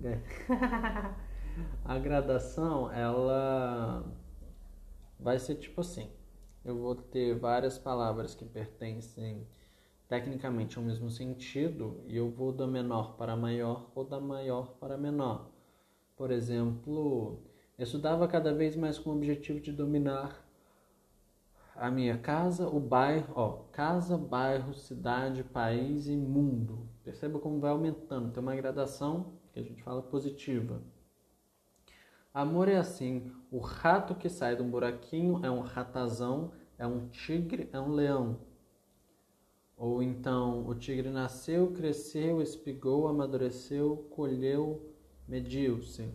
a 1.84 1.98
gradação, 1.98 2.92
ela 2.92 4.04
vai 5.20 5.40
ser 5.40 5.56
tipo 5.56 5.82
assim. 5.82 6.10
Eu 6.64 6.78
vou 6.78 6.96
ter 6.96 7.38
várias 7.38 7.78
palavras 7.78 8.36
que 8.36 8.46
pertencem 8.46 9.48
tecnicamente 10.08 10.78
ao 10.78 10.84
mesmo 10.84 11.10
sentido 11.10 12.04
e 12.06 12.18
eu 12.18 12.30
vou 12.30 12.52
da 12.52 12.68
menor 12.68 13.16
para 13.16 13.36
maior 13.36 13.90
ou 13.96 14.04
da 14.04 14.20
maior 14.20 14.74
para 14.80 14.98
menor. 14.98 15.50
Por 16.16 16.32
exemplo, 16.32 17.42
eu 17.78 17.84
estudava 17.84 18.28
cada 18.28 18.54
vez 18.54 18.76
mais 18.76 19.00
com 19.00 19.10
o 19.10 19.16
objetivo 19.16 19.60
de 19.60 19.72
dominar 19.72 20.46
a 21.76 21.90
minha 21.90 22.18
casa, 22.18 22.68
o 22.68 22.80
bairro, 22.80 23.34
ó, 23.36 23.52
casa, 23.72 24.18
bairro, 24.18 24.74
cidade, 24.74 25.44
país 25.44 26.08
e 26.08 26.16
mundo. 26.16 26.88
Perceba 27.04 27.40
como 27.40 27.60
vai 27.60 27.72
aumentando, 27.72 28.32
tem 28.32 28.44
uma 28.44 28.56
gradação 28.56 29.34
que 29.52 29.60
a 29.60 29.64
gente 29.64 29.82
fala 29.82 30.02
positiva. 30.02 30.82
Amor 32.34 32.70
é 32.70 32.78
assim, 32.78 33.30
o 33.52 33.60
rato 33.60 34.16
que 34.16 34.30
sai 34.30 34.56
de 34.56 34.62
um 34.62 34.70
buraquinho 34.70 35.46
é 35.46 35.52
um 35.52 35.60
ratazão, 35.60 36.54
é 36.78 36.88
um 36.88 37.10
tigre, 37.10 37.70
é 37.74 37.80
um 37.80 37.92
leão. 37.92 38.40
Ou 39.76 40.02
então, 40.02 40.66
o 40.66 40.74
tigre 40.74 41.10
nasceu, 41.10 41.72
cresceu, 41.74 42.42
espigou, 42.42 43.10
amadureceu, 43.10 44.08
colheu, 44.12 44.96
mediu-se. 45.28 46.10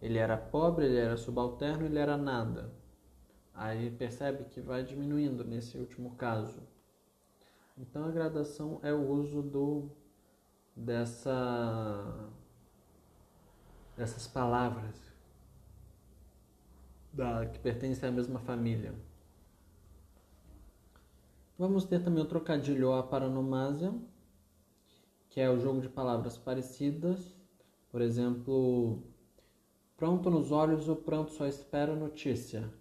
Ele 0.00 0.18
era 0.18 0.36
pobre, 0.36 0.86
ele 0.86 0.98
era 0.98 1.16
subalterno, 1.16 1.86
ele 1.86 1.98
era 1.98 2.16
nada. 2.16 2.72
Aí 3.52 3.90
percebe 3.90 4.44
que 4.44 4.60
vai 4.60 4.84
diminuindo 4.84 5.42
nesse 5.42 5.76
último 5.76 6.14
caso. 6.14 6.62
Então 7.76 8.04
a 8.04 8.10
gradação 8.10 8.78
é 8.82 8.92
o 8.92 9.10
uso 9.10 9.42
do 9.42 9.90
dessa 10.76 12.30
dessas 14.00 14.26
palavras 14.26 14.96
da, 17.12 17.46
que 17.46 17.58
pertencem 17.58 18.08
à 18.08 18.12
mesma 18.12 18.40
família. 18.40 18.94
Vamos 21.58 21.84
ter 21.84 22.02
também 22.02 22.22
o 22.22 22.26
trocadilho 22.26 22.92
a 22.92 23.02
paranomásia, 23.02 23.94
que 25.28 25.40
é 25.40 25.50
o 25.50 25.60
jogo 25.60 25.80
de 25.80 25.88
palavras 25.88 26.38
parecidas. 26.38 27.36
Por 27.90 28.00
exemplo, 28.00 29.02
Pronto 30.00 30.30
nos 30.30 30.50
olhos, 30.50 30.88
o 30.88 30.96
pranto 30.96 31.32
só 31.32 31.46
espera 31.46 31.94
notícia. 31.94 32.72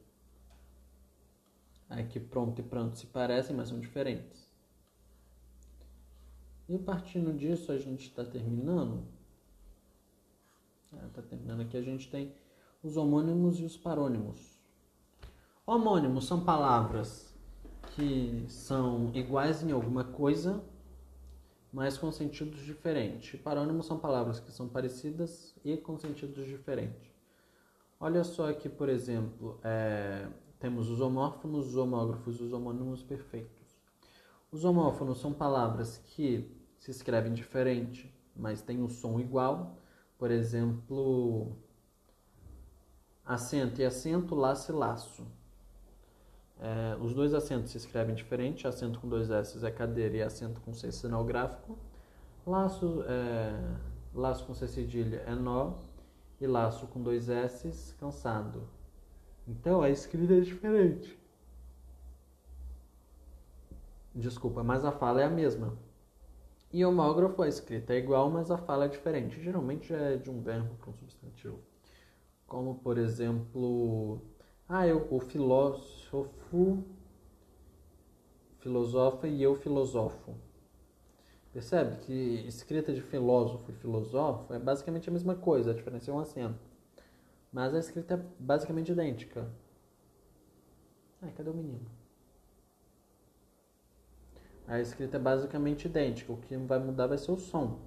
Aí 1.90 2.08
que 2.08 2.18
pronto 2.18 2.62
e 2.62 2.64
pranto 2.64 2.98
se 2.98 3.08
parecem, 3.08 3.54
mas 3.54 3.68
são 3.68 3.78
diferentes. 3.78 4.50
E 6.70 6.78
partindo 6.78 7.34
disso, 7.34 7.74
a 7.74 7.78
gente 7.78 8.08
está 8.08 8.24
terminando. 8.24 9.19
Está 11.08 11.22
terminando 11.22 11.62
aqui, 11.62 11.78
a 11.78 11.82
gente 11.82 12.10
tem 12.10 12.34
os 12.84 12.98
homônimos 12.98 13.60
e 13.60 13.64
os 13.64 13.78
parônimos. 13.78 14.60
Homônimos 15.66 16.26
são 16.26 16.44
palavras 16.44 17.34
que 17.96 18.46
são 18.48 19.12
iguais 19.14 19.62
em 19.64 19.72
alguma 19.72 20.04
coisa, 20.04 20.64
mas 21.72 21.98
com 21.98 22.12
sentidos 22.12 22.62
diferentes. 22.62 23.40
Parônimos 23.40 23.86
são 23.86 24.00
palavras 24.00 24.40
que 24.40 24.52
são 24.52 24.68
parecidas 24.68 25.56
e 25.64 25.78
com 25.78 25.98
sentidos 25.98 26.46
diferentes. 26.48 27.10
Olha 28.00 28.24
só 28.24 28.50
aqui, 28.50 28.70
por 28.70 28.90
exemplo, 28.90 29.60
é, 29.64 30.28
temos 30.60 30.90
os 30.90 31.02
homófonos, 31.02 31.68
os 31.68 31.76
homógrafos 31.76 32.40
e 32.40 32.44
os 32.44 32.54
homônimos 32.54 33.04
perfeitos. 33.04 33.78
Os 34.52 34.64
homófonos 34.66 35.20
são 35.20 35.34
palavras 35.34 35.98
que 35.98 36.50
se 36.80 36.90
escrevem 36.92 37.34
diferente, 37.34 38.12
mas 38.36 38.62
têm 38.62 38.82
um 38.82 38.90
som 38.90 39.20
igual. 39.20 39.78
Por 40.20 40.32
exemplo, 40.32 41.56
acento 43.26 43.82
e 43.82 43.86
acento, 43.86 44.36
laço 44.36 44.70
e 44.70 44.76
laço. 44.76 45.26
É, 46.60 46.98
os 47.02 47.14
dois 47.14 47.34
acentos 47.34 47.72
se 47.72 47.78
escrevem 47.78 48.14
diferente, 48.14 48.68
acento 48.68 49.00
com 49.00 49.08
dois 49.08 49.32
S 49.32 49.66
é 49.66 49.72
cadeira 49.72 50.18
e 50.18 50.22
acento 50.22 50.60
com 50.60 50.74
C 50.74 50.92
sinal 50.92 51.24
gráfico. 51.24 51.80
Laço, 52.46 53.02
é, 53.08 53.78
laço 54.14 54.46
com 54.46 54.54
C 54.54 54.68
cedilha 54.68 55.24
é 55.26 55.34
nó 55.34 55.76
e 56.42 56.46
laço 56.46 56.86
com 56.88 57.02
dois 57.02 57.30
S, 57.30 57.96
cansado. 57.96 58.68
Então 59.48 59.82
a 59.82 59.90
escrita 59.90 60.34
é 60.34 60.42
diferente. 60.42 61.18
Desculpa, 64.14 64.64
mas 64.64 64.84
a 64.84 64.92
fala 64.92 65.22
é 65.22 65.24
a 65.26 65.30
mesma. 65.30 65.78
E 66.72 66.86
homógrafo, 66.86 67.42
a 67.42 67.48
escrita 67.48 67.94
é 67.94 67.98
igual, 67.98 68.30
mas 68.30 68.52
a 68.52 68.58
fala 68.58 68.86
é 68.86 68.88
diferente. 68.88 69.42
Geralmente 69.42 69.94
é 69.94 70.18
de 70.18 70.30
um 70.30 70.42
verbo 70.42 70.76
para 70.76 70.92
um 70.92 70.94
substantivo. 70.94 71.60
Como, 72.46 72.76
por 72.76 72.98
exemplo, 72.98 74.22
ah, 74.68 74.86
eu, 74.88 75.08
o 75.10 75.20
filósofo 75.20 76.84
filosofa 78.60 79.28
e 79.28 79.42
eu 79.42 79.56
filosofo. 79.56 80.36
Percebe 81.52 81.98
que 82.06 82.48
escrita 82.48 82.94
de 82.94 83.02
filósofo 83.02 83.72
e 83.72 83.74
filosófico 83.74 84.54
é 84.54 84.60
basicamente 84.60 85.10
a 85.10 85.12
mesma 85.12 85.36
coisa, 85.36 85.72
a 85.72 85.74
diferença 85.74 86.12
é 86.12 86.14
um 86.14 86.20
acento. 86.20 86.60
Mas 87.52 87.74
a 87.74 87.80
escrita 87.80 88.14
é 88.14 88.26
basicamente 88.40 88.92
idêntica. 88.92 89.50
Ai, 91.22 91.32
cadê 91.32 91.50
o 91.50 91.54
menino? 91.54 91.99
A 94.70 94.80
escrita 94.80 95.18
é 95.18 95.20
basicamente 95.20 95.88
idêntica, 95.88 96.32
o 96.32 96.38
que 96.38 96.56
vai 96.56 96.78
mudar 96.78 97.08
vai 97.08 97.18
ser 97.18 97.32
o 97.32 97.38
som. 97.38 97.80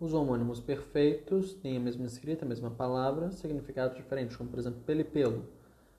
Os 0.00 0.12
homônimos 0.12 0.58
perfeitos 0.58 1.54
têm 1.54 1.76
a 1.76 1.80
mesma 1.80 2.06
escrita, 2.06 2.44
a 2.44 2.48
mesma 2.48 2.72
palavra, 2.72 3.30
significados 3.30 3.96
diferentes, 3.96 4.36
como 4.36 4.50
por 4.50 4.58
exemplo 4.58 4.80
pelo 4.80 5.00
e 5.00 5.04
pelo. 5.04 5.48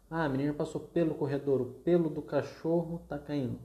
Ah, 0.10 0.26
a 0.26 0.30
menina 0.30 0.54
passou 0.54 0.82
pelo 0.82 1.16
corredor, 1.16 1.62
o 1.62 1.66
pelo 1.68 2.10
do 2.10 2.22
cachorro 2.22 3.00
está 3.02 3.18
caindo. 3.18 3.62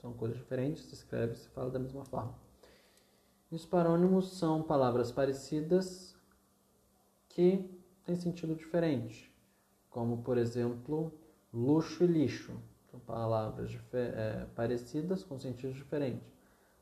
São 0.00 0.12
coisas 0.12 0.36
diferentes, 0.36 0.82
se 0.82 0.94
escreve 0.94 1.36
se 1.36 1.48
fala 1.50 1.70
da 1.70 1.78
mesma 1.78 2.04
forma. 2.04 2.34
E 3.52 3.54
os 3.54 3.64
parônimos 3.64 4.36
são 4.36 4.64
palavras 4.64 5.12
parecidas 5.12 6.16
que 7.28 7.70
têm 8.04 8.16
sentido 8.16 8.56
diferente, 8.56 9.32
como 9.88 10.24
por 10.24 10.38
exemplo 10.38 11.12
luxo 11.52 12.02
e 12.02 12.06
lixo. 12.08 12.60
Palavras 13.06 13.76
é, 13.92 14.46
parecidas 14.54 15.22
com 15.24 15.38
sentidos 15.38 15.76
diferentes. 15.76 16.32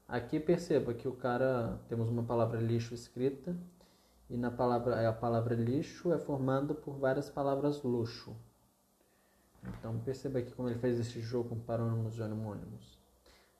Aqui 0.07 0.39
perceba 0.39 0.93
que 0.93 1.09
o 1.09 1.13
cara 1.13 1.81
temos 1.89 2.09
uma 2.09 2.23
palavra 2.23 2.61
lixo 2.61 2.95
escrita 2.95 3.57
e 4.29 4.37
na 4.37 4.51
palavra 4.51 5.09
a 5.09 5.13
palavra 5.13 5.55
lixo 5.55 6.13
é 6.13 6.19
formada 6.19 6.75
por 6.75 6.99
várias 6.99 7.31
palavras 7.31 7.83
luxo. 7.83 8.37
Então 9.79 9.99
perceba 10.01 10.39
aqui 10.41 10.53
como 10.53 10.69
ele 10.69 10.79
fez 10.79 10.99
esse 10.99 11.21
jogo 11.21 11.51
com 11.51 11.61
parônimos 11.61 12.19
e 12.19 12.23
homônimos. 12.23 12.99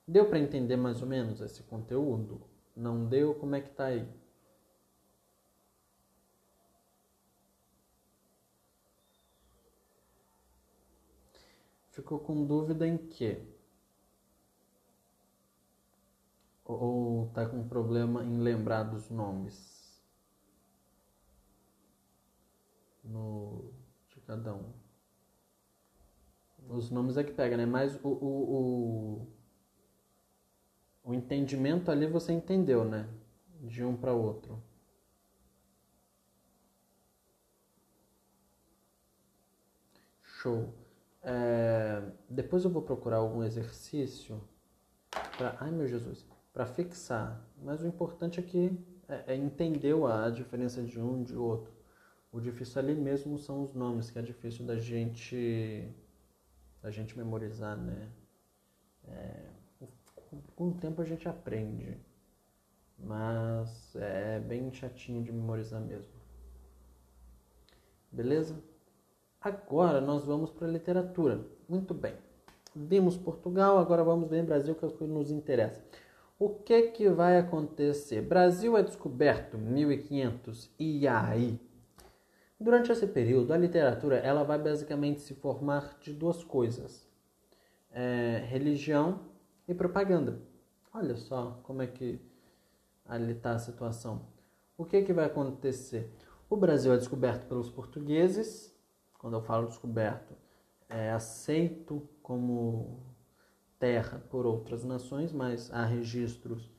Deu 0.07 0.25
para 0.27 0.39
entender 0.39 0.75
mais 0.75 1.01
ou 1.01 1.07
menos 1.07 1.39
esse 1.41 1.63
conteúdo? 1.63 2.41
Não 2.75 3.05
deu? 3.05 3.33
Como 3.35 3.55
é 3.55 3.61
que 3.61 3.69
tá 3.69 3.85
aí? 3.85 4.07
Ficou 11.93 12.17
com 12.17 12.43
dúvida 12.43 12.87
em 12.87 12.97
quê? 12.97 13.39
Ou 16.65 17.29
tá 17.35 17.45
com 17.45 17.67
problema 17.67 18.23
em 18.23 18.39
lembrar 18.39 18.81
dos 18.81 19.11
nomes? 19.11 20.01
No, 23.03 23.71
de 24.09 24.19
cada 24.21 24.55
um. 24.55 24.73
Os 26.67 26.89
nomes 26.89 27.15
é 27.15 27.23
que 27.23 27.31
pega, 27.31 27.55
né? 27.55 27.65
Mas 27.67 27.95
o, 28.03 28.07
o, 28.07 29.21
o, 29.21 29.27
o 31.03 31.13
entendimento 31.13 31.91
ali 31.91 32.07
você 32.07 32.33
entendeu, 32.33 32.83
né? 32.83 33.07
De 33.61 33.83
um 33.83 33.95
para 33.95 34.13
outro. 34.13 34.59
Show. 40.23 40.82
É, 41.23 42.03
depois 42.29 42.65
eu 42.65 42.69
vou 42.69 42.81
procurar 42.81 43.17
algum 43.17 43.43
exercício 43.43 44.41
para, 45.37 45.55
ai 45.59 45.71
meu 45.71 45.87
Jesus, 45.87 46.25
para 46.51 46.65
fixar. 46.65 47.41
Mas 47.61 47.81
o 47.81 47.87
importante 47.87 48.39
é 48.39 48.43
que 48.43 48.77
é, 49.07 49.33
é 49.33 49.35
entender 49.35 49.95
a 50.05 50.29
diferença 50.29 50.83
de 50.83 50.99
um 50.99 51.23
de 51.23 51.35
outro. 51.35 51.73
O 52.31 52.39
difícil 52.39 52.81
ali 52.81 52.95
mesmo 52.95 53.37
são 53.37 53.61
os 53.63 53.73
nomes, 53.73 54.09
que 54.09 54.19
é 54.19 54.21
difícil 54.21 54.65
da 54.65 54.77
gente 54.77 55.87
da 56.81 56.91
gente 56.91 57.17
memorizar, 57.17 57.77
né? 57.77 58.09
É, 59.07 59.45
com 60.55 60.69
o 60.69 60.73
tempo 60.73 61.01
a 61.01 61.05
gente 61.05 61.29
aprende, 61.29 61.97
mas 62.97 63.95
é 63.95 64.39
bem 64.39 64.71
chatinho 64.73 65.23
de 65.23 65.31
memorizar 65.31 65.79
mesmo. 65.79 66.11
Beleza? 68.11 68.61
Agora 69.43 69.99
nós 69.99 70.23
vamos 70.23 70.51
para 70.51 70.65
a 70.65 70.71
literatura. 70.71 71.45
Muito 71.67 71.93
bem. 71.93 72.15
Vimos 72.73 73.17
Portugal, 73.17 73.77
agora 73.77 74.01
vamos 74.01 74.29
ver 74.29 74.45
Brasil, 74.45 74.73
que 74.73 74.85
é 74.85 74.87
o 74.87 74.91
que 74.91 75.03
nos 75.03 75.29
interessa. 75.29 75.83
O 76.39 76.47
que, 76.47 76.83
que 76.83 77.09
vai 77.09 77.37
acontecer? 77.37 78.21
Brasil 78.21 78.77
é 78.77 78.81
descoberto 78.81 79.57
1500 79.57 80.73
e 80.79 81.05
aí? 81.05 81.59
Durante 82.57 82.89
esse 82.93 83.05
período, 83.05 83.51
a 83.51 83.57
literatura 83.57 84.15
ela 84.15 84.43
vai 84.43 84.57
basicamente 84.57 85.19
se 85.19 85.33
formar 85.33 85.97
de 85.99 86.13
duas 86.13 86.41
coisas: 86.41 87.05
é, 87.91 88.45
religião 88.47 89.19
e 89.67 89.73
propaganda. 89.73 90.39
Olha 90.93 91.17
só 91.17 91.59
como 91.63 91.81
é 91.81 91.87
que 91.87 92.17
ali 93.05 93.33
está 93.33 93.51
a 93.51 93.59
situação. 93.59 94.21
O 94.77 94.85
que, 94.85 95.01
que 95.01 95.11
vai 95.11 95.25
acontecer? 95.25 96.09
O 96.49 96.55
Brasil 96.55 96.93
é 96.93 96.97
descoberto 96.97 97.45
pelos 97.45 97.69
portugueses. 97.69 98.72
Quando 99.23 99.37
eu 99.37 99.41
falo 99.41 99.67
descoberto, 99.67 100.35
é 100.89 101.11
aceito 101.11 102.09
como 102.21 102.99
terra 103.79 104.19
por 104.29 104.45
outras 104.45 104.83
nações, 104.83 105.31
mas 105.31 105.71
há 105.71 105.85
registros 105.85 106.69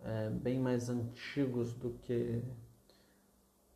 é, 0.00 0.28
bem 0.30 0.58
mais 0.58 0.88
antigos 0.88 1.72
do 1.74 1.90
que 1.90 2.42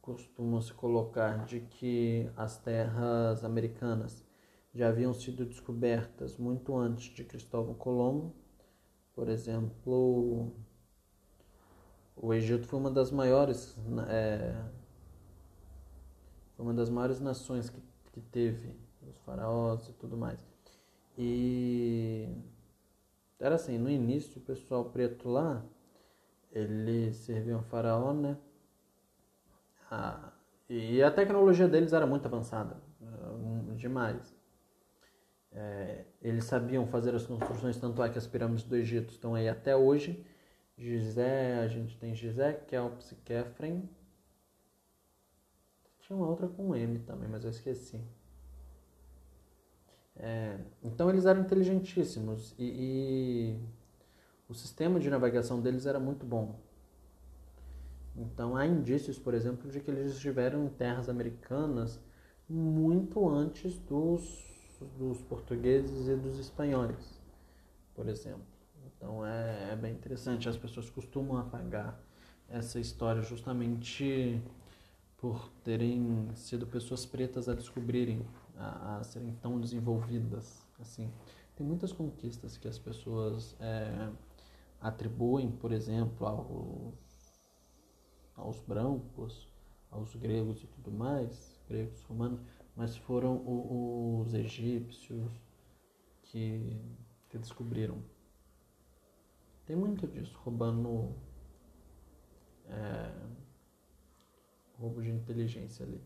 costumam 0.02 0.60
se 0.60 0.74
colocar 0.74 1.44
de 1.44 1.60
que 1.60 2.28
as 2.36 2.58
terras 2.58 3.44
americanas 3.44 4.26
já 4.74 4.88
haviam 4.88 5.14
sido 5.14 5.46
descobertas 5.46 6.36
muito 6.36 6.76
antes 6.76 7.14
de 7.14 7.22
Cristóvão 7.22 7.74
Colombo. 7.74 8.34
Por 9.14 9.28
exemplo, 9.28 10.52
o 12.16 12.34
Egito 12.34 12.66
foi 12.66 12.80
uma 12.80 12.90
das 12.90 13.12
maiores, 13.12 13.78
é, 14.08 14.60
uma 16.58 16.74
das 16.74 16.90
maiores 16.90 17.20
nações 17.20 17.70
que, 17.70 17.89
que 18.20 18.28
teve 18.30 18.76
os 19.08 19.18
faraós 19.20 19.88
e 19.88 19.92
tudo 19.94 20.16
mais. 20.16 20.38
E 21.16 22.28
era 23.38 23.54
assim, 23.54 23.78
no 23.78 23.90
início 23.90 24.40
o 24.40 24.44
pessoal 24.44 24.84
preto 24.86 25.28
lá, 25.28 25.64
ele 26.52 27.12
servia 27.12 27.56
um 27.56 27.62
faraó, 27.62 28.12
né? 28.12 28.36
Ah, 29.90 30.32
e 30.68 31.02
a 31.02 31.10
tecnologia 31.10 31.66
deles 31.68 31.92
era 31.92 32.06
muito 32.06 32.26
avançada, 32.26 32.76
demais. 33.76 34.36
É, 35.52 36.04
eles 36.22 36.44
sabiam 36.44 36.86
fazer 36.86 37.14
as 37.14 37.26
construções, 37.26 37.76
tanto 37.76 38.02
é 38.02 38.08
que 38.08 38.18
as 38.18 38.26
pirâmides 38.26 38.64
do 38.64 38.76
Egito 38.76 39.10
estão 39.10 39.34
aí 39.34 39.48
até 39.48 39.74
hoje. 39.74 40.24
Gizé, 40.78 41.58
a 41.58 41.66
gente 41.66 41.98
tem 41.98 42.14
Gizé, 42.14 42.52
Kelps 42.52 43.12
e 43.12 43.16
Kefren. 43.16 43.88
Tinha 46.10 46.18
uma 46.18 46.26
outra 46.26 46.48
com 46.48 46.74
M 46.74 46.98
também, 46.98 47.28
mas 47.28 47.44
eu 47.44 47.50
esqueci. 47.50 48.00
É, 50.16 50.58
então 50.82 51.08
eles 51.08 51.24
eram 51.24 51.42
inteligentíssimos 51.42 52.52
e, 52.58 52.64
e 52.64 53.60
o 54.48 54.52
sistema 54.52 54.98
de 54.98 55.08
navegação 55.08 55.60
deles 55.60 55.86
era 55.86 56.00
muito 56.00 56.26
bom. 56.26 56.58
Então 58.16 58.56
há 58.56 58.66
indícios, 58.66 59.20
por 59.20 59.34
exemplo, 59.34 59.70
de 59.70 59.78
que 59.78 59.88
eles 59.88 60.14
estiveram 60.14 60.64
em 60.64 60.68
terras 60.68 61.08
americanas 61.08 62.00
muito 62.48 63.28
antes 63.28 63.78
dos, 63.78 64.20
dos 64.98 65.22
portugueses 65.22 66.08
e 66.08 66.16
dos 66.16 66.40
espanhóis, 66.40 67.22
por 67.94 68.08
exemplo. 68.08 68.42
Então 68.84 69.24
é, 69.24 69.74
é 69.74 69.76
bem 69.76 69.92
interessante. 69.92 70.48
As 70.48 70.56
pessoas 70.56 70.90
costumam 70.90 71.38
apagar 71.38 72.02
essa 72.48 72.80
história 72.80 73.22
justamente 73.22 74.42
por 75.20 75.50
terem 75.62 76.28
sido 76.34 76.66
pessoas 76.66 77.04
pretas 77.04 77.48
a 77.48 77.54
descobrirem, 77.54 78.26
a, 78.56 78.96
a 78.98 79.04
serem 79.04 79.34
tão 79.34 79.60
desenvolvidas. 79.60 80.66
Assim, 80.80 81.12
tem 81.54 81.66
muitas 81.66 81.92
conquistas 81.92 82.56
que 82.56 82.66
as 82.66 82.78
pessoas 82.78 83.54
é, 83.60 84.10
atribuem, 84.80 85.50
por 85.50 85.72
exemplo, 85.72 86.26
aos 86.26 86.94
aos 88.40 88.58
brancos, 88.62 89.48
aos 89.90 90.14
gregos 90.16 90.62
e 90.62 90.66
tudo 90.66 90.90
mais, 90.90 91.60
gregos 91.68 92.02
romanos, 92.04 92.40
mas 92.74 92.96
foram 92.96 93.36
o, 93.36 94.20
os 94.20 94.32
egípcios 94.32 95.30
que, 96.22 96.80
que 97.28 97.36
descobriram. 97.36 98.02
Tem 99.66 99.76
muito 99.76 100.06
disso, 100.06 100.36
roubando 100.42 101.14
é, 102.66 103.12
roubo 104.80 105.02
de 105.02 105.10
inteligência 105.10 105.84
ali. 105.84 106.00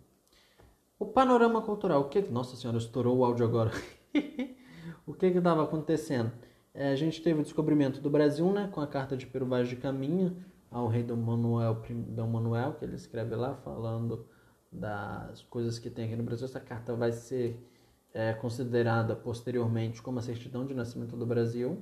O 0.98 1.06
panorama 1.06 1.62
cultural, 1.62 2.02
o 2.02 2.08
que 2.08 2.20
Nossa 2.22 2.56
senhora, 2.56 2.78
estourou 2.78 3.18
o 3.18 3.24
áudio 3.24 3.46
agora. 3.46 3.70
o 5.06 5.14
que 5.14 5.30
que 5.30 5.38
estava 5.38 5.62
acontecendo? 5.62 6.32
É, 6.72 6.90
a 6.90 6.96
gente 6.96 7.22
teve 7.22 7.40
o 7.40 7.42
descobrimento 7.42 8.00
do 8.00 8.10
Brasil, 8.10 8.50
né, 8.52 8.68
com 8.72 8.80
a 8.80 8.86
carta 8.86 9.16
de 9.16 9.26
Peru 9.26 9.46
Vaz 9.46 9.68
de 9.68 9.76
Caminha, 9.76 10.34
ao 10.70 10.88
rei 10.88 11.04
Dom 11.04 11.16
Manuel, 11.16 11.80
Dom 12.08 12.26
Manuel, 12.26 12.74
que 12.74 12.84
ele 12.84 12.96
escreve 12.96 13.36
lá, 13.36 13.54
falando 13.54 14.26
das 14.72 15.42
coisas 15.42 15.78
que 15.78 15.88
tem 15.88 16.06
aqui 16.06 16.16
no 16.16 16.24
Brasil. 16.24 16.46
Essa 16.46 16.58
carta 16.58 16.94
vai 16.94 17.12
ser 17.12 17.64
é, 18.12 18.32
considerada 18.32 19.14
posteriormente 19.14 20.02
como 20.02 20.18
a 20.18 20.22
certidão 20.22 20.66
de 20.66 20.74
nascimento 20.74 21.16
do 21.16 21.24
Brasil. 21.24 21.80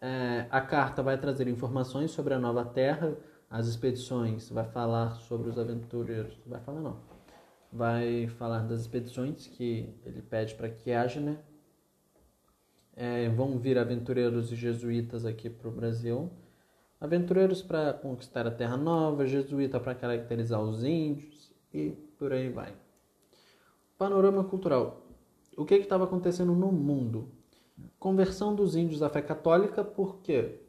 É, 0.00 0.46
a 0.50 0.60
carta 0.60 1.02
vai 1.02 1.16
trazer 1.16 1.48
informações 1.48 2.10
sobre 2.10 2.34
a 2.34 2.38
nova 2.38 2.62
terra, 2.62 3.16
as 3.50 3.66
expedições, 3.66 4.48
vai 4.50 4.64
falar 4.64 5.14
sobre 5.16 5.48
os 5.48 5.58
aventureiros, 5.58 6.36
vai 6.46 6.60
falar 6.60 6.80
não, 6.80 6.98
vai 7.72 8.26
falar 8.38 8.60
das 8.60 8.82
expedições 8.82 9.46
que 9.46 9.94
ele 10.04 10.22
pede 10.22 10.54
para 10.54 10.68
que 10.68 10.92
haja, 10.92 11.20
né? 11.20 11.38
É, 12.96 13.28
vão 13.28 13.58
vir 13.58 13.76
aventureiros 13.76 14.52
e 14.52 14.56
jesuítas 14.56 15.26
aqui 15.26 15.50
para 15.50 15.68
o 15.68 15.72
Brasil 15.72 16.30
aventureiros 17.04 17.60
para 17.60 17.92
conquistar 17.92 18.46
a 18.46 18.50
Terra 18.50 18.78
Nova, 18.78 19.26
jesuíta 19.26 19.78
para 19.78 19.94
caracterizar 19.94 20.60
os 20.62 20.82
índios 20.82 21.52
e 21.72 21.90
por 22.18 22.32
aí 22.32 22.48
vai. 22.48 22.74
Panorama 23.98 24.42
cultural. 24.44 25.06
O 25.56 25.66
que 25.66 25.74
estava 25.74 26.04
acontecendo 26.04 26.54
no 26.54 26.72
mundo? 26.72 27.28
Conversão 27.98 28.54
dos 28.54 28.74
índios 28.74 29.02
à 29.02 29.10
fé 29.10 29.20
católica, 29.20 29.84
por 29.84 30.20
quê? 30.20 30.60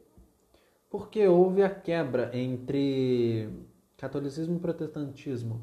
Porque 0.97 1.27
houve 1.27 1.61
a 1.61 1.69
quebra 1.69 2.31
entre 2.33 3.49
catolicismo 3.97 4.55
e 4.55 4.59
protestantismo. 4.59 5.59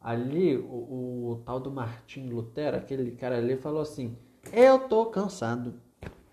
Ali, 0.00 0.56
o, 0.56 1.32
o 1.32 1.42
tal 1.44 1.60
do 1.60 1.70
Martim 1.70 2.30
Lutero, 2.30 2.74
aquele 2.74 3.10
cara 3.10 3.36
ali, 3.36 3.58
falou 3.58 3.82
assim: 3.82 4.16
Eu 4.50 4.78
tô 4.88 5.04
cansado. 5.04 5.74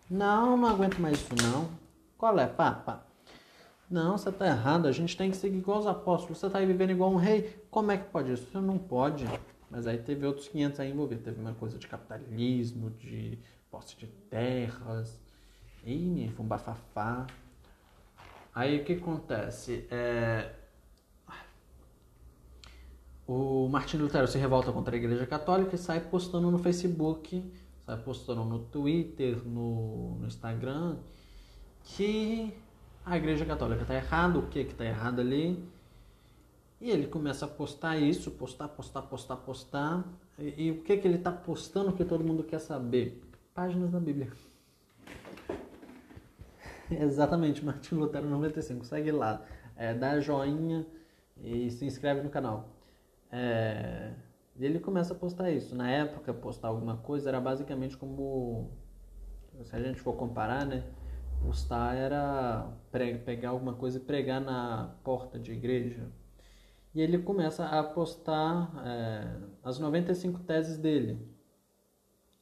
Não, 0.10 0.56
não 0.56 0.70
aguento 0.70 0.98
mais 0.98 1.18
isso 1.18 1.36
não. 1.44 1.68
Qual 2.18 2.40
é, 2.40 2.48
papa? 2.48 3.06
Não, 3.90 4.18
você 4.18 4.30
está 4.30 4.48
errado, 4.48 4.88
a 4.88 4.94
gente 4.94 5.18
tem 5.18 5.30
que 5.30 5.36
seguir 5.36 5.58
igual 5.58 5.80
os 5.80 5.88
apóstolos. 5.88 6.38
Você 6.38 6.48
está 6.48 6.60
aí 6.60 6.66
vivendo 6.66 6.92
igual 6.92 7.12
um 7.12 7.18
rei. 7.18 7.62
Como 7.70 7.92
é 7.92 7.98
que 7.98 8.06
pode 8.06 8.32
isso? 8.32 8.50
Você 8.50 8.62
não 8.62 8.78
pode. 8.78 9.26
Mas 9.70 9.88
aí 9.88 9.98
teve 9.98 10.26
outros 10.26 10.48
500 10.48 10.80
aí 10.80 10.90
envolvidos. 10.90 11.26
Teve 11.26 11.42
uma 11.42 11.54
coisa 11.54 11.78
de 11.78 11.86
capitalismo, 11.86 12.92
de 12.92 13.38
posse 13.70 13.98
de 13.98 14.08
terras. 14.08 15.20
Ih, 15.86 16.32
foi 16.34 16.46
um 16.46 16.48
bafafá. 16.48 17.28
Aí 18.54 18.82
o 18.82 18.84
que 18.84 18.94
acontece? 18.94 19.88
É... 19.90 20.54
O 23.28 23.70
Martin 23.70 23.98
Lutero 23.98 24.28
se 24.28 24.38
revolta 24.38 24.74
contra 24.74 24.94
a 24.94 24.98
Igreja 24.98 25.26
Católica 25.26 25.76
e 25.76 25.78
sai 25.78 26.02
postando 26.02 26.52
no 26.52 26.60
Facebook, 26.60 27.50
sai 27.86 27.98
postando 27.98 28.44
no 28.44 28.60
Twitter, 28.60 29.42
no, 29.48 30.16
no 30.16 30.28
Instagram, 30.28 30.98
que 31.84 32.54
a 33.06 33.16
Igreja 33.16 33.46
Católica 33.46 33.84
está 33.84 33.96
errada, 33.96 34.38
o 34.38 34.48
que 34.48 34.60
está 34.60 34.84
errado 34.84 35.22
ali. 35.22 35.64
E 36.82 36.90
ele 36.90 37.08
começa 37.08 37.46
a 37.46 37.48
postar 37.48 37.98
isso, 37.98 38.32
postar, 38.32 38.68
postar, 38.68 39.04
postar, 39.04 39.38
postar. 39.38 40.04
E, 40.38 40.66
e 40.66 40.72
o 40.72 40.84
que, 40.84 40.98
que 40.98 41.08
ele 41.08 41.18
está 41.18 41.32
postando 41.32 41.94
que 41.94 42.04
todo 42.04 42.24
mundo 42.24 42.44
quer 42.44 42.60
saber? 42.60 43.22
Páginas 43.54 43.92
da 43.92 44.00
Bíblia. 44.00 44.30
Exatamente, 47.00 47.64
Martin 47.64 47.96
Lutero 47.96 48.30
95. 48.30 48.86
Segue 48.86 49.12
lá, 49.12 49.46
é, 49.76 49.94
dá 49.94 50.20
joinha 50.20 50.86
e 51.38 51.70
se 51.70 51.86
inscreve 51.86 52.22
no 52.22 52.30
canal. 52.30 52.70
É, 53.32 54.14
ele 54.60 54.80
começa 54.80 55.14
a 55.14 55.18
postar 55.18 55.52
isso. 55.52 55.76
Na 55.76 55.90
época, 55.90 56.34
postar 56.34 56.68
alguma 56.68 56.98
coisa 56.98 57.30
era 57.30 57.40
basicamente 57.40 57.98
como. 57.98 58.72
Se 59.64 59.76
a 59.76 59.82
gente 59.82 60.00
for 60.00 60.14
comparar, 60.14 60.66
né? 60.66 60.84
Postar 61.42 61.96
era 61.96 62.72
pegar 63.26 63.50
alguma 63.50 63.74
coisa 63.74 63.98
e 63.98 64.02
pregar 64.02 64.42
na 64.42 64.96
porta 65.04 65.40
de 65.40 65.52
igreja. 65.52 66.12
E 66.94 67.02
ele 67.02 67.20
começa 67.20 67.66
a 67.66 67.84
postar 67.84 68.72
é, 68.86 69.38
as 69.64 69.80
95 69.80 70.42
teses 70.42 70.78
dele. 70.78 71.20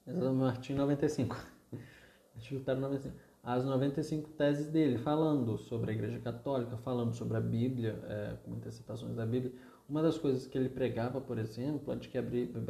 Martin 0.07 0.73
95. 0.73 1.37
Martin 2.33 2.55
Lutero 2.55 2.79
95 2.79 3.28
as 3.49 3.65
95 3.65 4.29
teses 4.33 4.67
dele, 4.67 4.99
falando 4.99 5.57
sobre 5.57 5.89
a 5.89 5.93
Igreja 5.95 6.19
Católica, 6.19 6.77
falando 6.77 7.15
sobre 7.15 7.35
a 7.35 7.41
Bíblia, 7.41 7.99
é, 8.07 8.37
com 8.43 8.51
muitas 8.51 8.75
citações 8.75 9.15
da 9.15 9.25
Bíblia. 9.25 9.51
Uma 9.89 10.03
das 10.03 10.19
coisas 10.19 10.45
que 10.45 10.55
ele 10.55 10.69
pregava, 10.69 11.19
por 11.19 11.39
exemplo, 11.39 11.91
é 11.91 11.95
de 11.95 12.09
que 12.09 12.17
a 12.19 12.21
Bíblia, 12.21 12.63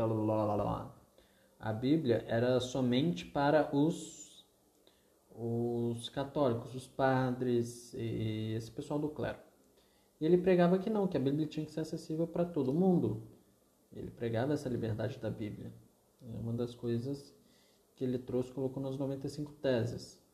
a 1.60 1.74
Bíblia 1.74 2.24
era 2.30 2.62
somente 2.62 3.26
para 3.26 3.76
os, 3.76 4.48
os 5.36 6.08
católicos, 6.08 6.74
os 6.74 6.88
padres 6.88 7.94
e 7.94 8.54
esse 8.54 8.72
pessoal 8.72 9.02
do 9.02 9.10
clero. 9.10 9.38
E 10.22 10.26
ele 10.26 10.38
pregava 10.38 10.80
que 10.80 10.90
não, 10.90 11.10
que 11.10 11.18
a 11.18 11.20
Bíblia 11.20 11.46
tinha 11.46 11.66
que 11.66 11.74
ser 11.74 11.82
acessível 11.82 12.26
para 12.26 12.46
todo 12.46 12.74
mundo. 12.74 13.24
Ele 13.92 14.12
pregava 14.12 14.54
essa 14.54 14.70
liberdade 14.70 15.20
da 15.20 15.30
Bíblia. 15.30 15.74
É 16.22 16.38
uma 16.38 16.54
das 16.54 16.74
coisas 16.74 17.36
que 17.98 18.06
ele 18.06 18.18
trouxe, 18.18 18.54
colocou 18.54 18.82
nas 18.82 18.98
95 18.98 19.52
teses. 19.56 20.29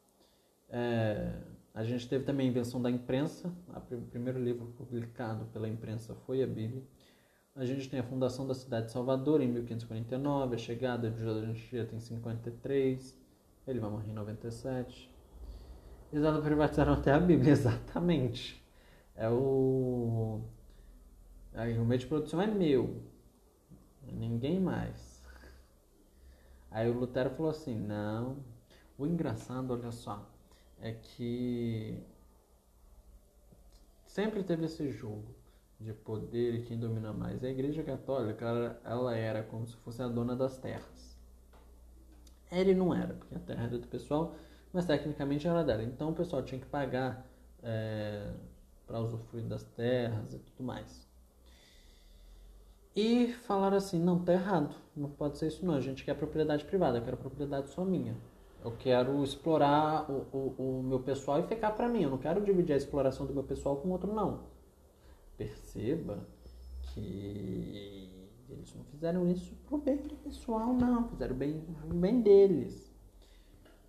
É, 0.78 1.32
a 1.74 1.86
gente 1.86 2.06
teve 2.06 2.26
também 2.26 2.48
a 2.48 2.50
invenção 2.50 2.82
da 2.82 2.92
imprensa, 2.92 3.50
o 3.90 4.02
primeiro 4.02 4.44
livro 4.44 4.66
publicado 4.78 5.46
pela 5.46 5.70
imprensa 5.70 6.14
foi 6.26 6.44
a 6.44 6.48
Bíblia. 6.48 6.84
A 7.56 7.64
gente 7.64 7.90
tem 7.90 8.02
a 8.02 8.04
fundação 8.04 8.46
da 8.46 8.54
cidade 8.54 8.88
de 8.88 8.92
Salvador 8.92 9.40
em 9.40 9.48
1549, 9.48 10.56
a 10.56 10.58
chegada 10.58 11.10
de 11.10 11.22
José 11.22 11.46
Anchieta 11.46 11.96
em 11.96 12.02
53, 12.02 13.18
ele 13.66 13.80
vai 13.80 13.90
morrer 13.90 14.10
em 14.10 14.14
97. 14.14 15.10
Eles 16.12 16.40
privatizaram 16.44 16.92
até 16.92 17.14
a 17.14 17.20
Bíblia, 17.22 17.52
exatamente. 17.56 18.62
É 19.16 19.30
o. 19.30 20.42
Aí, 21.54 21.80
o 21.80 21.86
meio 21.86 22.00
de 22.00 22.08
produção 22.08 22.42
é 22.42 22.48
meu, 22.48 23.02
ninguém 24.12 24.60
mais. 24.60 25.24
Aí 26.70 26.90
o 26.90 27.00
Lutero 27.00 27.30
falou 27.30 27.52
assim: 27.52 27.80
não. 27.80 28.44
O 28.98 29.06
engraçado, 29.06 29.72
olha 29.72 29.92
só, 29.92 30.35
é 30.82 30.92
que 30.92 31.98
sempre 34.06 34.44
teve 34.44 34.66
esse 34.66 34.92
jogo 34.92 35.36
de 35.80 35.94
poder 35.94 36.56
e 36.56 36.62
quem 36.64 36.80
domina 36.80 37.12
mais. 37.12 37.44
A 37.44 37.50
Igreja 37.50 37.84
Católica, 37.84 38.46
ela, 38.46 38.82
ela 38.84 39.16
era 39.16 39.44
como 39.44 39.68
se 39.68 39.76
fosse 39.78 40.02
a 40.02 40.08
dona 40.08 40.36
das 40.36 40.58
terras. 40.58 41.18
Ele 42.52 42.74
não 42.74 42.94
era, 42.94 43.14
porque 43.14 43.36
a 43.36 43.40
terra 43.40 43.64
era 43.66 43.78
do 43.78 43.88
pessoal, 43.88 44.36
mas 44.72 44.86
tecnicamente 44.86 45.48
era 45.48 45.64
dela. 45.64 45.84
Então 45.84 46.10
o 46.10 46.14
pessoal 46.14 46.44
tinha 46.44 46.60
que 46.60 46.68
pagar 46.68 47.26
é, 47.62 48.32
para 48.88 49.00
usufruir 49.00 49.46
das 49.46 49.64
terras 49.64 50.34
e 50.34 50.40
tudo 50.40 50.64
mais. 50.64 51.06
E 52.96 53.34
falaram 53.46 53.78
assim: 53.78 54.00
não, 54.00 54.24
tá 54.24 54.34
errado, 54.34 54.74
não 54.96 55.10
pode 55.10 55.38
ser 55.38 55.48
isso 55.48 55.66
não. 55.66 55.74
A 55.74 55.82
gente 55.82 56.06
quer 56.06 56.16
propriedade 56.16 56.64
privada, 56.64 56.98
eu 56.98 57.04
quero 57.04 57.18
propriedade 57.18 57.70
só 57.70 57.84
minha. 57.84 58.16
Eu 58.66 58.72
quero 58.80 59.24
explorar 59.24 60.10
o, 60.10 60.26
o, 60.36 60.80
o 60.80 60.84
meu 60.84 61.00
pessoal 61.00 61.40
e 61.40 61.44
ficar 61.44 61.70
para 61.74 61.88
mim. 61.88 62.02
Eu 62.02 62.10
não 62.10 62.18
quero 62.18 62.44
dividir 62.44 62.74
a 62.74 62.78
exploração 62.78 63.28
do 63.28 63.32
meu 63.32 63.44
pessoal 63.44 63.76
com 63.78 63.92
outro, 63.92 64.12
não. 64.12 64.40
Perceba 65.38 66.28
que 66.82 68.10
eles 68.50 68.74
não 68.74 68.84
fizeram 68.86 69.30
isso 69.30 69.54
pro 69.68 69.78
bem 69.78 69.98
do 69.98 70.16
pessoal, 70.16 70.74
não. 70.74 71.08
Fizeram 71.10 71.36
bem, 71.36 71.64
bem 71.94 72.22
deles. 72.22 72.92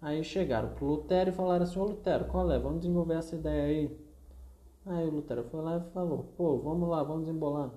Aí 0.03 0.23
chegaram 0.23 0.75
pro 0.75 0.85
Lutero 0.85 1.31
e 1.31 1.33
falaram 1.33 1.63
assim: 1.63 1.79
Ô 1.79 1.85
Lutero, 1.85 2.27
qual 2.27 2.53
é? 2.53 2.59
Vamos 2.59 2.81
desenvolver 2.81 3.15
essa 3.15 3.35
ideia 3.35 3.65
aí. 3.65 3.99
Aí 4.85 5.07
o 5.07 5.11
Lutero 5.11 5.45
foi 5.45 5.63
lá 5.63 5.79
e 5.79 5.91
falou: 5.93 6.35
pô, 6.37 6.59
vamos 6.59 6.87
lá, 6.87 7.03
vamos 7.03 7.27
embolar. 7.31 7.71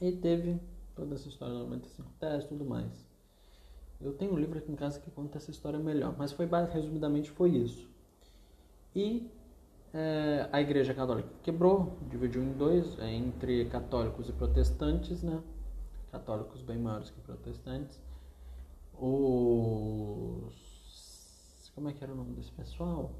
E 0.00 0.12
teve 0.12 0.60
toda 0.94 1.16
essa 1.16 1.28
história, 1.28 1.52
95 1.54 2.08
testes 2.20 2.44
e 2.44 2.48
tudo 2.48 2.64
mais. 2.64 3.07
Eu 4.00 4.12
tenho 4.12 4.32
um 4.32 4.36
livro 4.38 4.58
aqui 4.58 4.70
em 4.70 4.76
casa 4.76 5.00
que 5.00 5.10
conta 5.10 5.38
essa 5.38 5.50
história 5.50 5.78
melhor, 5.78 6.14
mas 6.16 6.32
foi 6.32 6.46
resumidamente 6.72 7.30
foi 7.30 7.50
isso. 7.50 7.88
E 8.94 9.28
é, 9.92 10.48
a 10.52 10.60
Igreja 10.60 10.94
Católica 10.94 11.28
quebrou, 11.42 11.98
dividiu 12.08 12.42
em 12.42 12.52
dois, 12.52 12.98
é, 12.98 13.12
entre 13.12 13.64
católicos 13.66 14.28
e 14.28 14.32
protestantes, 14.32 15.22
né? 15.22 15.42
Católicos 16.12 16.62
bem 16.62 16.78
maiores 16.78 17.10
que 17.10 17.20
protestantes. 17.20 18.00
Os 18.94 20.68
como 21.78 21.88
é 21.88 21.92
que 21.92 22.02
era 22.02 22.12
o 22.12 22.16
nome 22.16 22.34
desse 22.34 22.50
pessoal? 22.50 23.12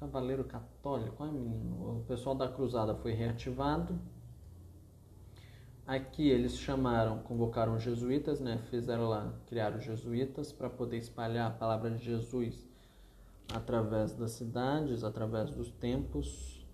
Cavaleiro 0.00 0.42
Católico, 0.44 1.22
ai 1.22 1.30
menino. 1.30 1.98
O 1.98 2.04
pessoal 2.08 2.34
da 2.34 2.48
Cruzada 2.48 2.94
foi 2.94 3.12
reativado 3.12 4.00
Aqui 5.86 6.28
eles 6.28 6.56
chamaram, 6.56 7.18
convocaram 7.18 7.74
os 7.74 7.82
jesuítas, 7.82 8.40
né? 8.40 8.58
Fizeram 8.70 9.08
lá, 9.08 9.34
criaram 9.46 9.76
os 9.76 9.84
jesuítas 9.84 10.52
para 10.52 10.70
poder 10.70 10.96
espalhar 10.96 11.50
a 11.50 11.54
palavra 11.54 11.90
de 11.90 12.02
Jesus 12.02 12.66
através 13.52 14.14
das 14.14 14.30
cidades, 14.32 15.04
através 15.04 15.50
dos 15.50 15.70
tempos, 15.72 16.66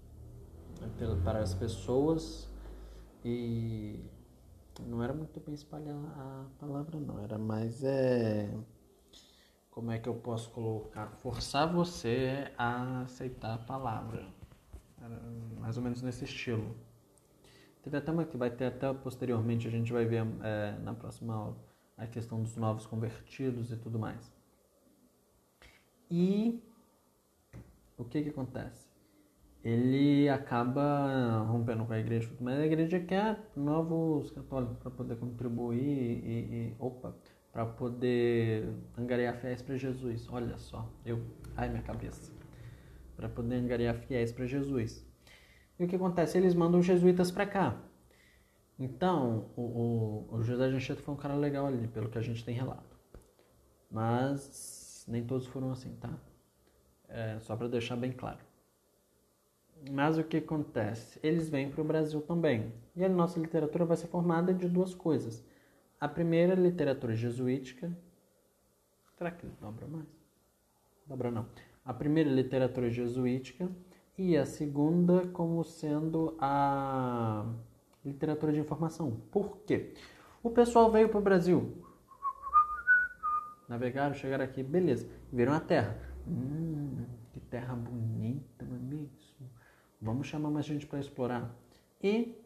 né, 0.80 0.88
para 1.24 1.40
as 1.40 1.54
pessoas. 1.54 2.48
E 3.24 3.98
não 4.86 5.02
era 5.02 5.12
muito 5.12 5.40
bem 5.40 5.54
espalhar 5.54 5.96
a 5.96 6.46
palavra, 6.58 6.98
não. 7.00 7.18
Era 7.18 7.36
mais 7.36 7.82
é 7.82 8.48
como 9.70 9.92
é 9.92 9.98
que 9.98 10.08
eu 10.08 10.14
posso 10.14 10.50
colocar? 10.50 11.06
Forçar 11.22 11.72
você 11.72 12.52
a 12.58 13.02
aceitar 13.02 13.54
a 13.54 13.58
palavra. 13.58 14.26
Era 15.00 15.20
mais 15.58 15.76
ou 15.76 15.82
menos 15.82 16.02
nesse 16.02 16.24
estilo. 16.24 16.76
Teve 17.82 17.96
até 17.96 18.12
uma 18.12 18.24
que 18.24 18.36
vai 18.36 18.50
ter 18.50 18.66
até 18.66 18.92
posteriormente, 18.92 19.66
a 19.66 19.70
gente 19.70 19.92
vai 19.92 20.04
ver 20.04 20.26
é, 20.42 20.78
na 20.82 20.92
próxima 20.94 21.34
aula, 21.34 21.56
a 21.96 22.06
questão 22.06 22.42
dos 22.42 22.56
novos 22.56 22.86
convertidos 22.86 23.72
e 23.72 23.76
tudo 23.76 23.98
mais. 23.98 24.32
E 26.10 26.62
o 27.96 28.04
que 28.04 28.22
que 28.22 28.30
acontece? 28.30 28.88
Ele 29.62 30.28
acaba 30.28 31.42
rompendo 31.42 31.84
com 31.84 31.92
a 31.92 31.98
igreja, 31.98 32.30
mas 32.40 32.58
a 32.58 32.66
igreja 32.66 32.98
quer 32.98 33.38
novos 33.54 34.30
católicos 34.30 34.78
para 34.78 34.90
poder 34.90 35.16
contribuir 35.16 35.78
e, 35.78 36.70
e 36.70 36.76
opa, 36.78 37.14
para 37.52 37.66
poder 37.66 38.72
angariar 38.96 39.36
fiéis 39.36 39.60
para 39.60 39.76
Jesus. 39.76 40.26
Olha 40.30 40.56
só, 40.56 40.90
eu, 41.04 41.22
ai 41.56 41.68
minha 41.68 41.82
cabeça, 41.82 42.32
para 43.16 43.28
poder 43.28 43.56
angariar 43.56 43.94
fiéis 43.94 44.32
para 44.32 44.46
Jesus. 44.46 45.06
E 45.80 45.84
o 45.84 45.88
que 45.88 45.96
acontece? 45.96 46.36
Eles 46.36 46.54
mandam 46.54 46.80
os 46.80 46.84
jesuítas 46.84 47.30
para 47.30 47.46
cá. 47.46 47.74
Então, 48.78 49.50
o, 49.56 49.62
o, 49.62 50.34
o 50.34 50.42
José 50.42 50.68
de 50.68 50.76
Anchieta 50.76 51.02
foi 51.02 51.14
um 51.14 51.16
cara 51.16 51.34
legal 51.34 51.66
ali, 51.66 51.88
pelo 51.88 52.10
que 52.10 52.18
a 52.18 52.22
gente 52.22 52.44
tem 52.44 52.54
relato. 52.54 52.98
Mas 53.90 55.06
nem 55.08 55.24
todos 55.24 55.46
foram 55.46 55.70
assim, 55.70 55.96
tá? 55.96 56.10
É, 57.08 57.38
só 57.40 57.56
para 57.56 57.66
deixar 57.66 57.96
bem 57.96 58.12
claro. 58.12 58.40
Mas 59.90 60.18
o 60.18 60.24
que 60.24 60.36
acontece? 60.36 61.18
Eles 61.22 61.48
vêm 61.48 61.70
para 61.70 61.80
o 61.80 61.84
Brasil 61.84 62.20
também. 62.20 62.74
E 62.94 63.02
a 63.02 63.08
nossa 63.08 63.40
literatura 63.40 63.86
vai 63.86 63.96
ser 63.96 64.08
formada 64.08 64.52
de 64.52 64.68
duas 64.68 64.94
coisas. 64.94 65.42
A 65.98 66.06
primeira, 66.06 66.54
literatura 66.54 67.16
jesuítica. 67.16 67.90
Será 69.16 69.30
que 69.30 69.46
dobra 69.58 69.86
mais? 69.86 70.06
Dobra 71.06 71.30
não. 71.30 71.46
a 71.82 71.94
primeira 71.94 72.30
literatura 72.30 72.90
jesuítica 72.90 73.66
e 74.20 74.36
a 74.36 74.44
segunda 74.44 75.26
como 75.28 75.64
sendo 75.64 76.36
a 76.38 77.46
literatura 78.04 78.52
de 78.52 78.60
informação. 78.60 79.18
Por 79.32 79.56
quê? 79.64 79.94
O 80.42 80.50
pessoal 80.50 80.92
veio 80.92 81.08
para 81.08 81.18
o 81.18 81.22
Brasil, 81.22 81.82
navegaram, 83.66 84.14
chegaram 84.14 84.44
aqui, 84.44 84.62
beleza, 84.62 85.08
viram 85.32 85.54
a 85.54 85.60
terra. 85.60 85.96
Hum, 86.28 87.06
que 87.32 87.40
terra 87.40 87.74
bonita, 87.74 88.66
mesmo? 88.66 89.08
Vamos 89.98 90.26
chamar 90.26 90.50
mais 90.50 90.66
gente 90.66 90.86
para 90.86 91.00
explorar. 91.00 91.56
E 92.02 92.38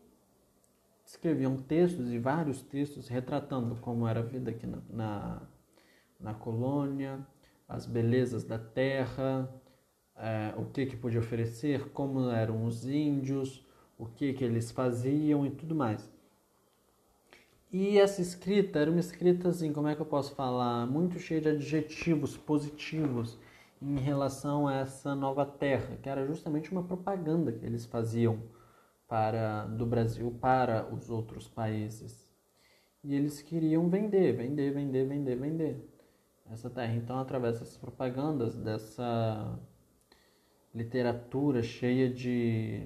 escreviam 1.04 1.56
textos 1.56 2.12
e 2.12 2.20
vários 2.20 2.62
textos 2.62 3.08
retratando 3.08 3.74
como 3.80 4.06
era 4.06 4.20
a 4.20 4.22
vida 4.22 4.52
aqui 4.52 4.64
na, 4.64 4.78
na, 4.88 5.42
na 6.20 6.34
colônia, 6.34 7.26
as 7.68 7.84
belezas 7.84 8.44
da 8.44 8.60
terra, 8.60 9.52
é, 10.16 10.54
o 10.56 10.64
que, 10.66 10.86
que 10.86 10.96
podia 10.96 11.20
oferecer, 11.20 11.90
como 11.90 12.30
eram 12.30 12.64
os 12.64 12.86
índios, 12.86 13.64
o 13.98 14.06
que, 14.06 14.32
que 14.32 14.44
eles 14.44 14.70
faziam 14.70 15.46
e 15.46 15.50
tudo 15.50 15.74
mais. 15.74 16.12
E 17.72 17.98
essa 17.98 18.22
escrita 18.22 18.78
era 18.78 18.90
uma 18.90 19.00
escrita 19.00 19.48
assim, 19.48 19.72
como 19.72 19.88
é 19.88 19.96
que 19.96 20.00
eu 20.00 20.06
posso 20.06 20.34
falar? 20.34 20.86
Muito 20.86 21.18
cheia 21.18 21.40
de 21.40 21.48
adjetivos 21.48 22.36
positivos 22.36 23.36
em 23.82 23.98
relação 23.98 24.68
a 24.68 24.76
essa 24.76 25.14
nova 25.14 25.44
terra, 25.44 25.96
que 26.00 26.08
era 26.08 26.24
justamente 26.24 26.70
uma 26.70 26.84
propaganda 26.84 27.52
que 27.52 27.66
eles 27.66 27.84
faziam 27.84 28.40
para 29.08 29.64
do 29.66 29.84
Brasil 29.84 30.30
para 30.40 30.86
os 30.92 31.10
outros 31.10 31.48
países. 31.48 32.32
E 33.02 33.14
eles 33.14 33.42
queriam 33.42 33.88
vender, 33.88 34.32
vender, 34.32 34.72
vender, 34.72 35.06
vender, 35.06 35.36
vender 35.36 35.94
essa 36.50 36.70
terra. 36.70 36.94
Então, 36.94 37.18
através 37.18 37.58
dessas 37.58 37.76
propagandas, 37.76 38.56
dessa 38.56 39.58
literatura 40.74 41.62
cheia 41.62 42.10
de 42.12 42.82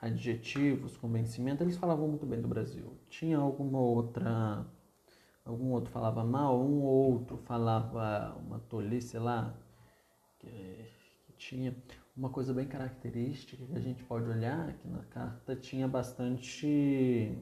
adjetivos, 0.00 0.96
convencimento, 0.96 1.62
eles 1.62 1.76
falavam 1.76 2.08
muito 2.08 2.26
bem 2.26 2.40
do 2.40 2.48
Brasil. 2.48 2.96
Tinha 3.08 3.38
alguma 3.38 3.80
outra 3.80 4.66
algum 5.44 5.72
outro 5.72 5.90
falava 5.90 6.24
mal, 6.24 6.60
um 6.60 6.82
ou 6.82 7.12
outro 7.14 7.36
falava 7.36 8.36
uma 8.46 8.60
tolice 8.60 9.18
lá 9.18 9.52
que, 10.38 10.48
que 11.26 11.32
tinha 11.36 11.76
uma 12.16 12.30
coisa 12.30 12.54
bem 12.54 12.66
característica 12.66 13.64
que 13.64 13.76
a 13.76 13.80
gente 13.80 14.04
pode 14.04 14.28
olhar 14.28 14.72
que 14.74 14.88
na 14.88 15.02
carta 15.04 15.56
tinha 15.56 15.88
bastante 15.88 17.36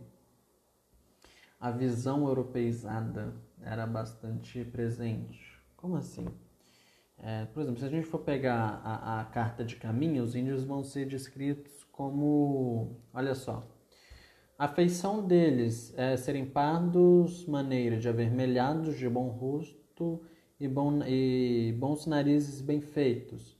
a 1.61 1.70
visão 1.70 2.26
europeizada 2.26 3.35
era 3.61 3.87
bastante 3.87 4.64
presente. 4.64 5.61
Como 5.76 5.97
assim? 5.97 6.26
É, 7.23 7.45
por 7.47 7.62
exemplo, 7.62 7.81
se 7.81 7.87
a 7.87 7.89
gente 7.89 8.07
for 8.07 8.21
pegar 8.21 8.81
a, 8.83 9.21
a 9.21 9.25
carta 9.25 9.62
de 9.64 9.77
caminho, 9.77 10.23
os 10.23 10.35
índios 10.35 10.64
vão 10.64 10.83
ser 10.83 11.07
descritos 11.07 11.85
como, 11.93 12.97
olha 13.12 13.35
só, 13.35 13.62
a 14.59 14.66
feição 14.66 15.27
deles 15.27 15.93
é 15.97 16.16
serem 16.16 16.47
pardos, 16.47 17.47
maneira 17.47 17.99
de 17.99 18.09
avermelhados, 18.09 18.97
de 18.97 19.09
bom 19.09 19.29
rosto 19.29 20.21
e, 20.59 20.66
bom, 20.66 21.03
e 21.07 21.75
bons 21.79 22.07
narizes 22.07 22.61
bem 22.61 22.81
feitos. 22.81 23.57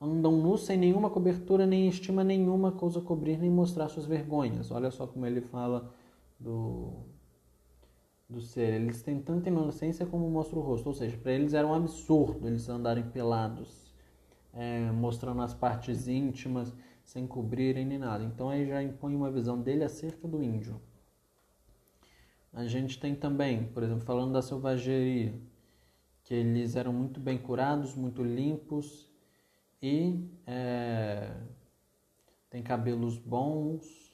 Andam 0.00 0.32
nus 0.32 0.64
sem 0.64 0.76
nenhuma 0.76 1.10
cobertura, 1.10 1.66
nem 1.66 1.88
estima 1.88 2.22
nenhuma 2.22 2.72
coisa 2.72 3.00
cobrir, 3.00 3.38
nem 3.38 3.50
mostrar 3.50 3.88
suas 3.88 4.06
vergonhas. 4.06 4.70
Olha 4.70 4.90
só 4.90 5.06
como 5.06 5.24
ele 5.24 5.40
fala 5.40 5.90
do, 6.38 7.06
do 8.28 8.40
ser. 8.40 8.74
Eles 8.74 9.02
têm 9.02 9.20
tanta 9.20 9.48
inocência 9.48 10.06
como 10.06 10.28
mostra 10.30 10.58
o 10.58 10.62
rosto. 10.62 10.86
Ou 10.86 10.94
seja, 10.94 11.16
para 11.16 11.32
eles 11.32 11.54
era 11.54 11.66
um 11.66 11.74
absurdo 11.74 12.46
eles 12.46 12.68
andarem 12.68 13.04
pelados, 13.10 13.92
é, 14.52 14.90
mostrando 14.92 15.42
as 15.42 15.54
partes 15.54 16.08
íntimas, 16.08 16.74
sem 17.04 17.26
cobrirem 17.26 17.86
nem 17.86 17.98
nada. 17.98 18.24
Então 18.24 18.48
aí 18.48 18.66
já 18.66 18.82
impõe 18.82 19.14
uma 19.14 19.30
visão 19.30 19.60
dele 19.60 19.84
acerca 19.84 20.26
do 20.26 20.42
índio. 20.42 20.80
A 22.52 22.66
gente 22.66 22.98
tem 22.98 23.14
também, 23.14 23.64
por 23.66 23.82
exemplo, 23.82 24.04
falando 24.04 24.32
da 24.32 24.40
selvageria, 24.40 25.38
que 26.24 26.34
eles 26.34 26.74
eram 26.74 26.92
muito 26.92 27.20
bem 27.20 27.38
curados, 27.38 27.94
muito 27.94 28.24
limpos 28.24 29.08
e 29.80 30.26
é, 30.46 31.36
tem 32.48 32.62
cabelos 32.62 33.18
bons, 33.18 34.05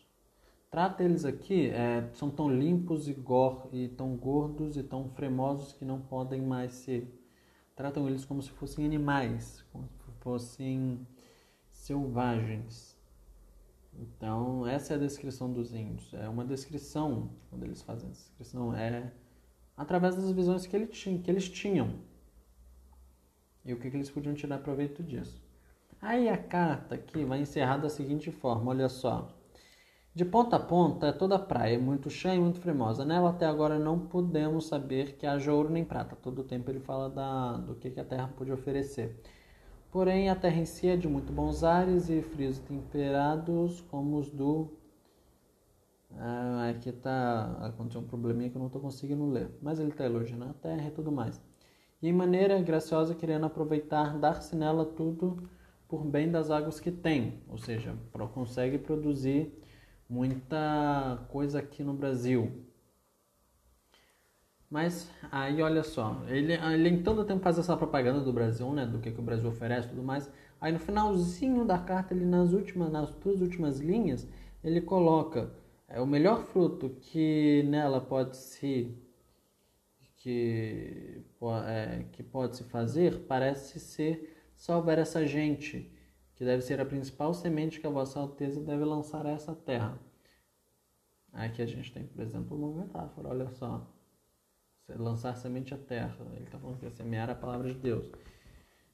Trata 0.72 1.04
eles 1.04 1.26
aqui, 1.26 1.68
é, 1.68 2.08
são 2.14 2.30
tão 2.30 2.50
limpos 2.50 3.06
e, 3.06 3.12
gor, 3.12 3.68
e 3.74 3.88
tão 3.88 4.16
gordos 4.16 4.74
e 4.78 4.82
tão 4.82 5.06
fremosos 5.10 5.74
que 5.74 5.84
não 5.84 6.00
podem 6.00 6.40
mais 6.40 6.72
ser. 6.72 7.14
Tratam 7.76 8.08
eles 8.08 8.24
como 8.24 8.40
se 8.40 8.48
fossem 8.48 8.86
animais, 8.86 9.62
como 9.70 9.86
se 9.86 10.10
fossem 10.20 11.06
selvagens. 11.68 12.98
Então, 13.92 14.66
essa 14.66 14.94
é 14.94 14.96
a 14.96 14.98
descrição 14.98 15.52
dos 15.52 15.74
índios. 15.74 16.14
É 16.14 16.26
uma 16.26 16.42
descrição, 16.42 17.28
quando 17.50 17.64
eles 17.64 17.82
fazem 17.82 18.08
essa 18.08 18.22
descrição, 18.22 18.74
é 18.74 19.12
através 19.76 20.16
das 20.16 20.32
visões 20.32 20.64
que, 20.64 20.74
ele 20.74 20.86
tinha, 20.86 21.20
que 21.20 21.30
eles 21.30 21.50
tinham. 21.50 21.98
E 23.62 23.74
o 23.74 23.78
que, 23.78 23.90
que 23.90 23.96
eles 23.98 24.08
podiam 24.08 24.34
tirar 24.34 24.56
proveito 24.60 25.02
disso. 25.02 25.44
Aí 26.00 26.30
a 26.30 26.38
carta 26.38 26.94
aqui 26.94 27.26
vai 27.26 27.42
encerrar 27.42 27.76
da 27.76 27.90
seguinte 27.90 28.30
forma, 28.30 28.70
olha 28.70 28.88
só. 28.88 29.38
De 30.14 30.26
ponta 30.26 30.56
a 30.56 30.60
ponta 30.60 31.06
é 31.06 31.12
toda 31.12 31.38
praia, 31.38 31.78
muito 31.78 32.10
chã 32.10 32.34
e 32.34 32.38
muito 32.38 32.60
fremosa. 32.60 33.02
Nela 33.02 33.30
até 33.30 33.46
agora 33.46 33.78
não 33.78 33.98
podemos 33.98 34.66
saber 34.66 35.16
que 35.16 35.26
haja 35.26 35.50
ouro 35.54 35.70
nem 35.70 35.84
prata. 35.84 36.14
Todo 36.14 36.44
tempo 36.44 36.70
ele 36.70 36.80
fala 36.80 37.08
da, 37.08 37.56
do 37.56 37.74
que, 37.76 37.90
que 37.90 37.98
a 37.98 38.04
terra 38.04 38.28
pode 38.36 38.52
oferecer. 38.52 39.18
Porém, 39.90 40.28
a 40.28 40.36
terra 40.36 40.58
em 40.60 40.66
si 40.66 40.86
é 40.86 40.96
de 40.98 41.08
muito 41.08 41.32
bons 41.32 41.64
ares 41.64 42.10
e 42.10 42.20
frios 42.20 42.58
temperados, 42.58 43.80
como 43.90 44.18
os 44.18 44.30
do. 44.30 44.70
Ah, 46.18 46.68
aqui 46.70 46.90
está. 46.90 47.56
Aconteceu 47.62 48.02
um 48.02 48.04
probleminha 48.04 48.50
que 48.50 48.56
eu 48.56 48.60
não 48.60 48.66
estou 48.66 48.82
conseguindo 48.82 49.26
ler. 49.30 49.50
Mas 49.62 49.80
ele 49.80 49.90
está 49.90 50.04
elogiando 50.04 50.44
a 50.44 50.52
terra 50.52 50.88
e 50.88 50.90
tudo 50.90 51.10
mais. 51.10 51.40
E 52.02 52.08
em 52.08 52.12
maneira 52.12 52.60
graciosa, 52.60 53.14
querendo 53.14 53.46
aproveitar, 53.46 54.18
dar-se 54.18 54.54
nela 54.56 54.84
tudo 54.84 55.48
por 55.88 56.04
bem 56.04 56.30
das 56.30 56.50
águas 56.50 56.78
que 56.78 56.90
tem. 56.90 57.42
Ou 57.48 57.56
seja, 57.56 57.96
consegue 58.34 58.76
produzir 58.76 59.61
muita 60.12 61.24
coisa 61.30 61.58
aqui 61.58 61.82
no 61.82 61.94
Brasil. 61.94 62.52
Mas 64.70 65.10
aí 65.30 65.62
olha 65.62 65.82
só, 65.82 66.22
ele, 66.28 66.52
ele 66.52 66.88
em 66.88 67.02
todo 67.02 67.24
tempo 67.24 67.42
faz 67.42 67.58
essa 67.58 67.76
propaganda 67.76 68.20
do 68.20 68.32
Brasil, 68.32 68.70
né, 68.72 68.84
do 68.86 68.98
que, 68.98 69.10
que 69.10 69.20
o 69.20 69.22
Brasil 69.22 69.48
oferece 69.48 69.86
e 69.86 69.90
tudo 69.90 70.02
mais. 70.02 70.30
Aí 70.60 70.70
no 70.70 70.78
finalzinho 70.78 71.64
da 71.64 71.78
carta, 71.78 72.14
ele 72.14 72.26
nas 72.26 72.52
últimas, 72.52 72.92
nas 72.92 73.10
duas 73.10 73.40
últimas 73.40 73.80
linhas, 73.80 74.28
ele 74.62 74.80
coloca 74.80 75.50
é, 75.88 76.00
o 76.00 76.06
melhor 76.06 76.42
fruto 76.44 76.90
que 77.00 77.62
nela 77.68 78.00
pode 78.00 78.36
se 78.36 78.94
que, 80.16 81.24
é, 81.66 82.04
que 82.12 82.22
pode 82.22 82.56
se 82.56 82.64
fazer 82.64 83.26
parece 83.26 83.80
ser 83.80 84.36
salvar 84.54 84.98
essa 84.98 85.26
gente 85.26 85.91
que 86.42 86.46
deve 86.46 86.60
ser 86.60 86.80
a 86.80 86.84
principal 86.84 87.32
semente 87.32 87.78
que 87.78 87.86
a 87.86 87.90
vossa 87.90 88.18
alteza 88.18 88.60
deve 88.60 88.84
lançar 88.84 89.24
a 89.24 89.30
essa 89.30 89.54
terra. 89.54 89.96
Aqui 91.32 91.62
a 91.62 91.66
gente 91.66 91.92
tem, 91.92 92.04
por 92.04 92.20
exemplo, 92.20 92.56
uma 92.56 92.82
metáfora, 92.82 93.28
olha 93.28 93.48
só. 93.50 93.86
Lançar 94.88 95.36
semente 95.36 95.72
à 95.72 95.78
terra. 95.78 96.16
Ele 96.34 96.42
está 96.42 96.58
falando 96.58 96.80
que 96.80 96.90
semear 96.90 97.30
a 97.30 97.34
palavra 97.36 97.72
de 97.72 97.78
Deus. 97.78 98.10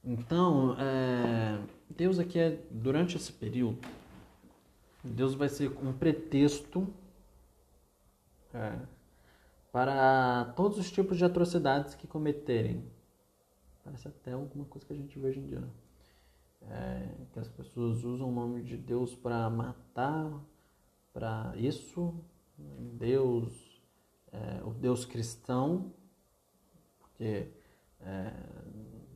Então, 0.04 0.76
é, 0.78 1.58
Deus 1.88 2.18
aqui 2.18 2.38
é, 2.38 2.60
durante 2.70 3.16
esse 3.16 3.32
período, 3.32 3.80
Deus 5.02 5.34
vai 5.34 5.48
ser 5.48 5.70
um 5.82 5.94
pretexto 5.94 6.86
é, 8.52 8.78
para 9.72 10.52
todos 10.54 10.76
os 10.76 10.90
tipos 10.90 11.16
de 11.16 11.24
atrocidades 11.24 11.94
que 11.94 12.06
cometerem. 12.06 12.84
Parece 13.82 14.06
até 14.06 14.32
alguma 14.32 14.66
coisa 14.66 14.86
que 14.86 14.92
a 14.92 14.96
gente 14.96 15.18
vê 15.18 15.28
hoje 15.28 15.40
em 15.40 15.46
dia. 15.46 15.60
Né? 15.60 15.68
É, 16.62 17.08
que 17.32 17.38
as 17.38 17.48
pessoas 17.48 18.04
usam 18.04 18.28
o 18.28 18.32
nome 18.32 18.62
de 18.62 18.76
Deus 18.76 19.14
para 19.14 19.48
matar, 19.50 20.44
para 21.12 21.52
isso, 21.56 22.14
Deus, 22.58 23.82
é, 24.32 24.62
o 24.64 24.72
Deus 24.72 25.04
cristão, 25.04 25.92
porque 26.98 27.52
é, 28.00 28.32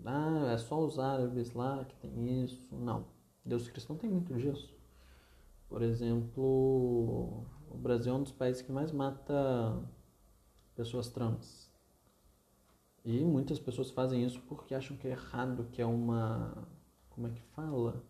ah, 0.05 0.53
é 0.53 0.59
só 0.59 0.85
os 0.85 0.99
árabes 0.99 1.53
lá 1.53 1.85
que 1.85 1.97
tem 1.97 2.45
isso. 2.45 2.75
Não, 2.75 3.07
Deus 3.45 3.69
cristão 3.69 3.97
tem 3.97 4.11
muito 4.11 4.35
disso. 4.35 4.75
Por 5.69 5.83
exemplo, 5.83 7.47
o 7.71 7.77
Brasil 7.79 8.13
é 8.13 8.17
um 8.17 8.23
dos 8.23 8.33
países 8.33 8.63
que 8.63 8.73
mais 8.73 8.93
mata 8.93 9.83
pessoas 10.75 11.09
trans. 11.09 11.71
E 13.05 13.25
muitas 13.25 13.59
pessoas 13.59 13.91
fazem 13.91 14.25
isso 14.25 14.41
porque 14.43 14.75
acham 14.75 14.97
que 14.97 15.09
é 15.09 15.13
errado, 15.13 15.69
que 15.73 15.83
é 15.83 15.87
uma 15.87 16.69
como 17.15 17.27
é 17.27 17.31
que 17.31 17.43
fala? 17.55 18.03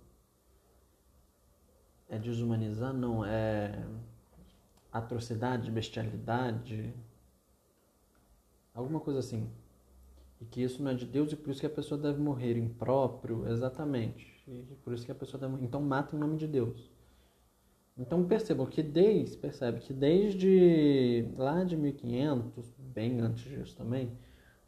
É 2.09 2.19
desumanizar? 2.19 2.93
Não, 2.93 3.25
é 3.25 3.85
atrocidade, 4.93 5.71
bestialidade, 5.71 6.95
alguma 8.75 9.01
coisa 9.01 9.21
assim. 9.21 9.51
E 10.41 10.45
que 10.45 10.63
isso 10.63 10.83
não 10.83 10.91
é 10.91 10.95
de 10.95 11.07
Deus 11.07 11.33
e 11.33 11.37
por 11.37 11.51
isso 11.51 11.61
que 11.61 11.67
a 11.67 11.71
pessoa 11.71 12.01
deve 12.01 12.21
morrer 12.21 12.57
impróprio, 12.57 13.47
exatamente. 13.49 14.43
E 14.47 14.75
por 14.83 14.93
isso 14.93 15.07
que 15.07 15.13
a 15.13 15.15
pessoa 15.15 15.41
deve 15.41 15.53
morrer. 15.53 15.65
Então 15.65 15.81
mata 15.81 16.17
em 16.17 16.19
nome 16.19 16.37
de 16.37 16.47
Deus. 16.47 16.91
Então 17.97 18.25
percebam 18.25 18.67
que 18.67 18.83
desde, 18.83 19.37
percebe 19.37 19.81
que 19.81 19.93
desde 19.93 21.29
lá 21.37 21.63
de 21.63 21.77
1500, 21.77 22.75
bem 22.79 23.21
antes 23.21 23.45
disso 23.45 23.77
também, 23.77 24.11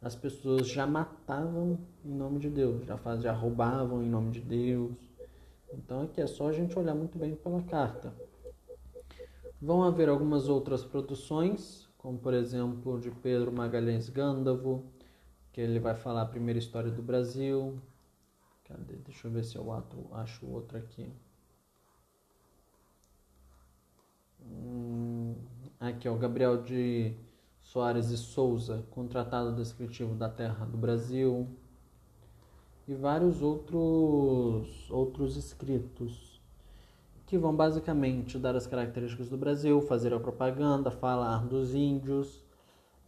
as 0.01 0.15
pessoas 0.15 0.67
já 0.67 0.85
matavam 1.25 1.79
em 2.05 2.13
nome 2.13 2.39
de 2.39 2.49
Deus, 2.51 2.85
já, 2.85 2.97
faz, 2.97 3.25
roubavam 3.25 4.03
em 4.03 4.09
nome 4.09 4.31
de 4.31 4.41
Deus. 4.41 4.93
Então 5.73 6.03
aqui 6.03 6.21
é 6.21 6.27
só 6.27 6.49
a 6.49 6.51
gente 6.51 6.77
olhar 6.77 6.93
muito 6.93 7.17
bem 7.17 7.35
pela 7.35 7.63
carta. 7.63 8.13
Vão 9.59 9.83
haver 9.83 10.07
algumas 10.07 10.47
outras 10.47 10.85
produções, 10.85 11.89
como 11.97 12.19
por 12.19 12.33
exemplo 12.33 12.99
de 12.99 13.09
Pedro 13.09 13.51
Magalhães 13.51 14.07
Gândavo, 14.07 14.85
que 15.51 15.59
ele 15.59 15.79
vai 15.79 15.95
falar 15.95 16.21
a 16.21 16.27
primeira 16.27 16.59
história 16.59 16.91
do 16.91 17.01
Brasil. 17.01 17.79
Cadê? 18.65 18.95
Deixa 18.97 19.27
eu 19.27 19.31
ver 19.31 19.43
se 19.43 19.55
eu 19.55 19.65
acho 20.11 20.45
outro 20.45 20.77
aqui. 20.77 21.11
Hum, 24.43 25.33
aqui, 25.79 26.07
ó, 26.07 26.15
Gabriel 26.15 26.61
de 26.61 27.15
Soares 27.75 28.09
e 28.09 28.17
Souza, 28.17 28.85
com 28.89 29.05
Tratado 29.05 29.53
Descritivo 29.53 30.15
da 30.15 30.29
Terra 30.29 30.65
do 30.65 30.77
Brasil. 30.77 31.45
E 32.87 32.93
vários 32.95 33.41
outros, 33.41 34.89
outros 34.89 35.35
escritos 35.35 36.41
que 37.25 37.37
vão 37.37 37.53
basicamente 37.53 38.39
dar 38.39 38.55
as 38.55 38.65
características 38.65 39.27
do 39.27 39.35
Brasil, 39.35 39.81
fazer 39.81 40.13
a 40.13 40.19
propaganda, 40.21 40.89
falar 40.89 41.45
dos 41.45 41.75
índios, 41.75 42.41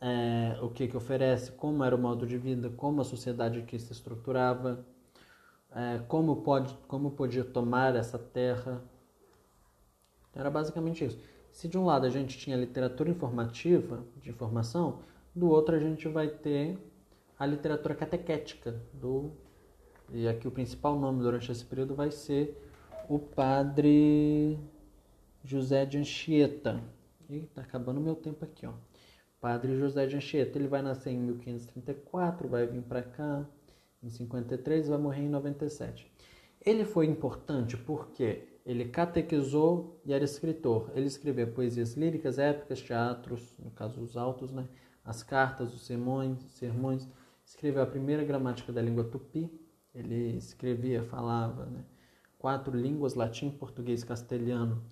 é, 0.02 0.60
o 0.62 0.68
que, 0.70 0.86
que 0.86 0.98
oferece, 0.98 1.50
como 1.54 1.82
era 1.82 1.96
o 1.96 1.98
modo 1.98 2.28
de 2.28 2.38
vida, 2.38 2.70
como 2.70 3.00
a 3.00 3.06
sociedade 3.06 3.60
aqui 3.60 3.80
se 3.80 3.94
estruturava, 3.94 4.86
é, 5.74 6.00
como, 6.10 6.42
pode, 6.42 6.78
como 6.90 7.12
podia 7.12 7.46
tomar 7.46 7.96
essa 7.96 8.20
terra, 8.20 8.84
era 10.36 10.52
basicamente 10.52 11.06
isso. 11.06 11.37
Se 11.58 11.68
de 11.68 11.76
um 11.76 11.86
lado 11.86 12.06
a 12.06 12.10
gente 12.12 12.38
tinha 12.38 12.56
literatura 12.56 13.10
informativa, 13.10 14.06
de 14.22 14.30
informação, 14.30 15.00
do 15.34 15.50
outro 15.50 15.76
a 15.76 15.80
gente 15.80 16.08
vai 16.08 16.28
ter 16.28 16.78
a 17.36 17.48
literatura 17.48 17.96
catequética 17.96 18.80
do 18.94 19.32
e 20.14 20.28
aqui 20.28 20.48
o 20.48 20.52
principal 20.52 21.00
nome 21.00 21.24
durante 21.24 21.52
esse 21.52 21.66
período 21.66 21.96
vai 21.96 22.12
ser 22.12 22.64
o 23.10 23.18
padre 23.18 24.60
José 25.44 25.84
de 25.84 25.98
Anchieta. 25.98 26.80
E 27.28 27.40
tá 27.48 27.64
acabando 27.64 28.00
meu 28.00 28.16
tempo 28.16 28.46
aqui, 28.46 28.68
ó. 28.68 28.74
Padre 29.42 29.80
José 29.80 30.06
de 30.06 30.16
Anchieta, 30.16 30.60
ele 30.60 30.68
vai 30.68 30.84
nascer 30.84 31.10
em 31.10 31.18
1534, 31.18 32.48
vai 32.48 32.68
vir 32.68 32.84
para 32.84 33.02
cá 33.02 33.44
em 34.04 34.10
53 34.10 34.86
e 34.86 34.90
vai 34.92 35.00
morrer 35.00 35.24
em 35.24 35.30
97. 35.30 36.08
Ele 36.64 36.86
foi 36.86 37.08
importante 37.08 37.76
porque 37.76 38.44
ele 38.68 38.84
catequizou 38.84 39.98
e 40.06 40.12
era 40.12 40.26
escritor. 40.26 40.92
Ele 40.94 41.08
escreveu 41.08 41.48
poesias 41.48 41.94
líricas, 41.94 42.38
épicas, 42.38 42.82
teatros, 42.82 43.56
no 43.58 43.72
caso 43.72 44.02
os 44.02 44.18
autos, 44.18 44.52
né? 44.52 44.68
as 45.06 45.24
cartas, 45.24 45.74
os 45.74 45.86
sermões, 45.86 46.38
sermões. 46.50 47.08
Escreveu 47.46 47.82
a 47.82 47.86
primeira 47.86 48.26
gramática 48.26 48.74
da 48.74 48.82
língua 48.82 49.06
tupi. 49.06 49.50
Ele 49.96 50.36
escrevia, 50.36 51.02
falava 51.02 51.66
né? 51.68 51.86
quatro 52.38 52.78
línguas, 52.78 53.14
latim, 53.14 53.50
português, 53.50 54.04
castelhano 54.04 54.84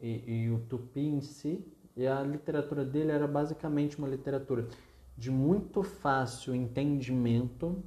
e, 0.00 0.44
e 0.44 0.50
o 0.52 0.60
tupi 0.60 1.00
em 1.00 1.20
si. 1.20 1.66
E 1.96 2.06
a 2.06 2.22
literatura 2.22 2.84
dele 2.84 3.10
era 3.10 3.26
basicamente 3.26 3.98
uma 3.98 4.06
literatura 4.06 4.68
de 5.16 5.32
muito 5.32 5.82
fácil 5.82 6.54
entendimento, 6.54 7.82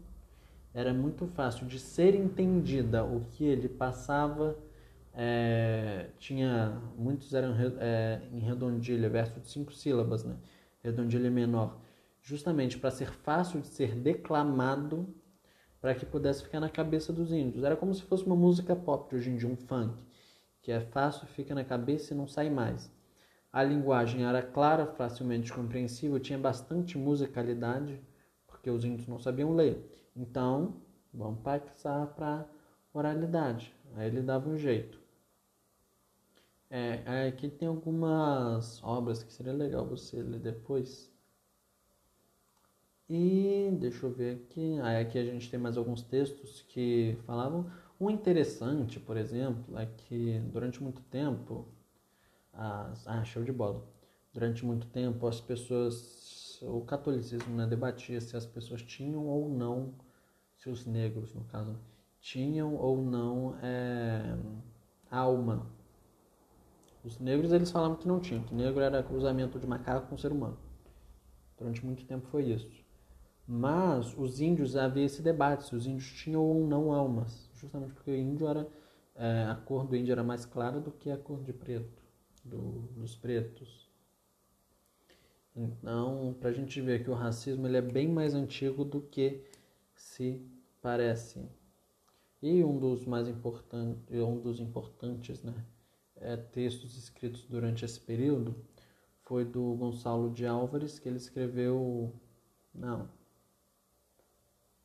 era 0.74 0.94
muito 0.94 1.26
fácil 1.26 1.66
de 1.68 1.80
ser 1.80 2.16
entendida 2.16 3.06
o 3.06 3.22
que 3.32 3.46
ele 3.46 3.70
passava 3.70 4.58
é, 5.14 6.10
tinha 6.18 6.82
muitos 6.98 7.34
eram 7.34 7.54
é, 7.80 8.22
em 8.32 8.40
redondilha, 8.40 9.10
verso 9.10 9.40
de 9.40 9.50
cinco 9.50 9.74
sílabas, 9.74 10.24
né? 10.24 10.38
redondilha 10.84 11.30
menor, 11.30 11.80
justamente 12.22 12.78
para 12.78 12.92
ser 12.92 13.12
fácil 13.12 13.62
de 13.62 13.68
ser 13.68 13.96
declamado, 13.96 15.14
para 15.80 15.96
que 15.96 16.06
pudesse 16.06 16.44
ficar 16.44 16.60
na 16.60 16.70
cabeça 16.70 17.12
dos 17.12 17.32
índios. 17.32 17.64
Era 17.64 17.76
como 17.76 17.94
se 17.94 18.04
fosse 18.04 18.26
uma 18.26 18.36
música 18.36 18.76
pop 18.76 19.10
de 19.10 19.16
hoje 19.16 19.30
em 19.32 19.36
dia, 19.36 19.50
um 19.50 19.56
funk, 19.56 20.02
que 20.62 20.72
é 20.72 20.80
fácil, 20.80 21.28
fica 21.28 21.56
na 21.56 21.64
cabeça 21.64 22.14
e 22.14 22.18
não 22.18 22.28
sai 22.28 22.50
mais. 22.50 22.92
A 23.52 23.64
linguagem 23.64 24.24
era 24.24 24.42
clara, 24.42 24.86
facilmente 24.86 25.52
compreensível, 25.52 26.20
tinha 26.20 26.40
bastante 26.40 26.98
musicalidade, 26.98 28.00
porque 28.48 28.70
os 28.70 28.86
índios 28.86 29.08
não 29.08 29.20
sabiam 29.20 29.54
ler. 29.54 30.10
Então, 30.16 30.82
vamos 31.14 31.42
passar 31.42 32.08
para 32.08 32.48
oralidade. 32.94 33.74
Aí 33.96 34.08
ele 34.08 34.22
dava 34.22 34.50
um 34.50 34.58
jeito. 34.58 35.01
É, 36.74 37.28
aqui 37.28 37.50
tem 37.50 37.68
algumas 37.68 38.82
obras 38.82 39.22
que 39.22 39.34
seria 39.34 39.52
legal 39.52 39.86
você 39.86 40.24
ler 40.24 40.40
depois. 40.40 41.12
E 43.10 43.70
deixa 43.78 44.06
eu 44.06 44.12
ver 44.12 44.38
aqui. 44.38 44.80
Aí 44.82 45.02
aqui 45.02 45.20
a 45.20 45.26
gente 45.26 45.52
tem 45.52 45.60
mais 45.60 45.76
alguns 45.78 46.02
textos 46.02 46.62
que 46.62 47.18
falavam. 47.26 47.70
Um 48.00 48.10
interessante, 48.10 49.02
por 49.02 49.18
exemplo, 49.18 49.78
é 49.78 49.86
que 49.86 50.40
durante 50.54 50.82
muito 50.82 51.02
tempo. 51.04 51.68
As, 52.54 53.06
ah, 53.06 53.24
show 53.26 53.44
de 53.44 53.52
bola. 53.52 53.86
Durante 54.34 54.66
muito 54.66 54.88
tempo 54.88 55.28
as 55.28 55.42
pessoas. 55.42 56.58
O 56.62 56.82
catolicismo 56.86 57.54
né, 57.54 57.68
debatia 57.68 58.22
se 58.22 58.38
as 58.38 58.46
pessoas 58.46 58.82
tinham 58.82 59.28
ou 59.28 59.50
não, 59.50 59.94
se 60.56 60.70
os 60.70 60.86
negros, 60.86 61.34
no 61.34 61.44
caso, 61.46 61.76
tinham 62.22 62.76
ou 62.76 63.02
não 63.02 63.58
é, 63.62 64.38
alma 65.10 65.68
os 67.04 67.20
negros 67.20 67.52
eles 67.52 67.72
falavam 67.72 67.98
que 67.98 68.08
não 68.08 68.20
tinham, 68.20 68.44
que 68.44 68.54
negro 68.54 68.82
era 68.82 69.02
cruzamento 69.04 69.60
de 69.60 69.68
macaco 69.68 70.08
com 70.08 70.18
ser 70.18 70.32
humano. 70.32 70.58
Durante 71.58 71.86
muito 71.86 72.06
tempo 72.06 72.28
foi 72.28 72.46
isso. 72.46 72.84
Mas 73.48 74.18
os 74.18 74.40
índios 74.40 74.76
havia 74.76 75.06
esse 75.06 75.22
debate 75.22 75.66
se 75.66 75.76
os 75.76 75.86
índios 75.86 76.12
tinham 76.12 76.42
ou 76.42 76.66
não 76.66 76.92
almas, 76.92 77.50
justamente 77.54 77.94
porque 77.94 78.12
o 78.12 78.16
índio 78.16 78.48
era 78.48 78.68
é, 79.16 79.46
a 79.46 79.56
cor 79.56 79.86
do 79.86 79.96
índio 79.96 80.12
era 80.12 80.24
mais 80.24 80.46
clara 80.46 80.80
do 80.80 80.92
que 80.92 81.10
a 81.12 81.18
cor 81.18 81.44
de 81.44 81.54
preto, 81.54 82.02
do, 82.44 82.88
dos 82.96 83.16
pretos. 83.16 83.90
Então, 85.56 86.36
para 86.40 86.50
a 86.50 86.54
gente 86.54 86.80
ver 86.80 87.04
que 87.04 87.10
o 87.10 87.14
racismo 87.14 87.68
ele 87.68 87.78
é 87.78 87.82
bem 87.82 88.08
mais 88.08 88.34
antigo 88.34 88.86
do 88.86 89.02
que 89.02 89.44
se 89.94 90.42
parece. 90.82 91.46
E 92.42 92.64
um 92.64 92.80
dos 92.80 93.06
mais 93.06 93.28
importantes, 93.28 94.02
um 94.12 94.40
dos 94.40 94.60
importantes, 94.60 95.44
né, 95.44 95.54
é, 96.22 96.38
textos 96.38 96.98
escritos 96.98 97.46
durante 97.46 97.86
esse 97.86 98.00
período 98.00 98.56
foi 99.24 99.46
do 99.46 99.76
Gonçalo 99.76 100.30
de 100.30 100.46
Álvares, 100.46 101.00
que 101.00 101.08
ele 101.08 101.18
escreveu. 101.18 102.14
Não. 102.74 103.10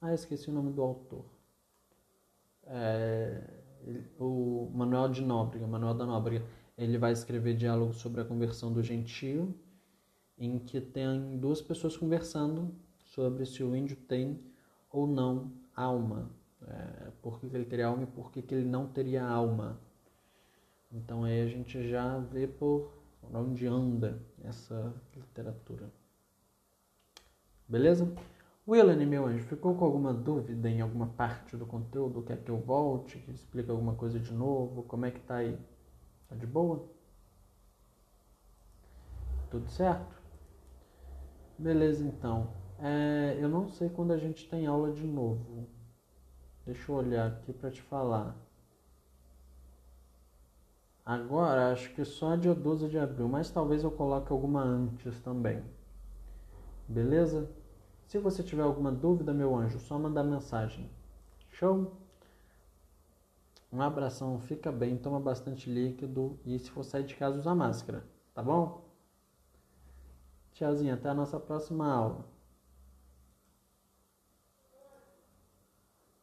Ah, 0.00 0.14
esqueci 0.14 0.48
o 0.48 0.52
nome 0.52 0.72
do 0.72 0.82
autor. 0.82 1.24
É, 2.64 3.42
o 4.18 4.70
Manuel 4.72 5.08
de 5.08 5.22
Nóbrega, 5.22 5.66
Manuel 5.66 5.94
da 5.94 6.06
Nóbrega. 6.06 6.44
Ele 6.78 6.98
vai 6.98 7.12
escrever 7.12 7.56
diálogos 7.56 7.96
sobre 7.96 8.20
a 8.20 8.24
conversão 8.24 8.72
do 8.72 8.82
gentio, 8.82 9.54
em 10.38 10.58
que 10.58 10.80
tem 10.80 11.38
duas 11.38 11.62
pessoas 11.62 11.96
conversando 11.96 12.74
sobre 12.98 13.46
se 13.46 13.62
o 13.62 13.74
índio 13.74 13.96
tem 13.96 14.40
ou 14.90 15.06
não 15.06 15.52
alma. 15.74 16.30
É, 16.68 17.10
por 17.22 17.40
que 17.40 17.46
ele 17.46 17.64
teria 17.64 17.86
alma 17.86 18.04
e 18.04 18.06
por 18.06 18.30
que 18.30 18.44
ele 18.54 18.64
não 18.64 18.86
teria 18.86 19.24
alma. 19.24 19.80
Então 20.90 21.24
aí 21.24 21.42
a 21.42 21.48
gente 21.48 21.88
já 21.88 22.18
vê 22.18 22.46
por 22.46 22.92
onde 23.32 23.66
anda 23.66 24.22
essa 24.44 24.94
literatura. 25.14 25.90
Beleza? 27.68 28.12
Willan, 28.68 28.96
meu 29.06 29.26
anjo, 29.26 29.44
ficou 29.44 29.76
com 29.76 29.84
alguma 29.84 30.12
dúvida 30.12 30.68
em 30.68 30.80
alguma 30.80 31.06
parte 31.08 31.56
do 31.56 31.66
conteúdo? 31.66 32.22
Quer 32.22 32.42
que 32.42 32.50
eu 32.50 32.58
volte, 32.58 33.18
que 33.18 33.30
explique 33.30 33.70
alguma 33.70 33.94
coisa 33.94 34.18
de 34.18 34.32
novo? 34.32 34.82
Como 34.84 35.06
é 35.06 35.10
que 35.10 35.20
tá 35.20 35.36
aí? 35.36 35.58
Tá 36.28 36.34
de 36.34 36.46
boa? 36.46 36.84
Tudo 39.50 39.68
certo? 39.70 40.20
Beleza, 41.58 42.04
então. 42.04 42.52
É, 42.78 43.38
eu 43.40 43.48
não 43.48 43.68
sei 43.68 43.88
quando 43.88 44.12
a 44.12 44.18
gente 44.18 44.48
tem 44.48 44.66
aula 44.66 44.92
de 44.92 45.06
novo. 45.06 45.68
Deixa 46.64 46.90
eu 46.90 46.96
olhar 46.96 47.28
aqui 47.28 47.52
para 47.52 47.70
te 47.70 47.80
falar. 47.82 48.36
Agora 51.06 51.70
acho 51.70 51.94
que 51.94 52.04
só 52.04 52.34
dia 52.34 52.52
12 52.52 52.88
de 52.88 52.98
abril, 52.98 53.28
mas 53.28 53.48
talvez 53.48 53.84
eu 53.84 53.92
coloque 53.92 54.32
alguma 54.32 54.60
antes 54.60 55.20
também. 55.20 55.62
Beleza? 56.88 57.48
Se 58.08 58.18
você 58.18 58.42
tiver 58.42 58.62
alguma 58.62 58.90
dúvida, 58.90 59.32
meu 59.32 59.54
anjo, 59.54 59.78
só 59.78 59.96
mandar 59.96 60.24
mensagem. 60.24 60.90
Show? 61.48 61.92
Um 63.72 63.80
abração, 63.80 64.40
fica 64.40 64.72
bem, 64.72 64.96
toma 64.96 65.20
bastante 65.20 65.70
líquido 65.70 66.40
e 66.44 66.58
se 66.58 66.70
for 66.72 66.82
sair 66.82 67.04
de 67.04 67.14
casa 67.14 67.38
usa 67.38 67.54
máscara, 67.54 68.04
tá 68.34 68.42
bom? 68.42 68.84
Tchauzinho, 70.54 70.94
até 70.94 71.08
a 71.08 71.14
nossa 71.14 71.38
próxima 71.38 71.86
aula. 71.88 72.24